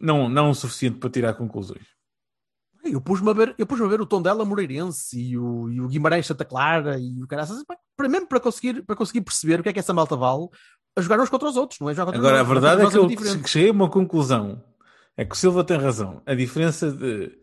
não, 0.00 0.28
não 0.28 0.50
o 0.50 0.54
suficiente 0.54 0.98
para 0.98 1.10
tirar 1.10 1.34
conclusões. 1.34 1.86
Eu 2.84 3.00
pus-me 3.00 3.28
a 3.30 3.32
ver, 3.32 3.54
eu 3.58 3.66
pus 3.66 3.80
a 3.80 3.86
ver 3.86 4.00
o 4.00 4.06
Tondela 4.06 4.44
Moreirense 4.44 5.20
e 5.20 5.36
o, 5.36 5.68
e 5.68 5.80
o 5.80 5.88
Guimarães 5.88 6.26
Santa 6.26 6.44
Clara 6.44 6.98
e 6.98 7.22
o 7.22 7.26
Caraças, 7.26 7.62
para 7.96 8.08
mesmo 8.08 8.26
para 8.26 8.40
conseguir, 8.40 8.82
para 8.82 8.96
conseguir 8.96 9.20
perceber 9.20 9.60
o 9.60 9.62
que 9.62 9.68
é 9.68 9.72
que 9.72 9.80
essa 9.80 9.92
malta 9.92 10.16
vale 10.16 10.48
a 10.96 11.00
jogar 11.00 11.20
uns 11.20 11.28
contra 11.28 11.48
os 11.48 11.56
outros, 11.56 11.80
não 11.80 11.90
é? 11.90 11.94
Jogar 11.94 12.14
Agora, 12.14 12.40
a 12.40 12.44
verdade 12.44 12.82
é 12.82 12.90
que 12.90 12.96
eu 12.96 13.08
que 13.08 13.48
cheguei 13.48 13.70
a 13.70 13.72
uma 13.72 13.90
conclusão 13.90 14.62
É 15.16 15.24
que 15.24 15.34
o 15.34 15.38
Silva 15.38 15.64
tem 15.64 15.76
razão. 15.76 16.22
A 16.24 16.34
diferença 16.34 16.90
de 16.90 17.36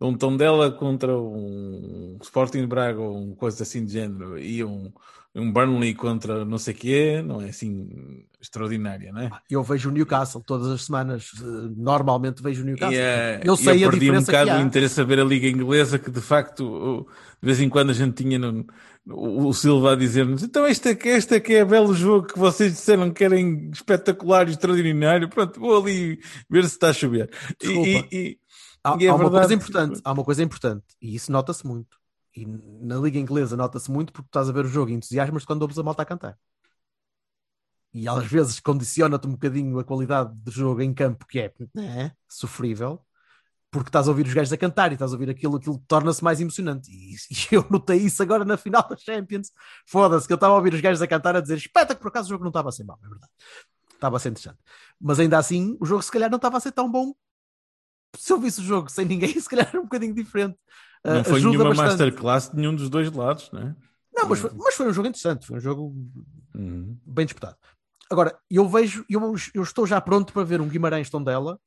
um 0.00 0.16
Tondela 0.16 0.70
contra 0.70 1.16
um 1.16 2.18
Sporting 2.22 2.60
de 2.60 2.66
Braga 2.66 3.00
ou 3.00 3.16
um 3.16 3.34
coisa 3.34 3.62
assim 3.62 3.84
de 3.84 3.92
género 3.92 4.38
e 4.38 4.64
um, 4.64 4.92
um 5.34 5.52
Burnley 5.52 5.94
contra 5.94 6.44
não 6.44 6.58
sei 6.58 6.74
quê, 6.74 7.22
não 7.24 7.40
é 7.40 7.50
assim 7.50 8.24
extraordinária, 8.40 9.12
não 9.12 9.20
é? 9.20 9.30
Eu 9.50 9.62
vejo 9.62 9.88
o 9.88 9.92
Newcastle 9.92 10.42
todas 10.44 10.66
as 10.68 10.84
semanas, 10.84 11.30
eh, 11.40 11.44
normalmente 11.76 12.42
vejo 12.42 12.62
o 12.62 12.64
Newcastle. 12.64 12.94
E, 12.96 12.98
eh, 13.00 13.40
eu 13.44 13.56
sei 13.56 13.84
eu 13.84 13.88
a 13.88 13.90
perdi 13.92 14.10
um 14.10 14.20
bocado 14.22 14.50
o 14.50 14.60
interesse 14.66 15.00
a 15.00 15.04
ver 15.04 15.20
a 15.20 15.24
Liga 15.24 15.46
Inglesa, 15.46 15.98
que 15.98 16.10
de 16.10 16.20
facto 16.20 17.06
de 17.40 17.46
vez 17.46 17.60
em 17.60 17.68
quando 17.68 17.90
a 17.90 17.94
gente 17.94 18.14
tinha 18.22 18.38
no- 18.38 18.66
o, 19.06 19.52
Silva 19.52 19.92
a 19.92 19.96
dizer-nos 19.96 20.42
então 20.42 20.66
este 20.66 20.90
é, 20.90 20.94
que, 20.94 21.08
este 21.08 21.34
é 21.34 21.40
que 21.40 21.54
é 21.54 21.64
belo 21.64 21.94
jogo 21.94 22.26
que 22.26 22.38
vocês 22.38 22.72
disseram 22.72 23.08
que 23.08 23.16
querem 23.16 23.70
espetacular 23.72 24.46
e 24.48 24.50
extraordinário. 24.52 25.28
Pronto, 25.28 25.58
vou 25.58 25.80
ali 25.82 26.18
ver 26.48 26.64
se 26.64 26.74
está 26.74 26.88
a 26.90 26.92
chover. 26.92 27.30
E- 27.50 27.66
Desculpa. 27.66 27.88
E, 27.88 28.06
e- 28.12 28.38
Há, 28.82 28.96
é 28.98 29.08
há 29.08 29.14
uma 29.14 29.30
coisa 29.30 29.52
importante, 29.54 30.00
há 30.02 30.12
uma 30.12 30.24
coisa 30.24 30.42
importante, 30.42 30.84
e 31.02 31.14
isso 31.14 31.30
nota-se 31.30 31.66
muito. 31.66 31.99
E 32.34 32.46
na 32.46 32.96
Liga 32.96 33.18
Inglesa 33.18 33.56
nota-se 33.56 33.90
muito 33.90 34.12
porque 34.12 34.28
estás 34.28 34.48
a 34.48 34.52
ver 34.52 34.64
o 34.64 34.68
jogo 34.68 34.90
e 34.90 34.94
entusiasmas 34.94 35.44
quando 35.44 35.62
ouves 35.62 35.78
a 35.78 35.82
malta 35.82 36.02
a 36.02 36.06
cantar. 36.06 36.38
E 37.92 38.08
às 38.08 38.24
vezes 38.24 38.60
condiciona-te 38.60 39.26
um 39.26 39.32
bocadinho 39.32 39.78
a 39.78 39.84
qualidade 39.84 40.32
do 40.34 40.50
jogo 40.50 40.80
em 40.80 40.94
campo, 40.94 41.26
que 41.26 41.40
é 41.40 41.52
né, 41.74 42.12
sofrível, 42.28 43.04
porque 43.68 43.88
estás 43.88 44.06
a 44.06 44.10
ouvir 44.12 44.26
os 44.26 44.32
gajos 44.32 44.52
a 44.52 44.56
cantar 44.56 44.92
e 44.92 44.94
estás 44.94 45.12
a 45.12 45.14
ouvir 45.14 45.28
aquilo, 45.28 45.56
aquilo 45.56 45.82
torna-se 45.88 46.22
mais 46.22 46.40
emocionante. 46.40 46.88
E, 46.90 47.14
e 47.14 47.48
eu 47.54 47.66
notei 47.68 47.98
isso 47.98 48.22
agora 48.22 48.44
na 48.44 48.56
final 48.56 48.86
da 48.88 48.96
Champions. 48.96 49.50
Foda-se, 49.86 50.26
que 50.26 50.32
eu 50.32 50.36
estava 50.36 50.54
a 50.54 50.56
ouvir 50.56 50.72
os 50.72 50.80
gajos 50.80 51.02
a 51.02 51.06
cantar 51.08 51.34
a 51.34 51.40
dizer 51.40 51.58
espeta 51.58 51.94
que 51.94 52.00
por 52.00 52.08
acaso 52.08 52.26
o 52.26 52.30
jogo 52.30 52.44
não 52.44 52.50
estava 52.50 52.68
a 52.68 52.72
ser 52.72 52.84
mau, 52.84 52.98
é 53.02 53.08
verdade. 53.08 53.32
Estava 53.92 54.16
a 54.16 54.20
ser 54.20 54.28
interessante. 54.28 54.58
Mas 55.00 55.18
ainda 55.18 55.36
assim, 55.36 55.76
o 55.80 55.84
jogo 55.84 56.02
se 56.02 56.12
calhar 56.12 56.30
não 56.30 56.36
estava 56.36 56.56
a 56.56 56.60
ser 56.60 56.72
tão 56.72 56.90
bom 56.90 57.12
se 58.16 58.32
eu 58.32 58.40
visse 58.40 58.60
o 58.60 58.64
jogo 58.64 58.90
sem 58.90 59.04
ninguém, 59.04 59.32
se 59.38 59.48
calhar 59.48 59.68
era 59.68 59.80
um 59.80 59.84
bocadinho 59.84 60.14
diferente. 60.14 60.58
Não 61.04 61.20
Uh, 61.20 61.24
foi 61.24 61.40
nenhuma 61.40 61.64
bastante. 61.70 61.88
masterclass 61.88 62.50
de 62.50 62.56
nenhum 62.56 62.74
dos 62.74 62.88
dois 62.90 63.10
lados, 63.12 63.50
não 63.52 63.60
é? 63.62 63.76
Não, 64.12 64.28
mas 64.28 64.38
foi, 64.40 64.50
mas 64.54 64.74
foi 64.74 64.88
um 64.88 64.92
jogo 64.92 65.08
interessante, 65.08 65.46
foi 65.46 65.56
um 65.56 65.60
jogo 65.60 65.94
Uhum. 66.54 66.98
bem 67.06 67.24
disputado. 67.24 67.56
Agora, 68.10 68.36
eu 68.50 68.68
vejo, 68.68 69.04
eu, 69.08 69.34
eu 69.54 69.62
estou 69.62 69.86
já 69.86 70.00
pronto 70.00 70.32
para 70.32 70.42
ver 70.44 70.60
um 70.60 70.68
Guimarães 70.68 71.08
Tondela 71.08 71.58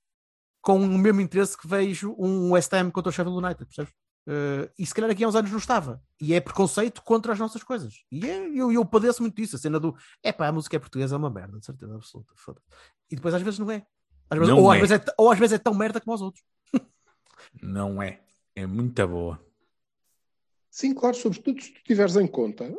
com 0.62 0.78
o 0.80 0.98
mesmo 0.98 1.22
interesse 1.22 1.58
que 1.58 1.68
vejo 1.68 2.14
um 2.18 2.52
West 2.52 2.72
Ham 2.74 2.92
contra 2.92 3.10
o 3.10 3.14
Sheffield 3.14 3.38
United, 3.44 3.66
percebes? 3.66 3.94
Uh, 4.28 4.70
e 4.80 4.86
se 4.86 4.94
calhar 4.94 5.10
aqui 5.12 5.24
há 5.24 5.28
uns 5.28 5.36
anos 5.36 5.52
não 5.52 5.58
estava. 5.58 6.02
E 6.22 6.34
é 6.34 6.40
preconceito 6.40 7.02
contra 7.04 7.34
as 7.34 7.40
nossas 7.40 7.62
coisas. 7.64 7.94
E 8.12 8.26
é- 8.26 8.48
eu, 8.50 8.72
eu 8.72 8.86
padeço 8.86 9.22
muito 9.22 9.36
disso. 9.36 9.56
A 9.56 9.60
cena 9.60 9.80
do 9.80 9.96
é 10.22 10.32
pá, 10.32 10.48
a 10.48 10.52
música 10.52 10.76
é 10.78 10.80
portuguesa 10.80 11.16
é 11.16 11.18
uma 11.18 11.30
merda, 11.30 11.60
de 11.60 11.66
certeza 11.66 11.94
absoluta. 11.96 12.34
E 13.12 13.16
depois 13.18 13.34
às 13.34 13.42
vezes 13.42 13.60
não 13.60 13.70
é. 13.72 13.86
Às 14.30 14.40
vezes- 14.40 14.54
Não 14.54 14.62
ou, 14.64 14.74
é. 14.74 14.78
Às 14.82 14.90
vezes 14.90 15.06
é. 15.08 15.14
ou 15.18 15.32
às 15.32 15.40
vezes 15.40 15.54
é 15.54 15.58
tão 15.58 15.74
merda 15.74 16.00
como 16.00 16.16
os 16.16 16.22
outros. 16.22 16.44
Não 17.62 18.02
é. 18.02 18.22
É 18.56 18.66
muito 18.66 19.08
boa. 19.08 19.44
Sim, 20.70 20.94
claro, 20.94 21.16
sobretudo 21.16 21.62
se 21.62 21.72
tu 21.74 21.84
tiveres 21.84 22.16
em 22.16 22.28
conta 22.28 22.76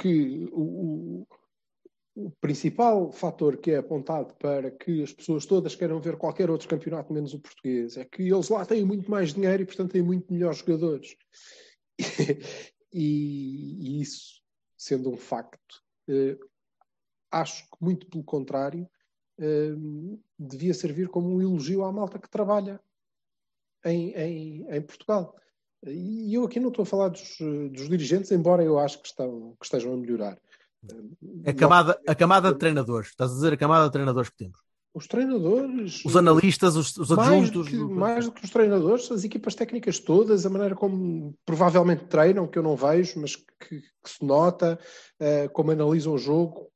que 0.00 0.48
o, 0.52 0.60
o- 1.22 1.26
o 2.16 2.30
principal 2.40 3.12
fator 3.12 3.58
que 3.58 3.72
é 3.72 3.76
apontado 3.76 4.34
para 4.36 4.70
que 4.70 5.02
as 5.02 5.12
pessoas 5.12 5.44
todas 5.44 5.74
queiram 5.76 6.00
ver 6.00 6.16
qualquer 6.16 6.50
outro 6.50 6.66
campeonato 6.66 7.12
menos 7.12 7.34
o 7.34 7.38
português 7.40 7.96
é 7.98 8.04
que 8.06 8.22
eles 8.22 8.48
lá 8.48 8.64
têm 8.64 8.84
muito 8.84 9.10
mais 9.10 9.34
dinheiro 9.34 9.62
e, 9.62 9.66
portanto, 9.66 9.92
têm 9.92 10.02
muito 10.02 10.32
melhores 10.32 10.58
jogadores. 10.58 11.16
E, 12.98 13.98
e 13.98 14.00
isso, 14.00 14.40
sendo 14.74 15.10
um 15.10 15.18
facto, 15.18 15.82
eh, 16.08 16.38
acho 17.30 17.64
que 17.64 17.76
muito 17.84 18.06
pelo 18.08 18.24
contrário, 18.24 18.88
eh, 19.38 19.74
devia 20.38 20.72
servir 20.72 21.08
como 21.10 21.28
um 21.34 21.42
elogio 21.42 21.84
à 21.84 21.92
malta 21.92 22.18
que 22.18 22.30
trabalha 22.30 22.80
em, 23.84 24.10
em, 24.12 24.66
em 24.68 24.82
Portugal. 24.82 25.34
E 25.86 26.34
eu 26.34 26.44
aqui 26.44 26.58
não 26.58 26.68
estou 26.68 26.82
a 26.82 26.86
falar 26.86 27.08
dos, 27.08 27.36
dos 27.70 27.88
dirigentes, 27.88 28.32
embora 28.32 28.62
eu 28.62 28.78
acho 28.78 29.00
que, 29.00 29.08
estão, 29.08 29.54
que 29.60 29.66
estejam 29.66 29.92
a 29.92 29.96
melhorar. 29.96 30.38
A 31.44 31.52
camada, 31.52 32.00
a 32.06 32.14
camada 32.14 32.52
de 32.52 32.58
treinadores, 32.58 33.08
estás 33.08 33.30
a 33.30 33.34
dizer 33.34 33.52
a 33.52 33.56
camada 33.56 33.86
de 33.86 33.92
treinadores 33.92 34.30
que 34.30 34.36
temos. 34.36 34.58
Os 34.94 35.06
treinadores, 35.06 36.02
Os 36.06 36.16
analistas, 36.16 36.74
os, 36.74 36.96
os 36.96 37.10
mais 37.10 37.50
do, 37.50 37.60
adjuntos. 37.60 37.68
que, 37.68 37.94
mais 37.94 38.24
do 38.24 38.32
que 38.32 38.44
os 38.44 38.50
treinadores, 38.50 39.12
as 39.12 39.24
equipas 39.24 39.54
técnicas 39.54 39.98
todas, 39.98 40.46
a 40.46 40.50
maneira 40.50 40.74
como 40.74 41.34
provavelmente 41.44 42.06
treinam, 42.06 42.46
que 42.46 42.58
eu 42.58 42.62
não 42.62 42.74
vejo, 42.76 43.20
mas 43.20 43.36
que, 43.36 43.44
que 43.80 44.10
se 44.10 44.24
nota, 44.24 44.78
eh, 45.20 45.48
como 45.48 45.70
analisam 45.70 46.14
o 46.14 46.18
jogo, 46.18 46.70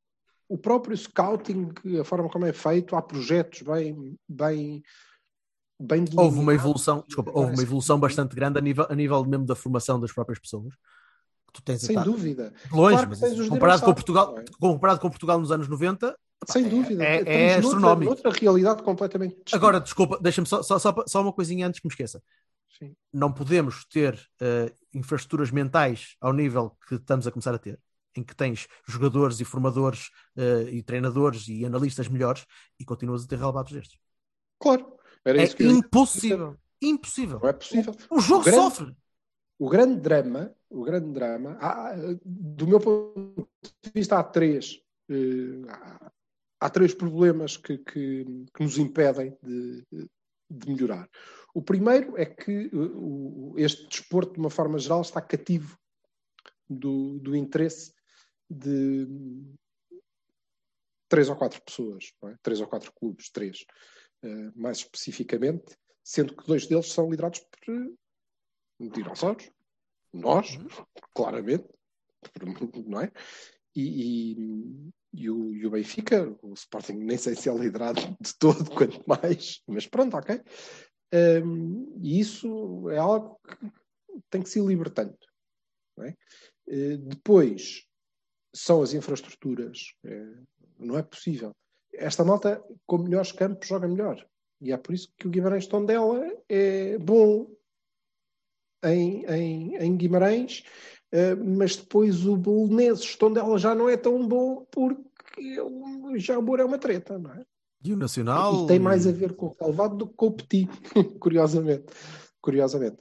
o 0.50 0.58
próprio 0.58 0.94
scouting, 0.96 1.70
a 1.98 2.04
forma 2.04 2.28
como 2.28 2.44
é 2.44 2.52
feito, 2.52 2.94
há 2.94 3.00
projetos 3.00 3.62
bem, 3.62 4.14
bem, 4.28 4.82
bem 5.80 6.04
Houve 6.16 6.38
uma 6.38 6.54
evolução, 6.54 7.02
desculpa, 7.06 7.30
houve 7.34 7.52
uma 7.54 7.62
evolução 7.62 7.98
bastante 7.98 8.34
grande 8.36 8.58
a 8.58 8.60
nível, 8.60 8.86
a 8.88 8.94
nível 8.94 9.24
mesmo 9.24 9.46
da 9.46 9.54
formação 9.54 9.98
das 9.98 10.12
próprias 10.12 10.38
pessoas. 10.38 10.74
Tu 11.52 11.62
tens 11.62 11.80
Sem 11.82 12.00
dúvida. 12.02 12.52
longe, 12.70 12.94
Claro 12.96 13.08
mas 13.10 13.48
comparado 13.48 13.82
com 13.82 13.92
Portugal, 13.94 14.38
é? 14.38 14.44
comparado 14.60 15.00
com 15.00 15.08
Portugal 15.10 15.40
nos 15.40 15.50
anos 15.50 15.66
90, 15.68 16.16
Sem 16.46 16.68
dúvida. 16.68 17.02
é- 17.02 17.16
é 17.16 17.52
noutra- 17.54 17.58
astronómico. 17.78 18.12
Noutra 18.12 18.30
realidade 18.30 18.82
completamente 18.82 19.34
distinta. 19.34 19.56
Agora, 19.56 19.80
desculpa, 19.80 20.18
deixa-me 20.20 20.46
só, 20.46 20.62
só, 20.62 20.78
só, 20.78 21.20
uma 21.22 21.32
coisinha 21.32 21.66
antes 21.66 21.80
que 21.80 21.86
me 21.88 21.92
esqueça. 21.92 22.22
Sim. 22.78 22.94
Não 23.12 23.32
podemos 23.32 23.84
ter 23.86 24.18
eh, 24.40 24.72
infraestruturas 24.94 25.50
mentais 25.50 26.14
ao 26.20 26.32
nível 26.32 26.76
que 26.88 26.94
estamos 26.94 27.26
a 27.26 27.32
começar 27.32 27.52
a 27.54 27.58
ter, 27.58 27.80
em 28.16 28.22
que 28.22 28.34
tens 28.34 28.68
jogadores 28.86 29.40
e 29.40 29.44
formadores 29.44 30.10
eh, 30.36 30.68
e 30.70 30.82
treinadores 30.84 31.48
e 31.48 31.64
analistas 31.66 32.06
melhores 32.06 32.46
e 32.78 32.84
continuas 32.84 33.24
a 33.24 33.26
ter 33.26 33.38
relevados 33.40 33.72
destes. 33.72 33.98
Claro. 34.60 34.86
Era 35.24 35.40
É 35.40 35.44
isso 35.44 35.56
que 35.56 35.62
eu 35.62 35.66
ia 35.66 35.72
dizer. 35.74 35.86
impossível. 35.86 36.56
Impossível. 36.82 37.40
Não 37.40 37.48
é 37.48 37.52
possível. 37.52 37.94
O 38.10 38.20
jogo 38.20 38.40
O 38.40 38.44
grande- 38.44 38.56
sofre. 38.62 38.96
O 39.58 39.68
grande 39.68 40.00
drama, 40.00 40.54
o 40.70 40.82
grande 40.82 41.12
drama, 41.12 41.58
há- 41.60 41.94
do 42.24 42.66
meu 42.66 42.80
ponto 42.80 43.46
de 43.84 43.90
vista, 43.94 44.18
há 44.18 44.24
três, 44.24 44.80
eh, 45.10 45.60
há, 45.68 46.12
há 46.60 46.70
três 46.70 46.94
problemas 46.94 47.58
que, 47.58 47.76
que- 47.76 48.24
que 48.54 48.62
nos 48.62 48.78
impedem 48.78 49.36
de, 49.42 49.84
de 50.50 50.66
melhorar. 50.70 51.06
O 51.52 51.60
primeiro 51.60 52.16
é 52.16 52.24
que 52.24 52.70
eh, 52.72 52.76
o- 52.94 53.54
este 53.58 53.86
desporto, 53.86 54.32
de 54.32 54.38
uma 54.40 54.48
forma 54.48 54.78
geral, 54.78 55.02
está 55.02 55.20
cativo 55.20 55.78
do, 56.68 57.18
do 57.18 57.36
interesse 57.36 57.92
de 58.48 59.06
três 61.08 61.28
ou 61.28 61.36
quatro 61.36 61.60
pessoas, 61.62 62.12
é? 62.24 62.34
três 62.42 62.60
ou 62.60 62.66
quatro 62.66 62.92
clubes, 62.92 63.28
três, 63.30 63.64
eh, 64.22 64.50
mais 64.54 64.78
especificamente, 64.78 65.76
sendo 66.02 66.34
que 66.36 66.46
dois 66.46 66.66
deles 66.66 66.92
são 66.92 67.10
liderados 67.10 67.40
por 67.40 67.74
eh, 67.74 68.88
dinossauros, 68.90 69.50
nós, 70.12 70.58
claramente, 71.14 71.68
não 72.86 73.00
é? 73.00 73.12
E, 73.74 74.32
e- 74.32 74.90
e 75.12 75.28
o, 75.30 75.52
e 75.54 75.66
o 75.66 75.70
Benfica, 75.70 76.36
o 76.42 76.52
Sporting 76.54 76.94
nem 76.94 77.18
sei 77.18 77.34
se 77.34 77.48
é 77.48 77.54
liderado 77.54 78.00
de 78.20 78.34
todo, 78.38 78.70
quanto 78.70 79.02
mais, 79.06 79.60
mas 79.66 79.86
pronto, 79.86 80.16
ok. 80.16 80.40
Hum, 81.44 81.98
e 82.00 82.20
isso 82.20 82.88
é 82.90 82.98
algo 82.98 83.40
que 83.46 83.70
tem 84.30 84.42
que 84.42 84.48
se 84.48 84.60
ir 84.60 84.66
libertando. 84.66 85.16
É? 85.98 86.16
Eh, 86.68 86.96
depois 86.96 87.84
são 88.54 88.82
as 88.82 88.94
infraestruturas. 88.94 89.94
Não 90.78 90.96
é 90.96 91.02
possível. 91.02 91.54
Esta 91.94 92.24
malta 92.24 92.62
com 92.86 92.98
melhores 92.98 93.32
campos 93.32 93.68
joga 93.68 93.88
melhor. 93.88 94.24
E 94.60 94.72
é 94.72 94.76
por 94.76 94.94
isso 94.94 95.12
que 95.16 95.26
o 95.26 95.30
Guimarães 95.30 95.66
Tondela 95.66 96.22
é 96.48 96.98
bom 96.98 97.50
em, 98.84 99.24
em, 99.26 99.76
em 99.76 99.96
Guimarães, 99.96 100.64
eh, 101.12 101.34
mas 101.34 101.76
depois 101.76 102.26
o 102.26 102.36
Belenenses 102.36 103.16
Tondela 103.16 103.58
já 103.58 103.74
não 103.74 103.88
é 103.88 103.96
tão 103.96 104.26
bom 104.26 104.66
porque 104.70 105.60
o 105.60 106.16
Jambor 106.18 106.60
é 106.60 106.64
uma 106.64 106.78
treta, 106.78 107.18
não 107.18 107.32
é? 107.32 107.44
E 107.82 107.92
o 107.92 107.96
Nacional. 107.96 108.64
E 108.64 108.66
tem 108.66 108.78
mais 108.78 109.06
a 109.06 109.12
ver 109.12 109.34
com 109.34 109.46
o 109.46 109.54
Calvado 109.54 109.96
do 109.96 110.06
que 110.06 110.14
com 110.14 110.26
o 110.26 110.32
Petit, 110.32 110.68
curiosamente. 111.18 111.86
curiosamente. 112.40 112.98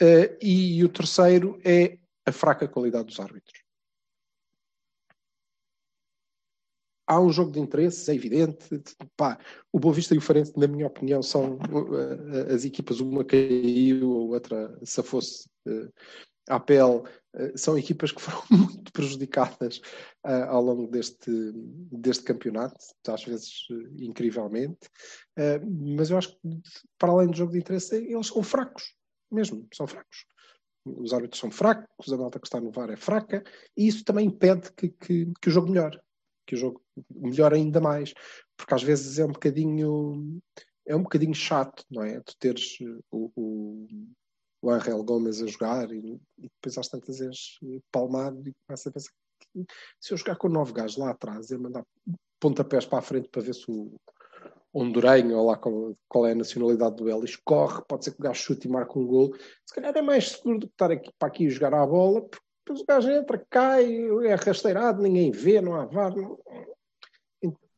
Eh, 0.00 0.36
e 0.42 0.84
o 0.84 0.88
terceiro 0.88 1.58
é 1.64 1.98
a 2.26 2.32
fraca 2.32 2.68
qualidade 2.68 3.06
dos 3.06 3.20
árbitros. 3.20 3.57
Há 7.10 7.18
um 7.18 7.32
jogo 7.32 7.50
de 7.50 7.58
interesses, 7.58 8.06
é 8.10 8.14
evidente. 8.14 8.68
Pá, 9.16 9.38
o 9.72 9.80
Boa 9.80 9.94
Vista 9.94 10.14
e 10.14 10.18
o 10.18 10.20
Farense, 10.20 10.52
na 10.58 10.66
minha 10.66 10.86
opinião, 10.86 11.22
são 11.22 11.54
uh, 11.54 12.54
as 12.54 12.66
equipas, 12.66 13.00
uma 13.00 13.24
caiu, 13.24 14.12
a 14.12 14.34
outra 14.34 14.78
se 14.84 15.02
fosse 15.02 15.48
uh, 15.66 15.90
à 16.50 16.60
pele. 16.60 16.98
Uh, 17.34 17.56
são 17.56 17.78
equipas 17.78 18.12
que 18.12 18.20
foram 18.20 18.42
muito 18.50 18.92
prejudicadas 18.92 19.78
uh, 20.26 20.50
ao 20.50 20.62
longo 20.62 20.86
deste, 20.86 21.30
deste 21.90 22.24
campeonato, 22.24 22.76
às 23.06 23.24
vezes 23.24 23.66
incrivelmente. 23.96 24.90
Mas 25.96 26.10
eu 26.10 26.18
acho 26.18 26.32
que, 26.32 26.60
para 26.98 27.10
além 27.10 27.28
do 27.28 27.36
jogo 27.38 27.52
de 27.52 27.58
interesse, 27.58 27.96
eles 27.96 28.26
são 28.26 28.42
fracos, 28.42 28.94
mesmo, 29.32 29.66
são 29.72 29.86
fracos. 29.86 30.26
Os 30.84 31.14
árbitros 31.14 31.40
são 31.40 31.50
fracos, 31.50 32.12
a 32.12 32.16
malta 32.18 32.38
que 32.38 32.46
está 32.46 32.60
no 32.60 32.70
VAR 32.70 32.90
é 32.90 32.96
fraca, 32.96 33.42
e 33.74 33.86
isso 33.86 34.04
também 34.04 34.26
impede 34.26 34.70
que, 34.76 34.90
que, 34.90 35.32
que 35.40 35.48
o 35.48 35.50
jogo 35.50 35.70
melhore 35.70 35.98
que 36.48 36.54
o 36.54 36.58
jogo 36.58 36.82
melhore 37.10 37.56
ainda 37.56 37.80
mais, 37.80 38.14
porque 38.56 38.74
às 38.74 38.82
vezes 38.82 39.18
é 39.18 39.24
um 39.24 39.32
bocadinho 39.32 40.40
é 40.86 40.96
um 40.96 41.02
bocadinho 41.02 41.34
chato, 41.34 41.84
não 41.90 42.02
é? 42.02 42.18
Tu 42.20 42.34
teres 42.38 42.78
o, 43.10 43.30
o, 43.36 43.86
o 44.62 44.70
Angel 44.70 45.02
Gomes 45.04 45.42
a 45.42 45.46
jogar 45.46 45.92
e, 45.92 46.18
e 46.38 46.42
depois 46.42 46.78
às 46.78 46.88
tantas 46.88 47.20
és 47.20 47.58
palmado 47.92 48.48
e 48.48 48.54
começa 48.66 48.88
a 48.88 48.92
pensar 48.92 49.12
se 50.00 50.12
eu 50.12 50.16
jogar 50.16 50.36
com 50.36 50.48
nove 50.48 50.72
gajos 50.72 50.96
lá 50.96 51.10
atrás, 51.10 51.50
eu 51.50 51.60
mandar 51.60 51.84
pontapés 52.40 52.84
para 52.84 52.98
a 52.98 53.02
frente 53.02 53.28
para 53.28 53.42
ver 53.42 53.54
se 53.54 53.70
o 53.70 53.94
hondurenho, 54.72 55.36
ou 55.36 55.46
lá 55.46 55.56
qual, 55.56 55.96
qual 56.08 56.26
é 56.26 56.32
a 56.32 56.36
nacionalidade 56.36 56.96
do 56.96 57.08
Elis, 57.08 57.36
corre, 57.36 57.82
pode 57.88 58.04
ser 58.04 58.12
que 58.12 58.20
o 58.20 58.22
gajo 58.22 58.40
chute 58.40 58.68
e 58.68 58.70
marque 58.70 58.98
um 58.98 59.06
gol. 59.06 59.34
Se 59.66 59.74
calhar 59.74 59.96
é 59.96 60.02
mais 60.02 60.30
seguro 60.30 60.58
do 60.58 60.66
que 60.66 60.74
estar 60.74 60.90
aqui 60.90 61.10
para 61.18 61.28
aqui 61.28 61.48
jogar 61.48 61.74
à 61.74 61.86
bola, 61.86 62.22
porque 62.22 62.44
depois 62.64 62.80
o 62.80 62.86
gajo 62.86 63.10
entra, 63.10 63.46
cai, 63.50 63.86
é 64.26 64.34
rasteirado, 64.34 65.02
ninguém 65.02 65.30
vê, 65.30 65.60
não 65.60 65.74
há 65.74 65.86
VAR. 65.86 66.14
Não... 66.14 66.38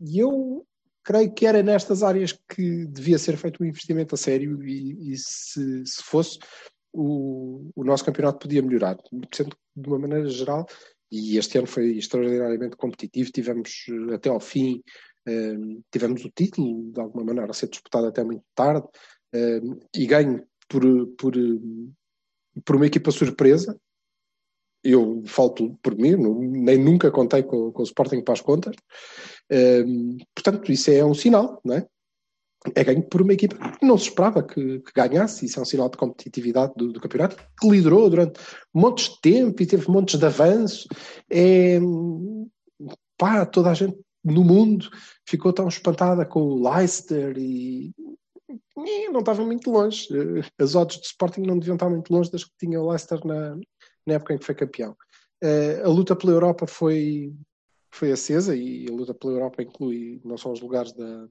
E 0.00 0.18
eu 0.18 0.66
creio 1.04 1.32
que 1.32 1.46
era 1.46 1.62
nestas 1.62 2.02
áreas 2.02 2.32
que 2.32 2.86
devia 2.86 3.18
ser 3.18 3.36
feito 3.36 3.62
um 3.62 3.66
investimento 3.66 4.14
a 4.14 4.18
sério 4.18 4.62
e, 4.62 5.12
e 5.12 5.16
se, 5.16 5.84
se, 5.86 6.02
fosse, 6.02 6.38
o, 6.92 7.70
o, 7.74 7.84
nosso 7.84 8.04
campeonato 8.04 8.38
podia 8.40 8.62
melhorar. 8.62 8.96
De 9.76 9.88
uma 9.88 9.98
maneira 9.98 10.28
geral, 10.28 10.66
e 11.10 11.36
este 11.36 11.58
ano 11.58 11.66
foi 11.66 11.96
extraordinariamente 11.96 12.76
competitivo, 12.76 13.32
tivemos 13.32 13.86
eh, 13.88 14.14
até 14.14 14.28
ao 14.28 14.40
fim, 14.40 14.82
um, 15.26 15.82
tivemos 15.90 16.24
o 16.24 16.30
título, 16.30 16.92
de 16.92 17.00
alguma 17.00 17.24
maneira, 17.24 17.50
a 17.50 17.54
ser 17.54 17.68
disputado 17.68 18.06
até 18.06 18.22
muito 18.22 18.44
tarde, 18.54 18.86
um, 19.34 19.80
e 19.94 20.06
ganho 20.06 20.44
por, 20.68 20.82
por, 21.16 21.32
por 22.64 22.76
uma 22.76 22.86
equipa 22.86 23.10
surpresa, 23.10 23.78
eu 24.82 25.22
falo 25.26 25.78
por 25.82 25.96
mim, 25.96 26.16
nem 26.16 26.78
nunca 26.78 27.10
contei 27.10 27.42
com, 27.42 27.70
com, 27.72 27.82
o 27.82 27.84
Sporting 27.84 28.22
para 28.22 28.34
as 28.34 28.40
contas. 28.40 28.74
Um, 29.50 30.16
portanto, 30.34 30.72
isso 30.72 30.90
é 30.90 31.04
um 31.04 31.14
sinal, 31.14 31.60
não 31.64 31.74
é? 31.76 31.86
É 32.74 32.84
ganho 32.84 33.02
por 33.02 33.22
uma 33.22 33.32
equipa 33.32 33.56
que 33.56 33.86
não 33.86 33.96
se 33.96 34.08
esperava 34.08 34.42
que, 34.42 34.80
que 34.80 34.92
ganhasse, 34.94 35.46
isso 35.46 35.58
é 35.58 35.62
um 35.62 35.66
sinal 35.66 35.88
de 35.88 35.96
competitividade 35.96 36.74
do, 36.76 36.92
do, 36.92 37.00
campeonato, 37.00 37.36
que 37.58 37.68
liderou 37.68 38.10
durante 38.10 38.38
montes 38.72 39.08
de 39.08 39.20
tempo 39.22 39.62
e 39.62 39.66
teve 39.66 39.88
montes 39.90 40.18
de 40.18 40.26
avanço. 40.26 40.86
É, 41.30 41.80
pá, 43.16 43.46
toda 43.46 43.70
a 43.70 43.74
gente 43.74 43.98
no 44.22 44.44
mundo 44.44 44.90
ficou 45.26 45.54
tão 45.54 45.68
espantada 45.68 46.26
com 46.26 46.40
o 46.40 46.70
Leicester 46.70 47.34
e, 47.38 47.94
e 48.76 49.08
não 49.08 49.20
estava 49.20 49.42
muito 49.44 49.70
longe. 49.70 50.06
As 50.58 50.74
odds 50.74 50.98
do 50.98 51.04
Sporting 51.04 51.42
não 51.42 51.58
deviam 51.58 51.76
estar 51.76 51.88
muito 51.88 52.12
longe 52.12 52.30
das 52.30 52.44
que 52.44 52.52
tinha 52.58 52.78
o 52.78 52.90
Leicester 52.90 53.20
na, 53.24 53.56
na 54.10 54.16
época 54.16 54.34
em 54.34 54.38
que 54.38 54.44
foi 54.44 54.54
campeão. 54.54 54.96
Uh, 55.42 55.86
a 55.86 55.88
luta 55.88 56.14
pela 56.14 56.32
Europa 56.32 56.66
foi, 56.66 57.32
foi 57.90 58.12
acesa 58.12 58.54
e 58.54 58.86
a 58.88 58.92
luta 58.92 59.14
pela 59.14 59.32
Europa 59.32 59.62
inclui 59.62 60.20
não 60.24 60.36
só 60.36 60.52
os 60.52 60.60
lugares 60.60 60.92
da, 60.92 61.26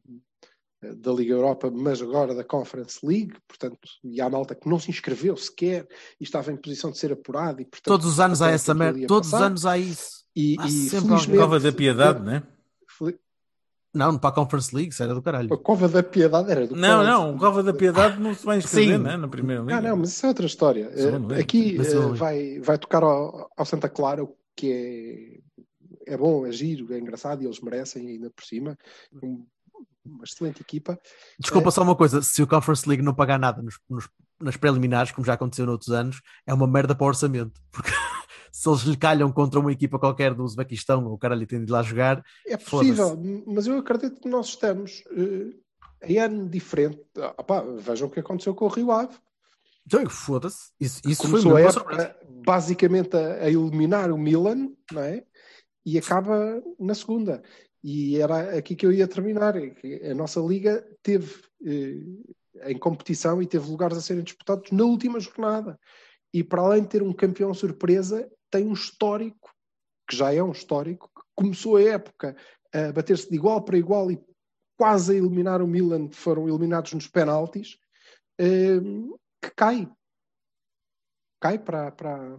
da 0.81 1.11
Liga 1.11 1.33
Europa, 1.33 1.69
mas 1.69 2.01
agora 2.01 2.33
da 2.33 2.43
Conference 2.43 3.05
League, 3.05 3.33
portanto, 3.47 3.77
e 4.03 4.21
há 4.21 4.29
malta 4.29 4.55
que 4.55 4.67
não 4.69 4.79
se 4.79 4.89
inscreveu 4.89 5.35
sequer 5.35 5.87
e 6.19 6.23
estava 6.23 6.51
em 6.51 6.57
posição 6.57 6.91
de 6.91 6.97
ser 6.97 7.11
apurado. 7.11 7.61
E, 7.61 7.65
portanto, 7.65 7.85
todos 7.85 8.05
os 8.07 8.19
anos 8.19 8.41
há 8.41 8.49
essa 8.49 8.73
merda, 8.73 9.05
todos 9.05 9.33
os 9.33 9.41
anos 9.41 9.65
há 9.65 9.77
isso. 9.77 10.19
E, 10.35 10.55
há 10.57 10.67
e 10.67 10.71
sempre 10.71 11.15
a 11.15 11.19
prova 11.19 11.59
da 11.59 11.71
piedade, 11.71 12.23
não 12.23 12.33
é? 12.33 12.43
Não, 13.93 14.17
para 14.19 14.29
a 14.29 14.33
Conference 14.33 14.75
League, 14.75 14.91
isso 14.91 15.01
era 15.01 15.15
do 15.15 15.21
caralho. 15.21 15.51
A 15.51 15.57
Cova 15.57 15.87
da 15.87 16.03
Piedade 16.03 16.51
era 16.51 16.67
do 16.67 16.75
Não, 16.75 17.03
não, 17.03 17.35
a 17.35 17.39
Cova 17.39 17.63
da 17.63 17.73
Piedade 17.73 18.19
não 18.19 18.35
se 18.35 18.45
vai 18.45 18.59
inscrever, 18.59 18.99
né? 18.99 19.17
Na 19.17 19.27
primeira 19.27 19.61
liga. 19.63 19.77
Ah, 19.77 19.81
não, 19.81 19.97
mas 19.97 20.09
isso 20.09 20.25
é 20.25 20.29
outra 20.29 20.45
história. 20.45 20.89
Uh, 20.89 21.39
aqui 21.39 21.77
uh, 21.79 22.13
vai, 22.13 22.59
vai 22.59 22.77
tocar 22.77 23.03
ao, 23.03 23.49
ao, 23.57 23.65
Santa 23.65 23.89
Clara, 23.89 24.23
o 24.23 24.35
que 24.55 25.41
é, 26.05 26.13
é 26.13 26.17
bom, 26.17 26.45
é 26.45 26.51
giro, 26.51 26.93
é 26.93 26.99
engraçado 26.99 27.41
e 27.41 27.45
eles 27.45 27.59
merecem 27.61 28.07
ainda 28.07 28.29
por 28.29 28.45
cima. 28.45 28.77
Um, 29.23 29.43
uma 30.05 30.23
excelente 30.23 30.61
equipa. 30.61 30.99
Desculpa 31.39 31.69
é... 31.69 31.71
só 31.71 31.81
uma 31.81 31.95
coisa: 31.95 32.21
se 32.21 32.43
o 32.43 32.47
Conference 32.47 32.87
League 32.87 33.03
não 33.03 33.15
pagar 33.15 33.39
nada 33.39 33.59
nos, 33.61 33.79
nos, 33.89 34.07
nas 34.39 34.55
preliminares, 34.55 35.11
como 35.11 35.25
já 35.25 35.33
aconteceu 35.33 35.65
noutros 35.65 35.89
anos, 35.89 36.21
é 36.45 36.53
uma 36.53 36.67
merda 36.67 36.93
para 36.93 37.05
o 37.05 37.07
orçamento. 37.07 37.59
Porque 37.71 37.91
se 38.51 38.69
eles 38.69 38.81
lhe 38.81 38.97
calham 38.97 39.31
contra 39.31 39.59
uma 39.59 39.71
equipa 39.71 39.99
qualquer 39.99 40.33
do 40.33 40.43
Uzbequistão, 40.43 41.05
ou 41.05 41.13
o 41.13 41.17
cara 41.17 41.35
lhe 41.35 41.45
tem 41.45 41.63
de 41.63 41.71
lá 41.71 41.81
jogar. 41.83 42.23
É 42.45 42.57
possível, 42.57 43.17
mas 43.47 43.67
eu 43.67 43.77
acredito 43.77 44.19
que 44.21 44.29
nós 44.29 44.47
estamos 44.47 45.03
uh, 45.11 45.53
em 46.03 46.17
ano 46.17 46.47
diferente. 46.49 47.01
Ah, 47.17 47.63
vejam 47.77 48.07
o 48.07 48.11
que 48.11 48.19
aconteceu 48.19 48.53
com 48.53 48.65
o 48.65 48.69
Rio 48.69 48.91
Ave. 48.91 49.15
Então, 49.85 50.07
foda-se. 50.09 50.71
Isso, 50.79 51.01
isso 51.05 51.23
Começou 51.23 51.51
foi 51.51 51.61
uma 51.63 51.69
época, 51.69 52.15
basicamente 52.45 53.15
a, 53.15 53.43
a, 53.43 53.49
eliminar 53.49 54.11
o 54.11 54.17
Milan, 54.17 54.69
não 54.91 55.01
é? 55.01 55.23
E 55.85 55.97
acaba 55.97 56.61
na 56.79 56.93
segunda. 56.93 57.41
E 57.83 58.17
era 58.17 58.57
aqui 58.57 58.75
que 58.75 58.85
eu 58.85 58.91
ia 58.91 59.07
terminar. 59.07 59.55
A 59.57 60.13
nossa 60.13 60.39
liga 60.41 60.85
teve 61.01 61.33
eh, 61.65 62.71
em 62.71 62.77
competição 62.77 63.41
e 63.41 63.47
teve 63.47 63.69
lugares 63.69 63.97
a 63.97 64.01
serem 64.01 64.23
disputados 64.23 64.69
na 64.71 64.83
última 64.83 65.19
jornada. 65.19 65.79
E 66.33 66.43
para 66.43 66.61
além 66.61 66.83
de 66.83 66.89
ter 66.89 67.03
um 67.03 67.13
campeão 67.13 67.53
surpresa, 67.53 68.29
tem 68.51 68.65
um 68.65 68.73
histórico, 68.73 69.51
que 70.07 70.15
já 70.15 70.33
é 70.33 70.41
um 70.41 70.51
histórico, 70.51 71.09
que 71.15 71.21
começou 71.35 71.77
a 71.77 71.81
época 71.81 72.35
a 72.73 72.91
bater-se 72.91 73.29
de 73.29 73.35
igual 73.35 73.61
para 73.63 73.77
igual 73.77 74.11
e 74.11 74.21
quase 74.77 75.13
a 75.13 75.15
eliminar 75.15 75.61
o 75.61 75.67
Milan, 75.67 76.09
foram 76.11 76.47
eliminados 76.47 76.93
nos 76.93 77.07
penaltis, 77.07 77.77
ehm, 78.39 79.09
que 79.41 79.51
cai. 79.55 79.89
Cai 81.41 81.57
para, 81.57 81.91
para, 81.91 82.37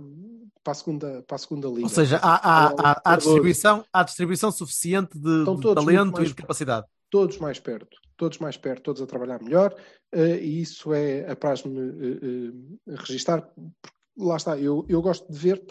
para, 0.62 0.72
a, 0.72 0.74
segunda, 0.74 1.22
para 1.22 1.34
a 1.34 1.38
segunda 1.38 1.68
liga. 1.68 1.82
Ou 1.82 1.88
seja, 1.88 2.18
há, 2.22 2.34
há, 2.34 2.74
há, 2.78 3.02
há 3.04 3.16
distribuição, 3.16 3.84
há 3.92 4.02
distribuição 4.02 4.52
suficiente 4.52 5.18
de, 5.18 5.44
de 5.44 5.74
talento 5.74 6.22
e 6.22 6.26
de 6.26 6.34
capacidade. 6.34 6.86
Todos 7.10 7.38
mais 7.38 7.58
perto, 7.58 7.96
todos 8.20 8.36
mais 8.36 8.58
perto, 8.58 8.82
todos 8.82 9.00
a 9.00 9.06
trabalhar 9.06 9.42
melhor, 9.42 9.74
uh, 10.14 10.18
e 10.18 10.60
isso 10.60 10.92
é, 10.92 11.26
apraz-me 11.30 11.80
uh, 11.80 12.50
uh, 12.86 12.96
registar, 12.96 13.40
porque 13.80 13.96
lá 14.18 14.36
está, 14.36 14.58
eu, 14.58 14.84
eu 14.90 15.00
gosto 15.00 15.26
de 15.32 15.38
ver, 15.38 15.64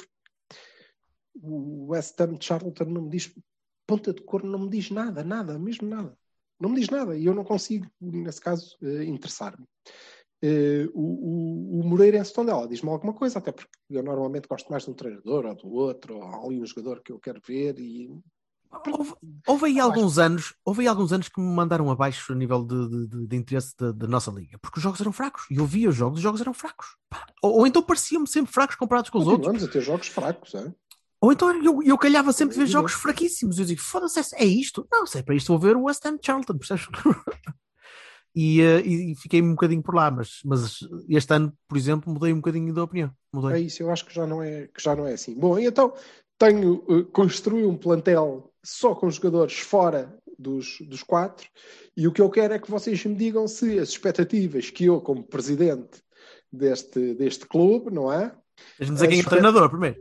o 1.35 1.91
West 1.91 2.19
Ham 2.19 2.33
de 2.33 2.43
Charlton 2.43 2.85
não 2.85 3.03
me 3.03 3.09
diz 3.11 3.31
ponta 3.85 4.11
de 4.11 4.23
cor, 4.23 4.43
não 4.43 4.57
me 4.57 4.69
diz 4.69 4.89
nada, 4.89 5.23
nada, 5.23 5.59
mesmo 5.59 5.87
nada. 5.87 6.17
Não 6.59 6.69
me 6.69 6.79
diz 6.79 6.89
nada 6.89 7.15
e 7.15 7.25
eu 7.25 7.35
não 7.35 7.43
consigo, 7.43 7.85
nesse 8.01 8.41
caso, 8.41 8.75
interessar-me. 8.81 9.65
Uh, 10.43 10.89
o, 10.93 11.79
o, 11.79 11.83
Moreira 11.83 12.17
em 12.17 12.23
Setondela 12.23 12.67
diz-me 12.67 12.89
alguma 12.89 13.13
coisa, 13.13 13.39
até 13.39 13.51
porque 13.51 13.69
eu 13.89 14.01
normalmente 14.01 14.47
gosto 14.47 14.69
mais 14.69 14.83
de 14.83 14.89
um 14.89 14.93
treinador 14.93 15.45
ou 15.45 15.55
do 15.55 15.71
outro, 15.71 16.17
ou 16.17 16.47
ali 16.47 16.59
um 16.59 16.65
jogador 16.65 17.01
que 17.01 17.11
eu 17.11 17.19
quero 17.19 17.39
ver 17.45 17.79
e 17.79 18.09
Houve, 18.71 19.13
houve, 19.47 19.65
aí 19.65 19.79
alguns 19.79 20.19
anos, 20.19 20.53
houve 20.63 20.81
aí 20.81 20.87
alguns 20.87 21.11
anos 21.11 21.27
que 21.27 21.41
me 21.41 21.47
mandaram 21.47 21.89
abaixo 21.89 22.31
a 22.31 22.35
nível 22.35 22.63
de, 22.63 23.07
de, 23.07 23.27
de 23.27 23.35
interesse 23.35 23.73
da 23.77 24.07
nossa 24.07 24.29
liga, 24.31 24.59
porque 24.59 24.77
os 24.77 24.83
jogos 24.83 25.01
eram 25.01 25.11
fracos 25.11 25.45
e 25.49 25.55
eu 25.55 25.65
via 25.65 25.89
os 25.89 25.95
jogos, 25.95 26.19
os 26.19 26.23
jogos 26.23 26.39
eram 26.39 26.53
fracos. 26.53 26.95
Ou, 27.41 27.59
ou, 27.59 27.67
então 27.67 27.81
pareciam-me 27.81 28.27
sempre 28.27 28.53
fracos 28.53 28.75
comparados 28.75 29.09
com 29.09 29.17
os 29.17 29.27
outros. 29.27 29.47
Vamos 29.47 29.63
a 29.63 29.67
ter 29.67 29.81
jogos 29.81 30.07
fracos, 30.07 30.53
é? 30.53 30.71
Ou 31.21 31.33
então 31.33 31.51
eu, 31.63 31.83
eu 31.83 31.97
calhava 31.97 32.31
sempre 32.31 32.55
ver 32.55 32.67
jogos 32.67 32.93
fraquíssimos. 32.93 33.59
Eu 33.59 33.65
digo, 33.65 33.81
foda-se, 33.81 34.35
é 34.35 34.45
isto? 34.45 34.87
Não, 34.91 35.05
sei, 35.05 35.21
para 35.21 35.35
isto 35.35 35.47
vou 35.47 35.59
ver 35.59 35.75
o 35.75 35.83
West 35.83 36.05
Ham 36.05 36.17
Charlton, 36.23 36.57
percebes? 36.57 36.87
e, 38.33 38.61
uh, 38.61 38.79
e 38.85 39.15
fiquei 39.15 39.41
um 39.41 39.51
bocadinho 39.51 39.81
por 39.81 39.95
lá, 39.95 40.09
mas, 40.09 40.39
mas 40.45 40.79
este 41.09 41.33
ano, 41.33 41.51
por 41.67 41.77
exemplo, 41.77 42.13
mudei 42.13 42.31
um 42.31 42.37
bocadinho 42.37 42.73
de 42.73 42.79
opinião. 42.79 43.11
Mudei. 43.33 43.57
É 43.57 43.59
isso, 43.65 43.83
eu 43.83 43.91
acho 43.91 44.05
que 44.05 44.13
já 44.13 44.25
não 44.25 44.41
é, 44.41 44.67
que 44.67 44.81
já 44.81 44.95
não 44.95 45.05
é 45.05 45.13
assim. 45.13 45.37
Bom, 45.37 45.59
então 45.59 45.93
tenho, 46.37 46.85
uh, 46.87 47.03
construí 47.05 47.65
um 47.65 47.75
plantel 47.75 48.48
só 48.63 48.93
com 48.95 49.09
jogadores 49.09 49.57
fora 49.59 50.13
dos, 50.37 50.77
dos 50.81 51.03
quatro, 51.03 51.47
e 51.95 52.07
o 52.07 52.11
que 52.11 52.21
eu 52.21 52.29
quero 52.29 52.53
é 52.53 52.59
que 52.59 52.71
vocês 52.71 53.03
me 53.05 53.15
digam 53.15 53.47
se 53.47 53.79
as 53.79 53.89
expectativas 53.89 54.69
que 54.69 54.85
eu, 54.85 55.01
como 55.01 55.23
presidente 55.23 56.01
deste, 56.51 57.13
deste 57.13 57.45
clube, 57.45 57.91
não 57.91 58.11
é? 58.11 58.31
Deixa-me 58.77 58.95
dizer 58.95 59.07
quem 59.07 59.19
é 59.19 59.21
o 59.21 59.29
treinador 59.29 59.69
primeiro. 59.69 59.99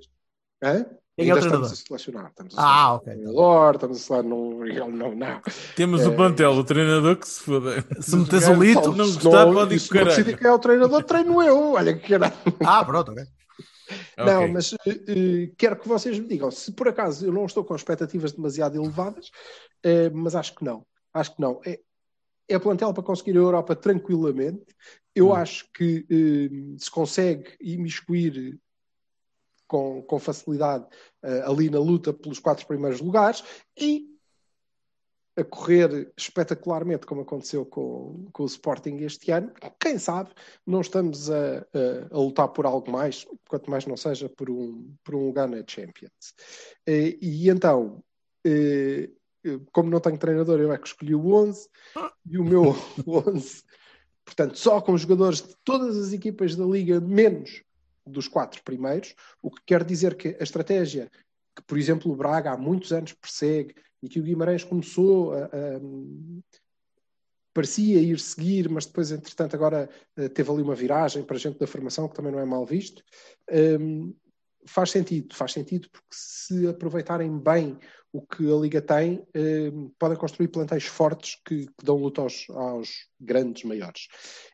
Hã? 0.62 0.86
Quem 1.16 1.30
é 1.30 1.34
o 1.34 1.38
treinador? 1.40 1.66
Estamos 1.66 1.72
a 1.72 1.76
selecionar. 1.76 2.30
Estamos 2.30 2.59
a 2.59 2.62
ah, 2.62 2.94
ok. 2.94 3.12
Treinador, 3.12 3.74
estamos 3.74 3.96
a 3.96 4.00
selecionar. 4.00 4.78
Não, 4.78 4.90
não, 4.90 5.14
não. 5.14 5.40
Temos 5.74 6.02
é... 6.02 6.09
o 6.09 6.14
plantel, 6.14 6.52
o 6.52 6.64
treinador 6.64 7.16
que 7.16 7.28
se 7.28 7.40
foda. 7.40 7.84
Se 8.00 8.16
metes 8.16 8.48
o 8.48 8.54
lito, 8.54 8.92
não 8.92 9.12
gostar, 9.12 9.52
pode 9.52 9.74
ir 9.74 9.88
para 9.88 10.11
Se 10.12 10.24
quem 10.24 10.46
é 10.46 10.52
o 10.52 10.59
treinador, 10.59 11.02
treino 11.02 11.42
eu. 11.42 11.72
Olha 11.72 11.96
que 11.96 12.09
caralho. 12.09 12.34
Ah, 12.64 12.84
pronto, 12.84 13.12
ok. 13.12 13.24
Não, 14.16 14.43
okay. 14.43 14.53
mas 14.53 14.72
uh, 14.72 14.76
uh, 14.76 15.55
quero 15.57 15.78
que 15.78 15.89
vocês 15.89 16.18
me 16.18 16.28
digam 16.28 16.51
se 16.51 16.72
por 16.72 16.89
acaso 16.89 17.26
eu 17.26 17.32
não 17.32 17.47
estou 17.47 17.64
com 17.64 17.74
expectativas 17.74 18.32
demasiado 18.32 18.76
elevadas, 18.76 19.28
uh, 19.28 20.14
mas 20.14 20.34
acho 20.34 20.55
que 20.55 20.64
não. 20.64 20.86
Acho 21.12 21.34
que 21.34 21.41
não. 21.41 21.61
É, 21.64 21.80
é 22.49 22.59
plantel 22.59 22.93
para 22.93 23.03
conseguir 23.03 23.32
a 23.32 23.41
Europa 23.41 23.74
tranquilamente. 23.76 24.66
Eu 25.14 25.28
hum. 25.28 25.34
acho 25.34 25.66
que 25.72 26.07
se 26.78 26.91
consegue 26.91 27.57
imiscuir 27.61 28.59
com, 29.66 30.01
com 30.03 30.18
facilidade 30.18 30.86
ali 31.45 31.68
na 31.68 31.78
luta 31.78 32.12
pelos 32.12 32.39
quatro 32.39 32.66
primeiros 32.66 33.01
lugares 33.01 33.43
e 33.76 34.17
a 35.39 35.45
correr 35.45 36.12
espetacularmente, 36.16 37.07
como 37.07 37.20
aconteceu 37.20 37.64
com, 37.64 38.26
com 38.32 38.43
o 38.43 38.47
Sporting 38.47 38.97
este 38.97 39.30
ano. 39.30 39.53
Quem 39.78 39.99
sabe 39.99 40.30
não 40.66 40.80
estamos 40.80 41.30
a, 41.30 41.59
a, 41.59 42.14
a, 42.14 42.18
lutar 42.18 42.49
por 42.49 42.66
algo 42.66 42.91
mais, 42.91 43.24
quanto 43.49 43.70
mais 43.70 43.86
não 43.86 43.97
seja 43.97 44.28
por 44.28 44.51
um, 44.51 44.93
por 45.05 45.14
um 45.14 45.26
lugar 45.26 45.49
na 45.49 45.62
Champions. 45.66 46.34
Uh, 46.89 47.16
e 47.22 47.49
então, 47.49 48.03
uh, 48.47 49.18
eh, 49.45 49.61
como 49.72 49.89
não 49.89 50.01
tenho 50.01 50.18
treinador, 50.18 50.61
eu 50.61 50.72
é 50.72 50.78
que 50.78 50.89
escolhi 50.89 51.14
o 51.14 51.32
11 51.32 51.68
e 52.26 52.39
o 52.39 52.45
meu 52.45 52.74
11, 53.07 53.62
portanto, 54.24 54.59
só 54.59 54.80
com 54.80 54.99
jogadores 54.99 55.43
de 55.43 55.55
todas 55.64 55.97
as 55.97 56.12
equipas 56.12 56.57
da 56.57 56.64
liga, 56.64 57.01
menos 57.01 57.62
dos 58.05 58.26
quatro 58.26 58.62
primeiros, 58.64 59.14
o 59.43 59.51
que 59.51 59.62
quer 59.66 59.84
dizer 59.84 60.16
que 60.16 60.36
a 60.41 60.43
estratégia 60.43 61.11
que, 61.59 61.62
por 61.66 61.76
exemplo, 61.76 62.12
o 62.12 62.16
Braga 62.16 62.52
há 62.52 62.56
muitos 62.56 62.92
anos 62.92 63.12
persegue 63.12 63.74
e 64.00 64.09
que 64.09 64.20
o 64.20 64.22
Guimarães 64.22 64.62
começou 64.62 65.32
a, 65.32 65.46
a 65.46 65.80
parecia 67.52 68.00
ir 68.00 68.20
seguir, 68.20 68.68
mas 68.68 68.86
depois, 68.86 69.11
entretanto, 69.11 69.56
agora 69.56 69.90
uh, 70.16 70.28
teve 70.28 70.48
ali 70.48 70.62
uma 70.62 70.76
viragem 70.76 71.24
para 71.24 71.34
a 71.34 71.40
gente 71.40 71.59
da 71.59 71.66
formação, 71.66 72.09
que 72.09 72.14
também 72.14 72.30
não 72.30 72.38
é 72.38 72.44
mal 72.44 72.64
visto. 72.64 73.02
Um, 73.50 74.14
faz 74.64 74.92
sentido, 74.92 75.34
faz 75.34 75.52
sentido 75.52 75.88
porque 75.90 76.06
se 76.12 76.68
aproveitarem 76.68 77.36
bem 77.36 77.76
o 78.12 78.22
que 78.22 78.48
a 78.48 78.56
Liga 78.56 78.80
tem, 78.80 79.26
um, 79.74 79.90
podem 79.98 80.16
construir 80.16 80.46
plantéis 80.48 80.84
fortes 80.84 81.36
que, 81.44 81.66
que 81.66 81.84
dão 81.84 81.96
luta 81.96 82.22
aos, 82.22 82.48
aos, 82.50 83.09
grandes 83.20 83.64
maiores. 83.64 84.06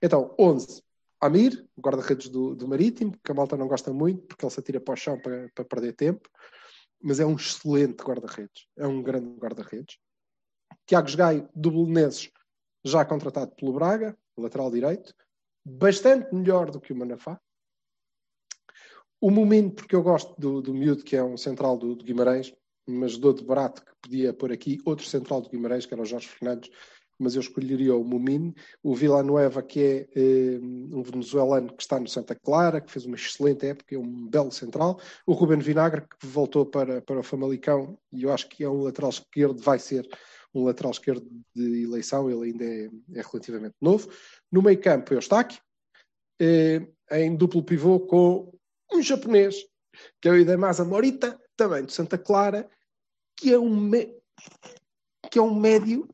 Então, 0.03 0.35
11. 0.41 0.83
Amir, 1.21 1.63
guarda-redes 1.79 2.29
do, 2.29 2.55
do, 2.55 2.67
Marítimo, 2.67 3.17
que 3.23 3.33
a 3.33 3.35
malta 3.35 3.57
não 3.57 3.69
gosta 3.69 3.93
muito 3.93 4.23
porque 4.27 4.45
ele 4.45 4.53
se 4.53 4.61
atira 4.61 4.81
para 4.81 4.95
o 4.95 4.97
chão 4.97 5.19
para, 5.19 5.51
para 5.55 5.65
perder 5.65 5.93
tempo, 5.93 6.29
mas 7.03 7.21
é 7.21 7.27
um 7.27 7.37
excelente 7.37 8.03
guarda-redes, 8.03 8.67
é 8.77 8.87
um 8.87 9.03
grande 9.03 9.37
guarda-redes. 9.39 9.99
Tiago 10.87 11.17
Gai, 11.17 11.49
do 11.55 11.71
Belenenses, 11.71 12.31
já 12.85 13.05
contratado 13.05 13.55
pelo 13.55 13.73
Braga, 13.73 14.17
lateral 14.37 14.71
direito, 14.71 15.15
bastante 15.65 16.35
melhor 16.35 16.71
do 16.71 16.81
que 16.81 16.93
o 16.93 16.97
Manafá. 16.97 17.41
O 19.21 19.31
Momino, 19.31 19.71
porque 19.73 19.97
eu 19.97 20.03
gosto 20.03 20.39
do, 20.39 20.61
do 20.61 20.75
miúdo, 20.75 21.03
que 21.03 21.17
é 21.17 21.25
um 21.25 21.37
central 21.37 21.79
do, 21.79 21.95
do 21.95 22.05
Guimarães, 22.05 22.55
mas 22.87 23.17
dou 23.17 23.33
de 23.33 23.43
barato 23.43 23.83
que 23.83 23.93
podia 24.03 24.35
pôr 24.35 24.53
aqui 24.53 24.79
outro 24.85 25.07
central 25.07 25.41
do 25.41 25.49
Guimarães, 25.49 25.87
que 25.87 25.95
era 25.95 26.03
o 26.03 26.07
Jorge 26.07 26.29
Fernandes, 26.29 26.71
mas 27.19 27.35
eu 27.35 27.41
escolheria 27.41 27.95
o 27.95 28.05
Mumin, 28.05 28.55
o 28.83 28.95
Villanueva, 28.95 29.63
que 29.63 29.81
é 29.81 30.09
eh, 30.15 30.59
um 30.61 31.03
venezuelano 31.03 31.75
que 31.75 31.83
está 31.83 31.99
no 31.99 32.09
Santa 32.09 32.35
Clara, 32.35 32.81
que 32.81 32.91
fez 32.91 33.05
uma 33.05 33.17
excelente 33.17 33.67
época, 33.67 33.95
é 33.95 33.99
um 33.99 34.27
belo 34.29 34.51
central, 34.51 35.01
o 35.27 35.33
Ruben 35.33 35.59
Vinagre, 35.59 36.03
que 36.03 36.27
voltou 36.27 36.67
para, 36.67 37.01
para 37.03 37.21
o 37.21 37.23
Famalicão, 37.23 37.99
e 38.13 38.25
eu 38.25 38.33
acho 38.33 38.49
que 38.49 38.65
é 38.65 38.69
um 38.69 38.83
lateral 38.83 39.11
esquerdo, 39.11 39.61
vai 39.63 39.79
ser 39.79 40.09
um 40.55 40.65
lateral 40.65 40.93
esquerdo 40.93 41.27
de 41.55 41.83
eleição, 41.85 42.31
ele 42.31 42.51
ainda 42.51 42.65
é, 42.65 42.91
é 43.19 43.23
relativamente 43.23 43.75
novo. 43.81 44.09
No 44.51 44.63
meio 44.63 44.81
campo 44.81 45.13
o 45.13 45.17
Eustáquio, 45.17 45.61
eh, 46.41 46.87
em 47.11 47.35
duplo 47.37 47.63
pivô 47.63 48.01
com 48.01 48.53
um 48.93 49.03
japonês, 49.03 49.57
que 50.21 50.29
é 50.29 50.33
o 50.33 50.37
Idemasa 50.37 50.85
Morita, 50.85 51.41
também 51.57 51.85
de 51.85 51.93
Santa 51.93 52.19
Clara, 52.19 52.69
que 53.37 53.53
é 53.53 53.59
um, 53.59 53.91
que 55.31 55.39
é 55.39 55.43
um 55.43 55.59
médio 55.59 56.09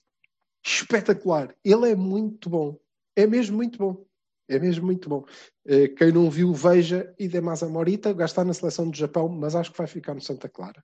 espetacular. 0.65 1.55
Ele 1.65 1.91
é 1.91 1.97
muito 1.97 2.49
bom. 2.49 2.79
É 3.17 3.27
mesmo 3.27 3.57
muito 3.57 3.79
bom. 3.79 4.05
É 4.49 4.59
mesmo 4.59 4.85
muito 4.85 5.09
bom. 5.09 5.25
Eh, 5.65 5.89
quem 5.89 6.11
não 6.11 6.29
viu, 6.29 6.53
veja 6.53 7.15
Idemasa 7.19 7.69
Morita, 7.69 8.13
gastar 8.13 8.45
na 8.45 8.53
seleção 8.53 8.91
do 8.91 8.97
Japão, 8.97 9.29
mas 9.29 9.55
acho 9.55 9.71
que 9.71 9.79
vai 9.79 9.87
ficar 9.87 10.13
no 10.13 10.21
Santa 10.21 10.49
Clara 10.49 10.83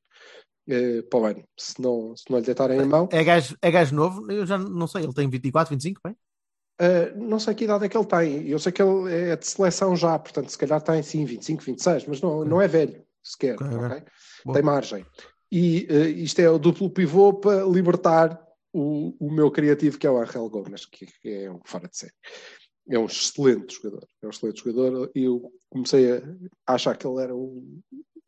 uh, 0.69 1.03
para 1.05 1.19
o 1.19 1.25
ano, 1.25 1.45
se 1.59 1.81
não, 1.83 2.17
se 2.17 2.31
não 2.31 2.39
lhe 2.39 2.45
deitarem 2.45 2.79
a 2.79 2.87
mão. 2.87 3.09
É 3.11 3.25
gajo, 3.25 3.57
é 3.61 3.71
gajo 3.71 3.95
novo? 3.95 4.31
Eu 4.31 4.47
já 4.47 4.57
não 4.57 4.87
sei, 4.87 5.03
ele 5.03 5.13
tem 5.13 5.29
24, 5.29 5.75
25, 5.75 6.01
bem? 6.05 6.17
Uh, 6.81 7.19
não 7.19 7.41
sei 7.41 7.55
que 7.55 7.65
idade 7.65 7.87
é 7.87 7.89
que 7.89 7.97
ele 7.97 8.07
tem. 8.07 8.49
Eu 8.49 8.59
sei 8.59 8.71
que 8.71 8.83
ele 8.83 9.13
é 9.13 9.35
de 9.35 9.47
seleção 9.47 9.97
já, 9.97 10.19
portanto, 10.19 10.51
se 10.51 10.59
calhar 10.59 10.81
tem 10.81 11.03
sim 11.03 11.25
25, 11.25 11.65
26, 11.65 12.07
mas 12.07 12.21
não, 12.21 12.45
não 12.45 12.61
é 12.61 12.69
velho 12.69 13.03
sequer. 13.23 13.57
Okay. 13.57 13.77
Okay? 13.79 14.03
Tem 14.53 14.63
margem. 14.63 15.07
E 15.51 15.89
uh, 15.91 16.09
isto 16.19 16.39
é 16.39 16.49
o 16.51 16.59
duplo 16.59 16.91
pivô 16.91 17.33
para 17.33 17.65
libertar 17.65 18.46
o, 18.77 19.17
o 19.19 19.33
meu 19.33 19.51
criativo, 19.51 19.99
que 19.99 20.07
é 20.07 20.11
o 20.11 20.19
Angel 20.21 20.49
Gomes, 20.51 20.85
que, 20.85 21.07
que 21.07 21.29
é 21.29 21.51
um 21.51 21.61
fora 21.65 21.89
de 21.89 21.97
série. 21.97 22.13
É 22.89 22.99
um 22.99 23.07
excelente 23.07 23.75
jogador. 23.75 24.07
É 24.23 24.27
um 24.27 24.31
excelente 24.31 24.63
jogador. 24.63 25.11
E 25.15 25.25
eu 25.25 25.51
comecei 25.71 26.13
a 26.67 26.75
achar 26.75 26.95
que 26.97 27.07
ele 27.07 27.23
era 27.23 27.35
um, 27.35 27.81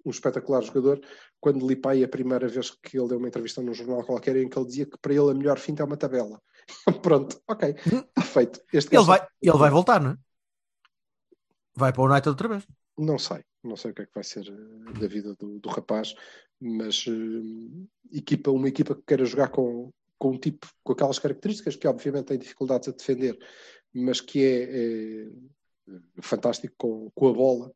um 0.04 0.10
espetacular 0.10 0.62
jogador 0.62 1.00
quando 1.38 1.66
li 1.66 1.76
pai 1.76 2.02
a 2.02 2.08
primeira 2.08 2.48
vez 2.48 2.70
que 2.70 2.98
ele 2.98 3.08
deu 3.08 3.18
uma 3.18 3.28
entrevista 3.28 3.62
num 3.62 3.74
jornal 3.74 4.02
qualquer 4.04 4.36
em 4.36 4.48
que 4.48 4.58
ele 4.58 4.66
dizia 4.66 4.86
que 4.86 4.98
para 4.98 5.12
ele 5.12 5.30
a 5.30 5.34
melhor 5.34 5.58
finta 5.58 5.82
é 5.82 5.86
uma 5.86 5.98
tabela. 5.98 6.40
Pronto, 7.02 7.40
ok, 7.46 7.74
está 7.78 8.22
feito. 8.22 8.60
Este 8.72 8.96
ele, 8.96 9.04
vai, 9.04 9.26
ele 9.40 9.58
vai 9.58 9.70
voltar, 9.70 10.00
não 10.00 10.12
é? 10.12 10.16
Vai 11.76 11.92
para 11.92 12.02
o 12.02 12.06
United 12.06 12.30
outra 12.30 12.48
vez. 12.48 12.66
Não 12.98 13.18
sei, 13.18 13.44
não 13.62 13.76
sei 13.76 13.90
o 13.90 13.94
que 13.94 14.02
é 14.02 14.06
que 14.06 14.14
vai 14.14 14.24
ser 14.24 14.48
eh, 14.48 14.92
da 14.98 15.06
vida 15.06 15.36
do, 15.38 15.60
do 15.60 15.68
rapaz, 15.68 16.14
mas 16.60 17.06
uh, 17.06 17.88
equipa, 18.10 18.50
uma 18.50 18.66
equipa 18.66 18.96
que 18.96 19.02
queira 19.06 19.24
jogar 19.24 19.48
com, 19.50 19.92
com 20.18 20.30
um 20.32 20.38
tipo, 20.38 20.66
com 20.82 20.92
aquelas 20.92 21.18
características 21.18 21.76
que 21.76 21.86
obviamente 21.86 22.26
tem 22.26 22.38
dificuldades 22.38 22.88
a 22.88 22.92
defender, 22.92 23.38
mas 23.94 24.20
que 24.20 24.44
é, 24.44 24.62
é 24.62 25.28
fantástico 26.20 26.74
com, 26.76 27.10
com 27.14 27.28
a 27.28 27.32
bola 27.32 27.72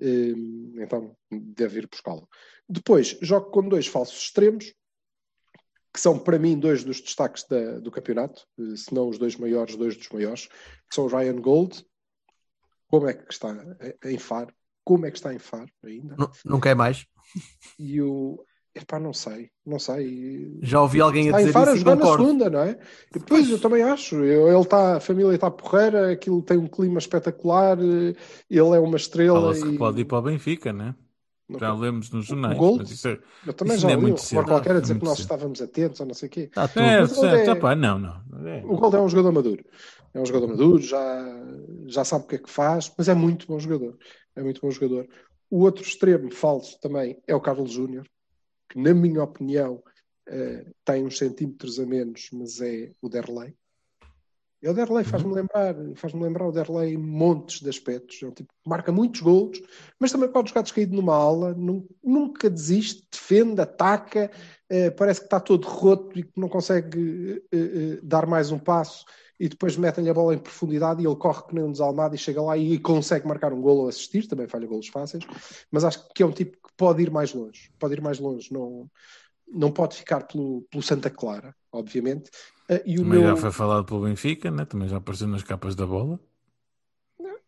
Hum, 0.00 0.72
então 0.78 1.14
deve 1.30 1.80
ir 1.80 1.88
buscá-lo. 1.88 2.26
Depois, 2.68 3.18
jogo 3.20 3.50
com 3.50 3.68
dois 3.68 3.86
falsos 3.86 4.18
extremos, 4.18 4.72
que 5.92 6.00
são 6.00 6.18
para 6.18 6.38
mim 6.38 6.58
dois 6.58 6.82
dos 6.82 7.00
destaques 7.00 7.44
da, 7.44 7.78
do 7.80 7.90
campeonato, 7.90 8.46
eh, 8.58 8.76
se 8.76 8.94
não 8.94 9.08
os 9.08 9.18
dois 9.18 9.36
maiores, 9.36 9.76
dois 9.76 9.96
dos 9.96 10.08
maiores, 10.08 10.46
que 10.46 10.94
são 10.94 11.04
o 11.04 11.08
Ryan 11.08 11.36
Gold, 11.36 11.84
como 12.88 13.08
é 13.08 13.14
que 13.14 13.32
está 13.32 13.54
em 14.04 14.18
Faro, 14.18 14.54
como 14.84 15.04
é 15.04 15.10
que 15.10 15.18
está 15.18 15.34
em 15.34 15.38
Faro 15.38 15.70
ainda. 15.84 16.16
Não, 16.16 16.30
não 16.44 16.60
quer 16.60 16.74
mais. 16.74 17.06
E 17.78 18.00
o 18.00 18.42
Epá, 18.72 19.00
não 19.00 19.12
sei, 19.12 19.50
não 19.66 19.80
sei. 19.80 20.56
Já 20.62 20.80
ouvi 20.80 21.00
alguém 21.00 21.28
a 21.28 21.36
dizer 21.36 21.48
em 21.48 21.52
Faro 21.52 21.72
a 21.72 21.76
jogar 21.76 21.96
na 21.96 22.06
segunda, 22.06 22.48
não 22.48 22.60
é? 22.60 22.78
Depois 23.12 23.50
eu 23.50 23.60
também 23.60 23.82
acho. 23.82 24.22
ele 24.22 24.64
tá, 24.64 24.96
a 24.96 25.00
família 25.00 25.34
está 25.34 25.50
porreira, 25.50 26.12
aquilo 26.12 26.40
tem 26.40 26.56
um 26.56 26.68
clima 26.68 26.98
espetacular, 26.98 27.76
ele 27.80 28.16
é 28.48 28.78
uma 28.78 28.96
estrela. 28.96 29.56
E... 29.58 29.76
pode 29.76 30.00
ir 30.00 30.04
para 30.04 30.18
o 30.18 30.22
Benfica, 30.22 30.72
né? 30.72 30.94
Já 31.58 31.74
lemos 31.74 32.12
nos 32.12 32.26
jornais. 32.26 32.56
Isso 32.88 33.08
é, 33.08 33.18
eu 33.44 33.52
também 33.52 33.76
já 33.76 33.90
é 33.90 33.96
li 33.96 34.00
muito 34.00 34.20
cedo. 34.20 34.44
qualquer 34.44 34.76
a 34.76 34.80
dizer 34.80 34.96
que 34.96 35.04
nós 35.04 35.16
cedo. 35.16 35.24
estávamos 35.24 35.60
atentos 35.60 35.98
ou 35.98 36.06
não 36.06 36.14
sei 36.14 36.28
o 36.28 36.30
quê. 36.30 36.46
Tá, 36.46 36.70
é, 36.76 37.06
certo, 37.08 37.50
é... 37.50 37.52
Opa, 37.52 37.74
não, 37.74 37.98
não. 37.98 38.22
É. 38.46 38.62
O 38.64 38.76
Gold 38.76 38.94
é 38.94 39.00
um 39.00 39.08
jogador 39.08 39.32
maduro. 39.32 39.64
É 40.14 40.20
um 40.20 40.26
jogador 40.26 40.46
maduro, 40.46 40.80
já, 40.80 41.42
já 41.86 42.04
sabe 42.04 42.24
o 42.24 42.28
que 42.28 42.36
é 42.36 42.38
que 42.38 42.50
faz, 42.50 42.92
mas 42.96 43.08
é 43.08 43.14
muito 43.14 43.48
bom 43.48 43.58
jogador. 43.58 43.96
É 44.36 44.42
muito 44.44 44.60
bom 44.60 44.70
jogador. 44.70 45.08
O 45.50 45.62
outro 45.62 45.82
extremo 45.82 46.32
falso 46.32 46.78
também 46.80 47.20
é 47.26 47.34
o 47.34 47.40
Carlos 47.40 47.72
Júnior 47.72 48.06
que, 48.70 48.78
na 48.78 48.94
minha 48.94 49.22
opinião, 49.22 49.82
uh, 50.28 50.74
tem 50.84 51.04
uns 51.04 51.18
centímetros 51.18 51.78
a 51.78 51.84
menos, 51.84 52.30
mas 52.32 52.60
é 52.60 52.92
o 53.02 53.08
Derlei. 53.08 53.54
E 54.62 54.68
o 54.68 54.74
Derlei 54.74 55.04
faz-me 55.04 55.30
uhum. 55.30 55.34
lembrar, 55.34 55.74
faz-me 55.96 56.22
lembrar 56.22 56.46
o 56.46 56.52
Derlei 56.52 56.96
montes 56.96 57.60
de 57.60 57.68
aspectos. 57.68 58.22
É 58.22 58.26
um 58.26 58.30
tipo 58.30 58.52
que 58.52 58.68
marca 58.68 58.92
muitos 58.92 59.20
golos, 59.22 59.60
mas 59.98 60.12
também 60.12 60.30
pode 60.30 60.50
jogar 60.50 60.62
descaído 60.62 60.94
numa 60.94 61.14
ala, 61.14 61.56
nunca 62.02 62.50
desiste, 62.50 63.06
defende, 63.10 63.60
ataca, 63.60 64.30
uh, 64.70 64.92
parece 64.96 65.20
que 65.20 65.26
está 65.26 65.40
todo 65.40 65.66
roto 65.66 66.18
e 66.18 66.22
que 66.22 66.40
não 66.40 66.48
consegue 66.48 67.42
uh, 67.52 67.98
dar 68.02 68.26
mais 68.26 68.50
um 68.50 68.58
passo 68.58 69.04
e 69.40 69.48
depois 69.48 69.76
metem-lhe 69.76 70.10
a 70.10 70.14
bola 70.14 70.34
em 70.34 70.38
profundidade 70.38 71.02
e 71.02 71.06
ele 71.06 71.16
corre 71.16 71.42
que 71.46 71.54
nem 71.54 71.64
um 71.64 71.72
desalmado 71.72 72.14
e 72.14 72.18
chega 72.18 72.42
lá 72.42 72.58
e 72.58 72.78
consegue 72.78 73.26
marcar 73.26 73.54
um 73.54 73.60
golo 73.62 73.82
ou 73.82 73.88
assistir, 73.88 74.28
também 74.28 74.46
falha 74.46 74.66
golos 74.66 74.88
fáceis, 74.88 75.24
mas 75.70 75.82
acho 75.82 76.06
que 76.14 76.22
é 76.22 76.26
um 76.26 76.30
tipo 76.30 76.52
que 76.52 76.74
pode 76.76 77.02
ir 77.02 77.10
mais 77.10 77.32
longe, 77.32 77.70
pode 77.78 77.94
ir 77.94 78.02
mais 78.02 78.18
longe, 78.18 78.52
não, 78.52 78.88
não 79.50 79.72
pode 79.72 79.96
ficar 79.96 80.26
pelo, 80.26 80.62
pelo 80.70 80.82
Santa 80.82 81.08
Clara, 81.08 81.56
obviamente. 81.72 82.28
Uh, 82.70 82.82
e 82.84 82.98
o 82.98 83.02
também 83.02 83.20
meu... 83.20 83.28
já 83.28 83.36
foi 83.36 83.50
falado 83.50 83.86
pelo 83.86 84.02
Benfica, 84.02 84.50
né? 84.50 84.66
também 84.66 84.88
já 84.88 84.98
apareceu 84.98 85.26
nas 85.26 85.42
capas 85.42 85.74
da 85.74 85.86
bola. 85.86 86.20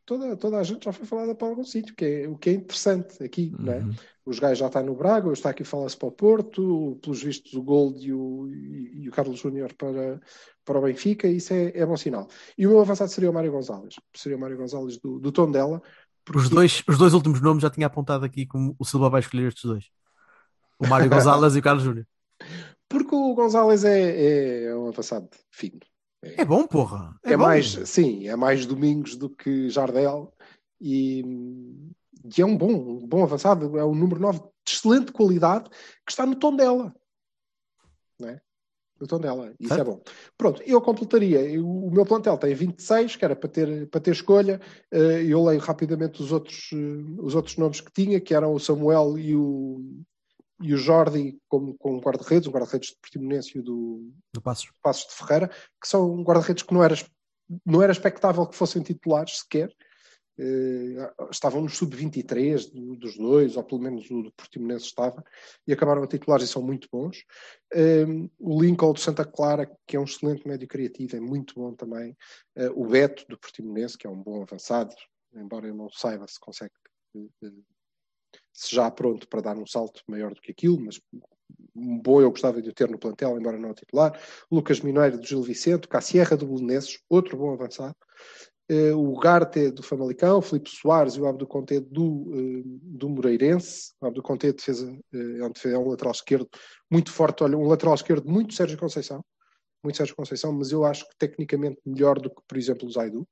Toda, 0.05 0.37
toda 0.37 0.59
a 0.59 0.63
gente 0.63 0.85
já 0.85 0.93
foi 0.93 1.07
falada 1.07 1.35
para 1.35 1.49
algum 1.49 1.65
sítio, 1.65 1.95
que 1.95 2.05
é, 2.05 2.29
o 2.29 2.37
que 2.37 2.51
é 2.51 2.53
interessante 2.55 3.23
aqui, 3.23 3.53
uhum. 3.59 3.65
não 3.65 3.73
é? 3.73 3.85
Os 4.25 4.39
gajos 4.39 4.59
já 4.59 4.67
estão 4.67 4.85
no 4.85 4.95
Braga, 4.95 5.29
o 5.29 5.49
aqui 5.49 5.65
fala-se 5.65 5.97
para 5.97 6.09
o 6.09 6.13
Porto, 6.13 6.99
pelos 7.03 7.23
vistos 7.23 7.55
o 7.55 7.63
Gold 7.63 8.07
e 8.07 8.13
o, 8.13 8.49
e, 8.49 9.03
e 9.03 9.09
o 9.09 9.13
Carlos 9.13 9.41
Júnior 9.41 9.73
para, 9.75 10.21
para 10.65 10.79
o 10.79 10.83
Benfica, 10.83 11.27
isso 11.27 11.53
é, 11.53 11.73
é 11.75 11.85
bom 11.85 11.97
sinal. 11.97 12.29
E 12.57 12.67
o 12.67 12.71
meu 12.71 12.81
avançado 12.81 13.11
seria 13.11 13.31
o 13.31 13.35
Mário 13.35 13.51
Gonzalez, 13.51 13.95
seria 14.15 14.37
o 14.37 14.41
Mário 14.41 14.57
Gonzalez 14.57 14.99
do, 14.99 15.19
do 15.19 15.33
tom 15.33 15.51
dela. 15.51 15.83
Porque... 16.25 16.41
Os, 16.41 16.49
dois, 16.49 16.85
os 16.89 16.99
dois 16.99 17.15
últimos 17.15 17.41
nomes 17.41 17.63
já 17.63 17.71
tinha 17.71 17.89
apontado 17.89 18.25
aqui 18.25 18.47
como 18.47 18.77
o 18.79 18.85
Silva 18.85 19.11
vai 19.11 19.21
escolher 19.21 19.49
estes 19.49 19.65
dois: 19.65 19.91
o 20.79 20.87
Mário 20.87 21.11
Gonzalez 21.11 21.57
e 21.57 21.59
o 21.59 21.63
Carlos 21.63 21.83
Júnior. 21.83 22.07
Porque 22.89 23.15
o 23.15 23.35
Gonzalez 23.35 23.85
é, 23.85 24.67
é 24.67 24.77
um 24.77 24.89
avançado 24.89 25.29
fino. 25.51 25.81
É, 26.23 26.43
é 26.43 26.45
bom, 26.45 26.67
porra. 26.67 27.19
É, 27.25 27.33
é 27.33 27.37
bom. 27.37 27.43
mais, 27.45 27.67
sim, 27.89 28.29
é 28.29 28.37
mais 28.37 28.65
Domingos 28.65 29.17
do 29.17 29.29
que 29.29 29.69
Jardel 29.69 30.33
e, 30.81 31.25
e 32.37 32.41
é 32.41 32.47
um 32.47 32.57
bom, 32.57 32.73
um 32.73 33.07
bom 33.07 33.23
avançado. 33.23 33.79
É 33.79 33.85
o 33.85 33.95
número 33.95 34.21
9 34.21 34.39
de 34.39 34.47
excelente 34.67 35.13
qualidade 35.13 35.69
que 36.07 36.13
está 36.13 36.25
no 36.25 36.37
tom 36.37 36.55
dela. 36.55 36.95
É? 38.25 38.41
no 39.03 39.09
tom 39.09 39.19
dela. 39.19 39.53
Isso 39.59 39.75
certo. 39.75 39.81
é 39.81 39.93
bom. 39.93 40.03
Pronto, 40.39 40.63
eu 40.65 40.81
completaria. 40.81 41.41
Eu, 41.41 41.69
o 41.69 41.91
meu 41.91 42.07
plantel 42.07 42.39
tem 42.39 42.55
26, 42.55 43.17
que 43.17 43.25
era 43.25 43.35
para 43.35 43.49
ter, 43.49 43.89
para 43.89 44.01
ter 44.01 44.13
escolha. 44.13 44.61
Uh, 44.93 45.21
eu 45.27 45.45
leio 45.45 45.61
rapidamente 45.61 46.23
os 46.23 46.31
outros, 46.31 46.71
uh, 46.73 47.25
os 47.25 47.35
outros 47.35 47.57
nomes 47.57 47.81
que 47.81 47.93
tinha, 47.93 48.21
que 48.21 48.33
eram 48.33 48.55
o 48.55 48.61
Samuel 48.61 49.19
e 49.19 49.35
o, 49.35 49.83
e 50.63 50.73
o 50.75 50.77
Jordi 50.79 51.39
como, 51.49 51.77
como 51.79 52.01
guarda-redes, 52.01 52.49
um 52.49 52.53
guarda-redes 52.53 52.91
de 52.91 52.97
Portimonense 53.01 53.57
e 53.57 53.61
o 53.61 53.63
do 53.63 54.13
Do 54.33 54.41
Passos. 54.41 54.71
Passos 54.83 55.09
de 55.09 55.15
Ferreira, 55.15 55.49
que 55.81 55.89
são 55.89 56.23
guarda-redes 56.23 56.63
que 56.63 56.73
não 56.75 56.83
era, 56.85 56.95
não 57.67 57.83
era 57.83 57.93
expectável 57.93 58.47
que 58.47 58.57
fossem 58.57 58.83
titulares 58.83 59.39
sequer. 59.41 59.75
Eh, 60.39 61.13
estavam 61.31 61.61
no 61.61 61.69
sub-23 61.69 62.71
do- 62.73 62.97
dos 62.97 63.19
dois, 63.19 63.55
ou 63.57 63.63
pelo 63.63 63.83
menos 63.83 64.11
o 64.11 64.23
do 64.23 64.33
Portimonense 64.33 64.87
estava, 64.87 65.23
e 65.67 65.73
acabaram 65.75 66.03
a 66.03 66.07
titulares 66.07 66.49
e 66.49 66.53
são 66.53 66.63
muito 66.63 66.89
bons. 66.91 67.23
Eh, 67.73 68.07
o 68.39 68.61
Lincoln 68.63 68.95
do 68.95 68.99
Santa 68.99 69.27
Clara, 69.27 69.71
que 69.87 69.95
é 69.95 70.01
um 70.01 70.05
excelente 70.05 70.49
médio 70.49 70.67
criativo, 70.67 71.17
é 71.17 71.21
muito 71.21 71.55
bom 71.55 71.75
também. 71.75 72.17
Eh, 72.57 72.71
o 72.75 72.87
Beto 72.87 73.27
do 73.29 73.39
Portimonense, 73.39 73.99
que 73.99 74.07
é 74.07 74.11
um 74.11 74.23
bom 74.23 74.41
avançado, 74.43 74.95
embora 75.35 75.67
eu 75.69 75.75
não 75.75 75.91
saiba 75.91 76.27
se 76.27 76.41
consegue, 76.41 76.73
eh, 77.15 77.51
se 78.53 78.75
já 78.75 78.91
pronto 78.91 79.27
para 79.29 79.41
dar 79.41 79.57
um 79.57 79.67
salto 79.67 80.03
maior 80.07 80.35
do 80.35 80.41
que 80.41 80.53
aquilo, 80.53 80.79
mas 80.81 81.01
um 81.75 81.99
bom 81.99 82.21
eu 82.21 82.31
gostava 82.31 82.61
de 82.61 82.69
o 82.69 82.73
ter 82.73 82.89
no 82.91 82.99
plantel, 82.99 83.39
embora 83.39 83.59
não 83.59 83.73
titular. 83.75 84.19
Lucas 84.51 84.81
Mineiro 84.81 85.19
do 85.19 85.27
Gil 85.27 85.43
Vicente, 85.43 85.89
Cassierra 85.89 86.37
do 86.37 86.47
Belenenses, 86.47 86.99
outro 87.09 87.37
bom 87.37 87.53
avançado. 87.53 87.97
Eh, 88.69 88.93
o 88.95 89.19
Garte 89.19 89.71
do 89.71 89.83
Famalicão, 89.83 90.41
Filipe 90.41 90.71
Soares 90.71 91.15
e 91.15 91.21
o 91.21 91.27
Abdo 91.27 91.47
Conte 91.47 91.81
do, 91.81 92.31
eh, 92.35 92.63
do 92.65 93.09
Moreirense. 93.09 93.93
O 94.01 94.07
Abdo 94.07 94.23
Conte 94.23 94.53
defesa, 94.53 94.91
eh, 95.13 95.39
é 95.41 95.45
um 95.45 95.51
defesa- 95.51 95.75
é 95.77 95.79
um 95.79 95.89
lateral 95.89 96.13
esquerdo 96.13 96.49
muito 96.91 97.11
forte, 97.11 97.43
olha, 97.43 97.57
um 97.57 97.67
lateral 97.67 97.95
esquerdo 97.95 98.29
muito 98.31 98.55
Sérgio 98.55 98.79
Conceição, 98.79 99.25
muito 99.83 99.97
Sérgio 99.97 100.15
Conceição, 100.15 100.53
mas 100.53 100.71
eu 100.73 100.85
acho 100.85 101.09
que 101.09 101.17
tecnicamente 101.19 101.81
melhor 101.85 102.21
do 102.21 102.31
que, 102.31 102.41
por 102.47 102.57
exemplo, 102.57 102.87
o 102.87 102.91
Zaidu. 102.91 103.29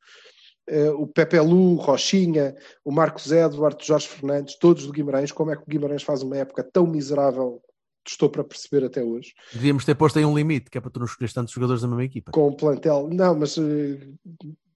Eh, 0.69 0.91
o 0.91 1.07
Pepe 1.07 1.39
Lu, 1.39 1.75
Rochinha, 1.77 2.55
o 2.85 2.93
Marcos 2.93 3.31
Eduardo, 3.33 3.85
Jorge 3.85 4.09
Fernandes, 4.09 4.57
todos 4.57 4.87
do 4.87 4.93
Guimarães. 4.93 5.33
Como 5.33 5.51
é 5.51 5.57
que 5.57 5.63
o 5.63 5.67
Guimarães 5.69 6.03
faz 6.03 6.23
uma 6.23 6.37
época 6.37 6.63
tão 6.63 6.87
miserável? 6.87 7.63
Estou 8.07 8.31
para 8.31 8.43
perceber 8.43 8.87
até 8.87 9.03
hoje. 9.03 9.35
Devíamos 9.53 9.85
ter 9.85 9.95
posto 9.95 10.19
aí 10.19 10.25
um 10.25 10.37
limite, 10.37 10.71
que 10.71 10.79
é 10.79 10.81
para 10.81 10.91
tu 10.91 10.99
não 10.99 11.07
escolheres 11.07 11.35
tantos 11.35 11.53
jogadores 11.53 11.83
da 11.83 11.89
mesma 11.89 12.05
equipa. 12.05 12.33
Com 12.33 12.49
o 12.49 12.57
plantel, 12.57 13.09
não, 13.13 13.39
mas 13.39 13.59
eh, 13.59 13.99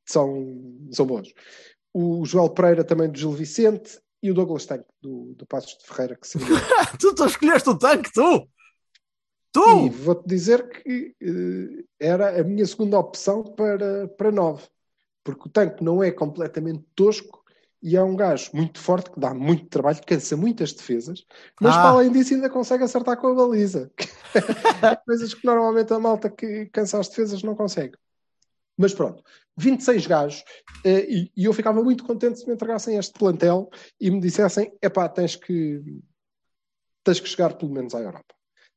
são, 0.04 0.86
são 0.90 1.06
bons. 1.06 1.32
O 1.92 2.24
Joel 2.24 2.50
Pereira 2.50 2.84
também 2.84 3.10
do 3.10 3.18
Gil 3.18 3.32
Vicente 3.32 3.98
e 4.22 4.30
o 4.30 4.34
Douglas 4.34 4.66
Tanque 4.66 4.86
do, 5.02 5.34
do 5.36 5.46
Passos 5.46 5.78
de 5.78 5.86
Ferreira, 5.86 6.16
que 6.16 6.26
seria. 6.26 6.48
tu, 6.98 7.14
tu 7.14 7.24
escolheste 7.24 7.68
o 7.68 7.78
tanque, 7.78 8.12
tu! 8.12 8.36
E 8.36 8.48
Tu! 9.54 9.90
vou-te 9.90 10.26
dizer 10.26 10.68
que 10.68 11.14
eh, 11.22 11.84
era 12.00 12.40
a 12.40 12.42
minha 12.42 12.66
segunda 12.66 12.98
opção 12.98 13.44
para, 13.44 14.08
para 14.08 14.32
nove, 14.32 14.64
porque 15.24 15.48
o 15.48 15.50
tanque 15.50 15.82
não 15.82 16.04
é 16.04 16.12
completamente 16.12 16.84
tosco 16.94 17.42
e 17.82 17.96
é 17.96 18.02
um 18.02 18.14
gajo 18.14 18.50
muito 18.54 18.78
forte 18.78 19.10
que 19.10 19.18
dá 19.18 19.34
muito 19.34 19.66
trabalho, 19.66 20.00
cansa 20.06 20.36
muitas 20.36 20.72
defesas, 20.72 21.24
mas 21.60 21.74
Ah. 21.76 21.80
para 21.80 21.90
além 21.90 22.12
disso 22.12 22.34
ainda 22.34 22.48
consegue 22.48 22.84
acertar 22.84 23.16
com 23.16 23.28
a 23.28 23.34
baliza. 23.34 23.90
Coisas 25.06 25.34
que 25.34 25.46
normalmente 25.46 25.92
a 25.92 25.98
malta 25.98 26.30
que 26.30 26.66
cansa 26.66 26.98
as 26.98 27.08
defesas 27.08 27.42
não 27.42 27.54
consegue. 27.54 27.96
Mas 28.76 28.94
pronto, 28.94 29.22
26 29.56 30.06
gajos, 30.06 30.44
eh, 30.84 31.06
e, 31.08 31.32
eu 31.36 31.52
ficava 31.52 31.82
muito 31.82 32.04
contente 32.04 32.40
se 32.40 32.46
me 32.46 32.54
entregassem 32.54 32.96
este 32.96 33.12
plantel 33.18 33.70
e 34.00 34.10
me 34.10 34.20
dissessem: 34.20 34.72
epá, 34.82 35.08
tens 35.08 35.36
que, 35.36 35.80
tens 37.04 37.20
que 37.20 37.28
chegar 37.28 37.56
pelo 37.56 37.72
menos 37.72 37.94
à 37.94 38.00
Europa 38.00 38.34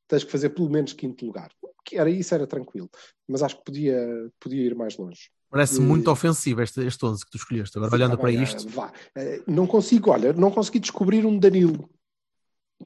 tens 0.08 0.24
que 0.24 0.32
fazer 0.32 0.50
pelo 0.50 0.70
menos 0.70 0.94
quinto 0.94 1.24
lugar. 1.26 1.50
Era 1.92 2.10
isso, 2.10 2.34
era 2.34 2.46
tranquilo. 2.46 2.90
Mas 3.28 3.42
acho 3.42 3.58
que 3.58 3.64
podia, 3.64 4.30
podia 4.40 4.64
ir 4.64 4.74
mais 4.74 4.96
longe. 4.96 5.30
Parece 5.50 5.78
Eh, 5.78 5.82
muito 5.82 6.10
ofensivo 6.10 6.60
este, 6.62 6.84
este 6.86 7.04
11 7.04 7.24
que 7.24 7.30
tu 7.30 7.36
escolheste. 7.38 7.76
Agora, 7.78 7.94
olhando 7.94 8.16
Tá 8.16 8.18
para 8.22 8.30
isto, 8.30 8.66
ah, 8.68 8.72
vá. 8.74 8.92
Eh, 9.16 9.42
Não 9.46 9.66
consigo, 9.66 10.10
olha, 10.10 10.32
não 10.32 10.50
consegui 10.50 10.78
descobrir 10.78 11.24
um 11.24 11.38
Danilo, 11.38 11.88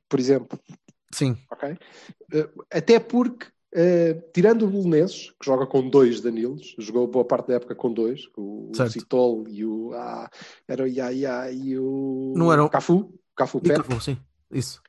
por 0.08 0.20
exemplo. 0.20 0.58
sim. 1.12 1.36
ok? 1.50 1.76
Eh, 2.32 2.48
Até 2.70 3.00
porque, 3.00 3.46
eh, 3.74 4.14
tirando 4.32 4.62
o 4.66 4.68
Belenenses, 4.68 5.30
que 5.30 5.44
joga 5.46 5.66
com 5.66 5.88
dois 5.88 6.20
Danilos, 6.20 6.74
jogou 6.78 7.06
boa 7.08 7.24
parte 7.24 7.48
da 7.48 7.54
época 7.54 7.74
com 7.74 7.92
dois, 7.92 8.28
o 8.36 8.70
Certo. 8.74 8.92
Citol 8.92 9.44
e 9.48 9.64
o. 9.64 9.92
Ah, 9.94 10.30
era 10.68 10.84
o 10.84 10.86
Yaya 10.86 11.50
e 11.50 11.76
o. 11.78 12.32
Não 12.36 12.52
era 12.52 12.64
o- 12.64 12.70
Cafu, 12.70 13.12
Cafu 13.36 13.60
Pé. 13.60 13.74
acabou, 13.74 14.00
sim. 14.00 14.16
Isso. 14.50 14.80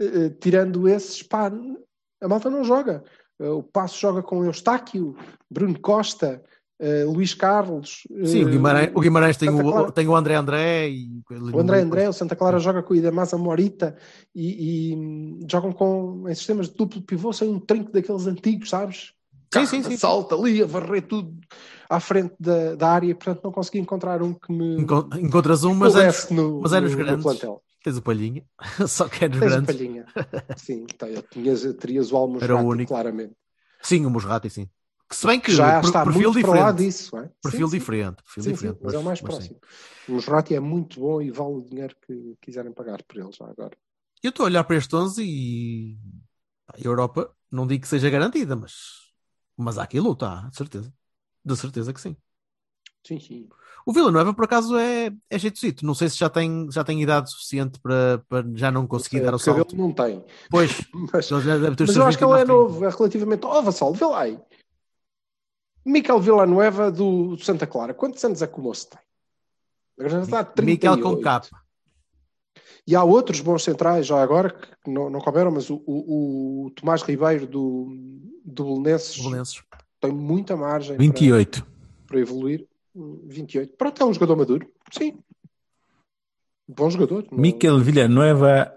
Eh, 0.00 0.30
tirando 0.40 0.86
esses, 0.88 1.22
pá, 1.22 1.50
a 2.20 2.28
malta 2.28 2.50
não 2.50 2.62
joga. 2.64 3.02
Eh, 3.40 3.48
o 3.48 3.62
Passo 3.62 3.98
joga 3.98 4.22
com 4.22 4.44
Eustáquio, 4.44 5.16
Bruno 5.50 5.78
Costa, 5.80 6.44
eh, 6.78 7.04
Luís 7.04 7.34
Carlos. 7.34 8.02
Sim, 8.24 8.42
o 8.44 8.48
eh, 8.48 8.50
Guimarães, 8.50 8.90
o 8.94 9.00
Guimarães 9.00 9.36
tem, 9.36 9.48
o, 9.50 9.92
tem 9.92 10.08
o 10.08 10.16
André 10.16 10.34
André 10.34 10.88
e 10.90 11.08
O 11.52 11.58
André 11.60 11.80
André, 11.80 12.08
o 12.08 12.12
Santa 12.12 12.34
Clara 12.36 12.58
joga 12.58 12.82
com 12.82 12.94
o 12.94 12.96
Idamasa 12.96 13.36
Morita 13.38 13.96
e, 14.34 14.90
e, 14.92 14.96
hum, 14.96 15.40
jogam 15.50 15.72
com, 15.72 16.28
em 16.28 16.34
sistemas 16.34 16.68
de 16.68 16.74
duplo 16.76 17.02
pivô 17.02 17.32
sem 17.32 17.48
um 17.48 17.58
trinco 17.60 17.92
daqueles 17.92 18.26
antigos, 18.26 18.70
sabes? 18.70 19.12
Sim, 19.52 19.66
sim, 19.66 19.82
sim. 19.82 19.96
Salta 19.98 20.34
ali 20.34 20.62
a 20.62 20.66
varrer 20.66 21.02
tudo 21.06 21.38
à 21.90 22.00
frente 22.00 22.34
da, 22.40 22.74
da 22.74 22.88
área, 22.90 23.14
portanto 23.14 23.42
não 23.44 23.52
consegui 23.52 23.78
encontrar 23.78 24.22
um 24.22 24.32
que 24.32 24.50
me 24.50 24.80
Enco- 24.80 25.08
Encontras 25.18 25.62
um, 25.64 25.74
mas 25.74 25.94
antes 25.94 26.24
pudesse 26.24 26.34
no, 26.34 26.60
mas 26.62 26.72
é 26.72 26.80
nos 26.80 26.92
no- 26.92 26.98
no 26.98 27.04
grandes. 27.04 27.22
plantel. 27.24 27.62
tens 27.84 27.96
o 27.98 28.02
Palhinha. 28.02 28.44
Só 28.88 29.08
que 29.08 29.24
é 29.24 29.28
nos 29.28 29.38
Tens 29.38 29.52
grandes. 29.52 29.76
palhinha. 29.76 30.06
Sim, 30.56 30.86
tem, 30.86 31.14
tinhas, 31.30 31.62
terias 31.74 32.12
o 32.12 32.16
Almo 32.16 32.38
Era 32.40 32.56
o 32.56 32.66
único. 32.66 32.88
claramente. 32.88 33.34
Sim, 33.82 34.06
o 34.06 34.10
Musrati, 34.10 34.48
sim. 34.48 34.68
Que 35.12 35.16
se 35.16 35.26
bem 35.26 35.38
que 35.38 35.52
já 35.52 35.78
está 35.78 36.04
perfil 36.04 36.32
muito 36.32 36.40
para 36.40 36.60
lá 36.60 36.72
diferente. 36.72 36.86
disso. 36.86 37.18
é? 37.18 37.30
Perfil 37.42 37.66
Sim, 37.66 37.70
sim. 37.70 37.78
diferente. 37.78 38.22
Perfil 38.22 38.42
Sim, 38.44 38.52
diferente. 38.52 38.78
mas 38.82 38.94
é 38.94 38.98
o 38.98 39.02
mais 39.02 39.20
próximo. 39.20 39.60
O 40.08 40.12
Musrati 40.12 40.54
é 40.54 40.60
muito 40.60 41.00
bom 41.00 41.20
e 41.20 41.30
vale 41.30 41.52
o 41.52 41.60
dinheiro 41.60 41.94
que 42.06 42.34
quiserem 42.40 42.72
pagar 42.72 43.02
por 43.02 43.18
ele 43.18 43.30
já 43.30 43.44
agora. 43.44 43.76
Eu 44.22 44.30
estou 44.30 44.44
a 44.44 44.46
olhar 44.46 44.64
para 44.64 44.76
este 44.76 44.96
11 44.96 45.22
e 45.22 45.98
a 46.72 46.80
Europa 46.82 47.30
não 47.50 47.66
digo 47.66 47.82
que 47.82 47.88
seja 47.88 48.08
garantida, 48.08 48.56
mas, 48.56 48.72
mas 49.54 49.76
há 49.76 49.82
aqui 49.82 50.00
luta, 50.00 50.26
há, 50.26 50.48
de 50.48 50.56
certeza. 50.56 50.90
De 51.44 51.56
certeza 51.56 51.92
que 51.92 52.00
sim. 52.00 52.16
Sim, 53.06 53.20
sim. 53.20 53.48
O 53.84 53.92
Vila 53.92 54.10
Nova, 54.10 54.32
por 54.32 54.44
acaso, 54.44 54.78
é, 54.78 55.12
é 55.28 55.38
jeitosito. 55.38 55.84
Não 55.84 55.94
sei 55.94 56.08
se 56.08 56.16
já 56.16 56.30
tem, 56.30 56.68
já 56.70 56.82
tem 56.84 57.02
idade 57.02 57.30
suficiente 57.30 57.78
para, 57.80 58.24
para 58.28 58.46
já 58.54 58.70
não 58.70 58.86
conseguir 58.86 59.20
dar 59.20 59.34
o 59.34 59.38
salto. 59.38 59.76
não 59.76 59.92
tem. 59.92 60.24
Pois, 60.48 60.70
Mas, 61.12 61.30
mas 61.30 61.96
eu 61.96 62.06
acho 62.06 62.16
que 62.16 62.24
ele 62.24 62.32
é 62.32 62.36
29, 62.38 62.46
novo, 62.46 62.84
é 62.84 62.88
relativamente. 62.88 63.44
Oh, 63.44 63.60
Vassal, 63.60 63.92
vê 63.92 64.04
lá 64.06 64.20
aí. 64.22 64.38
Miquel 65.84 66.20
Villanueva 66.20 66.90
do 66.90 67.36
Santa 67.38 67.66
Clara. 67.66 67.92
Quantos 67.94 68.22
anos 68.24 68.40
é 68.42 68.46
o 68.52 68.60
moço 68.60 68.88
tem? 68.90 69.00
Agora 69.98 70.10
já 70.18 70.22
está 70.22 70.44
30. 70.44 70.70
Miquel 70.70 70.92
38. 70.94 71.16
com 71.16 71.22
capa. 71.22 71.62
E 72.86 72.96
há 72.96 73.04
outros 73.04 73.40
bons 73.40 73.62
centrais 73.62 74.06
já 74.06 74.20
agora 74.22 74.50
que 74.50 74.90
não, 74.90 75.08
não 75.08 75.20
couberam, 75.20 75.50
mas 75.50 75.70
o, 75.70 75.82
o, 75.86 76.66
o 76.66 76.70
Tomás 76.70 77.02
Ribeiro 77.02 77.46
do, 77.46 77.88
do 78.44 78.64
Belenenses 78.64 79.16
Belenenses. 79.22 79.62
tem 80.00 80.12
muita 80.12 80.56
margem 80.56 80.96
28. 80.96 81.62
para, 81.64 81.72
para 82.08 82.20
evoluir. 82.20 82.66
Hum, 82.94 83.20
28. 83.24 83.76
Pronto, 83.76 84.02
é 84.02 84.06
um 84.06 84.12
jogador 84.12 84.36
maduro. 84.36 84.70
Sim. 84.90 85.18
Bom 86.68 86.90
jogador. 86.90 87.26
Não- 87.30 87.38
Miquel 87.38 87.78
Villanueva 87.78 88.72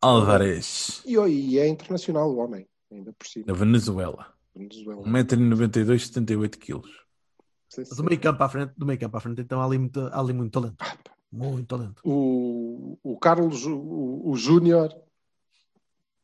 Álvarez, 0.00 1.02
E, 1.06 1.14
e 1.16 1.58
é 1.58 1.66
internacional 1.66 2.30
o 2.30 2.36
homem, 2.36 2.66
ainda 2.92 3.12
por 3.14 3.26
cima. 3.26 3.46
da 3.46 3.54
Venezuela. 3.54 4.32
Venezuela. 4.56 5.02
1,92m, 5.02 5.98
78 5.98 6.58
kg. 6.58 6.82
Do 7.96 8.04
meio 8.04 8.20
campo 8.20 8.42
à 8.42 8.48
frente, 8.48 8.72
do 8.76 8.86
meio 8.86 8.98
campo 8.98 9.16
à 9.16 9.20
frente, 9.20 9.40
então 9.42 9.60
há 9.60 9.64
ali 9.66 9.78
muito, 9.78 10.00
há 10.00 10.18
ali 10.20 10.32
muito 10.32 10.52
talento. 10.52 10.84
Muito 11.30 11.66
talento. 11.66 12.00
o, 12.04 12.98
o 13.02 13.18
Carlos, 13.18 13.66
o, 13.66 14.22
o 14.30 14.36
Júnior, 14.36 14.88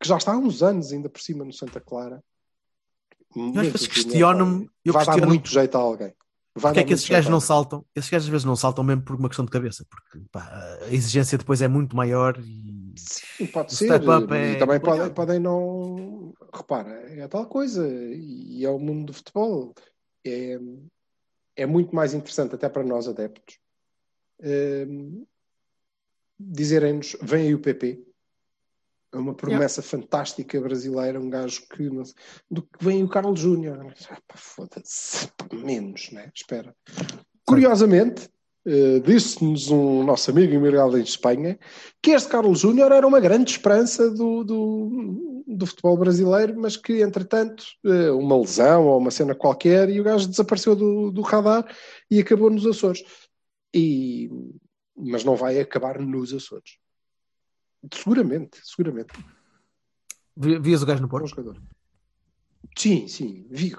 que 0.01 0.09
já 0.09 0.17
está 0.17 0.33
há 0.33 0.37
uns 0.39 0.63
anos 0.63 0.93
ainda 0.93 1.09
por 1.09 1.21
cima 1.21 1.45
no 1.45 1.53
Santa 1.53 1.81
Clara. 1.81 2.17
às 2.17 3.37
Mas 3.37 3.55
Júnior 3.67 3.73
questiono-me- 3.73 4.59
vai- 4.59 4.69
eu 4.85 4.93
vai 4.93 5.05
dar 5.05 5.11
questiono-me 5.13 5.27
muito 5.27 5.49
jeito 5.51 5.77
a 5.77 5.81
alguém. 5.81 6.15
Vai 6.55 6.71
Porque 6.73 6.81
é 6.81 6.83
dar 6.83 6.87
que 6.87 6.93
esses 6.95 7.09
gajos 7.09 7.31
não 7.31 7.41
saltam? 7.41 7.85
Esses 7.95 8.11
gajos 8.11 8.27
às 8.27 8.31
vezes 8.31 8.45
não 8.45 8.57
saltam 8.57 8.85
mesmo 8.85 9.03
por 9.03 9.17
uma 9.17 9.29
questão 9.29 9.45
de 9.45 9.51
cabeça, 9.51 9.85
porque 9.91 10.25
pá, 10.31 10.49
a 10.83 10.93
exigência 10.93 11.37
depois 11.39 11.61
é 11.63 11.69
muito 11.69 11.97
maior 11.97 12.39
e 12.39 12.72
pode 13.53 13.75
ser. 13.75 13.91
é 13.91 14.53
e 14.55 14.59
também 14.59 14.81
podem, 14.81 15.11
podem 15.13 15.39
não. 15.39 16.33
Repara, 16.53 16.91
é 16.91 17.27
tal 17.29 17.47
coisa. 17.47 17.87
E 17.89 18.65
é 18.65 18.71
o 18.71 18.79
mundo 18.79 19.07
do 19.07 19.13
futebol. 19.13 19.75
É, 20.25 20.59
é 21.57 21.67
muito 21.67 21.95
mais 21.95 22.15
interessante, 22.15 22.55
até 22.55 22.69
para 22.69 22.85
nós 22.85 23.09
adeptos, 23.09 23.59
hum, 24.43 25.25
dizerem-nos: 26.39 27.17
vem 27.23 27.49
aí 27.49 27.55
o 27.55 27.61
PP. 27.61 28.03
É 29.15 29.19
uma 29.19 29.35
promessa 29.35 29.83
fantástica 29.83 30.59
brasileira, 30.61 31.21
um 31.21 31.29
gajo 31.29 31.67
que. 31.69 31.83
não 31.91 32.05
sei- 32.05 32.15
do 32.51 32.63
que 32.63 32.83
vem 32.83 33.05
o 33.05 33.09
Carlos 33.09 33.39
Júnior. 33.39 33.95
Ah, 34.11 34.19
Foda-se, 34.35 35.29
menos, 35.53 36.11
né? 36.13 36.31
Espera. 36.35 36.75
Curiosamente, 37.45 38.31
eh, 38.67 39.01
disse-nos 39.01 39.69
um 39.71 40.05
nosso 40.05 40.31
amigo 40.31 40.55
emigrado 40.55 40.97
em 40.99 41.03
Espanha 41.03 41.59
que 42.01 42.11
este 42.13 42.29
Carlos 42.31 42.61
Júnior 42.61 42.93
era 42.93 43.07
uma 43.07 43.21
grande 43.21 43.51
esperança 43.51 44.11
do, 44.11 44.45
do, 44.45 45.45
do 45.47 45.67
futebol 45.67 45.97
brasileiro, 45.97 46.59
mas 46.61 46.77
que, 46.77 47.01
entretanto, 47.03 47.65
eh, 47.85 48.11
uma 48.11 48.39
lesão 48.39 48.87
ou 48.87 48.99
uma 48.99 49.11
cena 49.11 49.35
qualquer 49.35 49.89
e 49.91 50.01
o 50.01 50.05
gajo 50.05 50.29
desapareceu 50.29 50.75
do, 50.77 51.11
do 51.11 51.23
radar 51.23 51.65
e 52.11 52.21
acabou 52.21 52.51
nos 52.51 52.67
Açores. 52.67 53.03
E, 53.75 54.31
mas 54.97 55.25
não 55.25 55.35
vai 55.37 55.59
acabar 55.59 55.99
nos 55.99 56.33
Açores. 56.33 56.79
Seguramente, 57.93 58.61
seguramente. 58.63 59.13
Vi- 60.37 60.59
Vias 60.59 60.83
o 60.83 60.87
gajo 60.87 61.03
no 61.03 61.09
Porto? 61.09 61.27
jogador. 61.27 61.61
Sim, 62.79 63.09
sim. 63.09 63.47
Vi. 63.51 63.75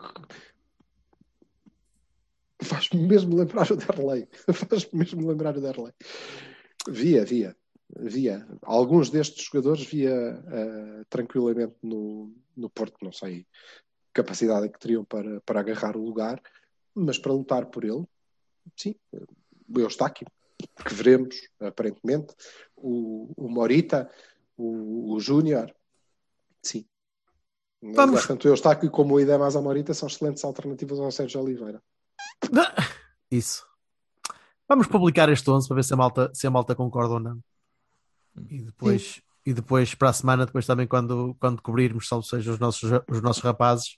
Faz-me 2.63 3.01
mesmo 3.07 3.35
lembrar 3.35 3.71
o 3.71 3.75
Derlei. 3.75 4.27
Faz-me 4.53 4.99
mesmo 4.99 5.27
lembrar 5.27 5.57
o 5.57 5.61
Derlei. 5.61 5.93
Via, 6.87 7.25
via. 7.25 7.55
Via. 7.95 8.47
Alguns 8.61 9.09
destes 9.09 9.45
jogadores 9.45 9.85
via 9.85 10.11
eh, 10.11 11.03
tranquilamente 11.09 11.75
no, 11.83 12.33
no 12.55 12.69
Porto, 12.69 12.97
não 13.03 13.11
sei 13.11 13.45
capacidade 14.13 14.69
que 14.69 14.79
teriam 14.79 15.03
para, 15.03 15.41
para 15.41 15.59
agarrar 15.59 15.97
o 15.97 16.05
lugar, 16.05 16.41
mas 16.93 17.17
para 17.17 17.33
lutar 17.33 17.65
por 17.65 17.83
ele, 17.83 18.05
sim, 18.77 18.95
o 19.11 19.79
Eustáquio, 19.79 20.27
que 20.85 20.93
veremos, 20.93 21.35
aparentemente, 21.59 22.33
o, 22.75 23.33
o 23.35 23.49
Morita, 23.49 24.09
o, 24.55 25.13
o 25.13 25.19
Júnior, 25.19 25.75
sim. 26.61 26.85
Vamos. 27.81 28.25
Tanto 28.25 28.47
o 28.47 28.51
Eustáquio 28.51 28.89
como 28.89 29.15
o 29.15 29.19
Idemás 29.19 29.55
Morita 29.55 29.93
são 29.93 30.07
excelentes 30.07 30.45
alternativas 30.45 30.99
ao 30.99 31.11
Sérgio 31.11 31.41
Oliveira. 31.41 31.81
Isso. 33.31 33.65
Vamos 34.67 34.87
publicar 34.87 35.29
este 35.29 35.49
11 35.49 35.67
para 35.67 35.75
ver 35.75 35.83
se 35.83 35.93
a 35.93 35.97
malta, 35.97 36.31
se 36.33 36.47
a 36.47 36.51
malta 36.51 36.75
concorda 36.75 37.15
ou 37.15 37.19
não. 37.19 37.39
E 38.49 38.61
depois, 38.61 39.21
e 39.45 39.53
depois 39.53 39.93
para 39.93 40.09
a 40.09 40.13
semana, 40.13 40.45
depois 40.45 40.65
também 40.65 40.87
quando, 40.87 41.35
quando 41.39 41.61
cobrirmos, 41.61 42.07
salvo 42.07 42.25
seja, 42.25 42.51
os 42.51 42.59
nossos, 42.59 42.89
os 43.09 43.21
nossos 43.21 43.43
rapazes, 43.43 43.97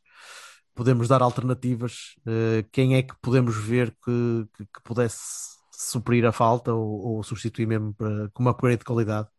podemos 0.74 1.07
dar 1.07 1.22
alternativas. 1.22 2.16
eh, 2.26 2.66
quem 2.72 2.95
é 2.95 3.03
que 3.03 3.16
podemos 3.22 3.55
ver 3.55 3.91
que, 4.03 4.47
que, 4.57 4.66
que 4.66 4.82
pudesse 4.84 5.55
suprir 5.72 6.26
a 6.26 6.32
falta 6.32 6.74
ou, 6.74 7.18
ou 7.18 7.24
substituir 7.24 7.66
mesmo 7.68 7.93
para, 7.93 8.30
com 8.34 8.43
uma 8.43 8.51
upgrade 8.51 8.80
de 8.80 8.86
qualidade? 8.86 9.30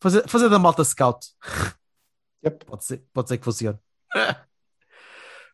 Fazer, 0.00 0.26
fazer 0.28 0.48
da 0.48 0.58
malta 0.58 0.84
scout. 0.84 1.26
Yep. 2.42 2.64
Pode 2.64 2.84
ser, 2.86 3.04
pode 3.12 3.28
ser 3.28 3.36
que 3.36 3.44
funcione. 3.44 3.78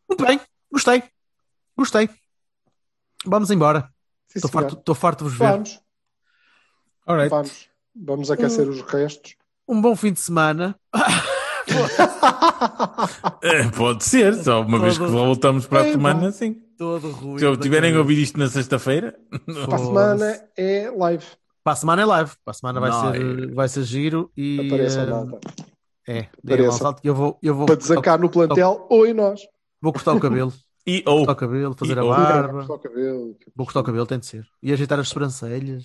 Muito 0.09 0.25
bem, 0.25 0.41
gostei. 0.71 1.03
Gostei. 1.77 2.26
Vamos 3.27 3.51
embora. 3.51 3.89
Estou 4.35 4.51
farto, 4.51 4.95
farto 4.95 5.25
de 5.25 5.31
vos 5.31 5.39
ver. 5.39 5.51
Vamos, 5.53 5.81
Alright. 7.07 7.31
vamos. 7.31 7.69
Vamos 7.95 8.31
aquecer 8.31 8.69
os 8.69 8.83
restos. 8.83 9.35
Um 9.69 9.81
bom 9.81 9.97
fim 9.97 10.13
de 10.13 10.21
semana. 10.21 10.79
É, 13.43 13.69
pode 13.71 14.05
ser, 14.05 14.35
só 14.35 14.63
uma 14.63 14.79
vez 14.79 14.97
que 14.97 15.05
Todo- 15.05 15.13
voltamos 15.13 15.67
para 15.67 15.81
a 15.83 15.87
É, 15.89 15.93
semana, 15.93 16.31
sim. 16.33 16.63
Todo 16.79 17.11
ruim. 17.11 17.39
Se 17.39 17.45
eu 17.45 17.57
tiverem 17.57 17.95
a 17.95 17.99
ouvir 17.99 18.19
isto 18.19 18.39
na 18.39 18.49
sexta-feira, 18.49 19.17
Para 19.67 19.75
a 19.75 19.79
semana 19.79 20.43
é 20.57 20.91
live. 20.91 21.25
Para 21.65 21.73
a 21.73 21.77
semana 21.77 22.03
é 22.03 22.05
live. 22.05 22.31
Para 22.45 22.51
a 22.51 22.55
semana 22.55 22.81
vai, 22.81 22.91
Não, 22.91 23.13
ser, 23.13 23.55
vai 23.55 23.69
ser 23.69 23.83
giro 23.83 24.31
e. 24.37 24.67
Apareça 24.67 25.03
a 25.03 25.07
malta. 25.07 25.41
É, 26.07 26.29
Apareça. 26.45 26.69
um 26.69 26.73
salto 26.73 27.03
que 27.03 27.09
eu 27.09 27.15
vou, 27.15 27.39
eu 27.43 27.55
vou, 27.55 27.67
Para 27.67 27.75
desacar 27.77 28.21
no 28.21 28.31
plantel 28.31 28.87
ou 28.89 29.07
em 29.07 29.13
nós. 29.13 29.41
vou 29.81 29.93
cortar 29.93 30.13
o 30.13 30.21
cabelo. 30.21 30.53
e 30.87 31.03
ou 31.07 31.19
cortar 31.27 31.33
o 31.33 31.37
cabelo, 31.37 31.75
fazer 31.77 31.97
E 31.97 31.99
a 32.01 32.05
ou- 32.05 32.11
barba. 32.11 32.65
Só 32.67 32.75
o 32.75 32.79
cabelo. 32.79 33.37
Vou 33.55 33.67
cortar 33.67 33.81
o 33.81 33.85
cabelo, 33.85 34.07
tem 34.07 34.19
de 34.19 34.27
ser. 34.27 34.47
E 34.63 34.73
ajeitar 34.73 34.99
as 35.01 35.09
sobrancelhas, 35.09 35.85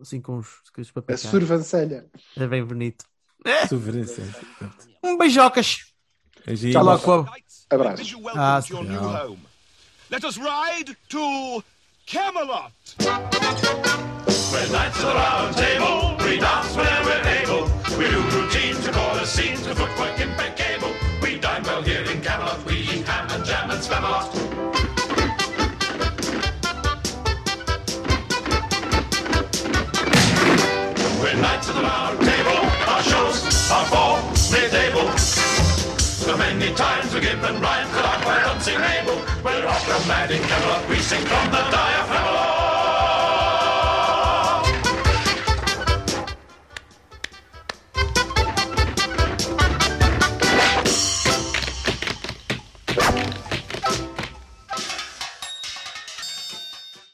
assim 0.00 0.20
com 0.20 0.38
os, 0.38 0.48
com 0.74 0.80
os 0.80 0.88
A 0.88 0.92
papéis. 0.94 1.20
survancelha. 1.20 2.06
É 2.36 2.46
bem 2.46 2.64
bonito. 2.64 3.04
soverança. 3.68 4.22
Um 5.04 5.16
beijocas. 5.16 5.92
Beijinho. 6.46 6.72
Tchau, 6.72 6.84
logo. 6.84 7.28
Abraço. 7.70 8.16
Ah, 8.34 8.60
yeah. 8.70 9.24
home. 9.24 9.38
Let 10.10 10.24
us 10.24 10.38
ride 10.38 10.96
to 11.10 11.62
Camelot. 12.06 12.72
We're 14.50 14.66
knights 14.72 14.98
of 14.98 15.04
the 15.04 15.14
round 15.14 15.54
table, 15.56 16.16
we 16.24 16.38
dance 16.38 16.74
whenever 16.74 17.04
we're 17.04 17.42
able. 17.42 17.64
We 17.98 18.08
do 18.08 18.20
routines, 18.34 18.86
we 18.86 18.92
call 18.92 19.10
us 19.20 19.28
scenes, 19.30 19.66
with 19.68 19.76
footwork 19.76 20.18
impeccable. 20.18 20.46
We 20.46 20.47
spam. 23.88 24.04
We're 31.22 31.40
knights 31.40 31.68
of 31.68 31.74
the 31.76 31.82
round 31.82 32.20
table, 32.20 32.60
our 32.88 33.02
shows 33.02 33.70
are 33.70 33.86
for 33.86 34.12
mid-table. 34.52 35.08
So 35.18 36.36
many 36.36 36.74
times 36.74 37.14
we're 37.14 37.20
given 37.20 37.60
rhymes 37.60 37.90
that 37.92 38.04
are 38.04 38.20
quite 38.22 38.44
unable. 38.68 39.16
We're 39.42 39.66
off 39.66 39.86
the 39.86 40.06
mad 40.06 40.30
in 40.30 40.42
Camelot, 40.42 40.88
we 40.88 40.96
sing 40.98 41.24
from 41.24 41.50
the 41.50 42.67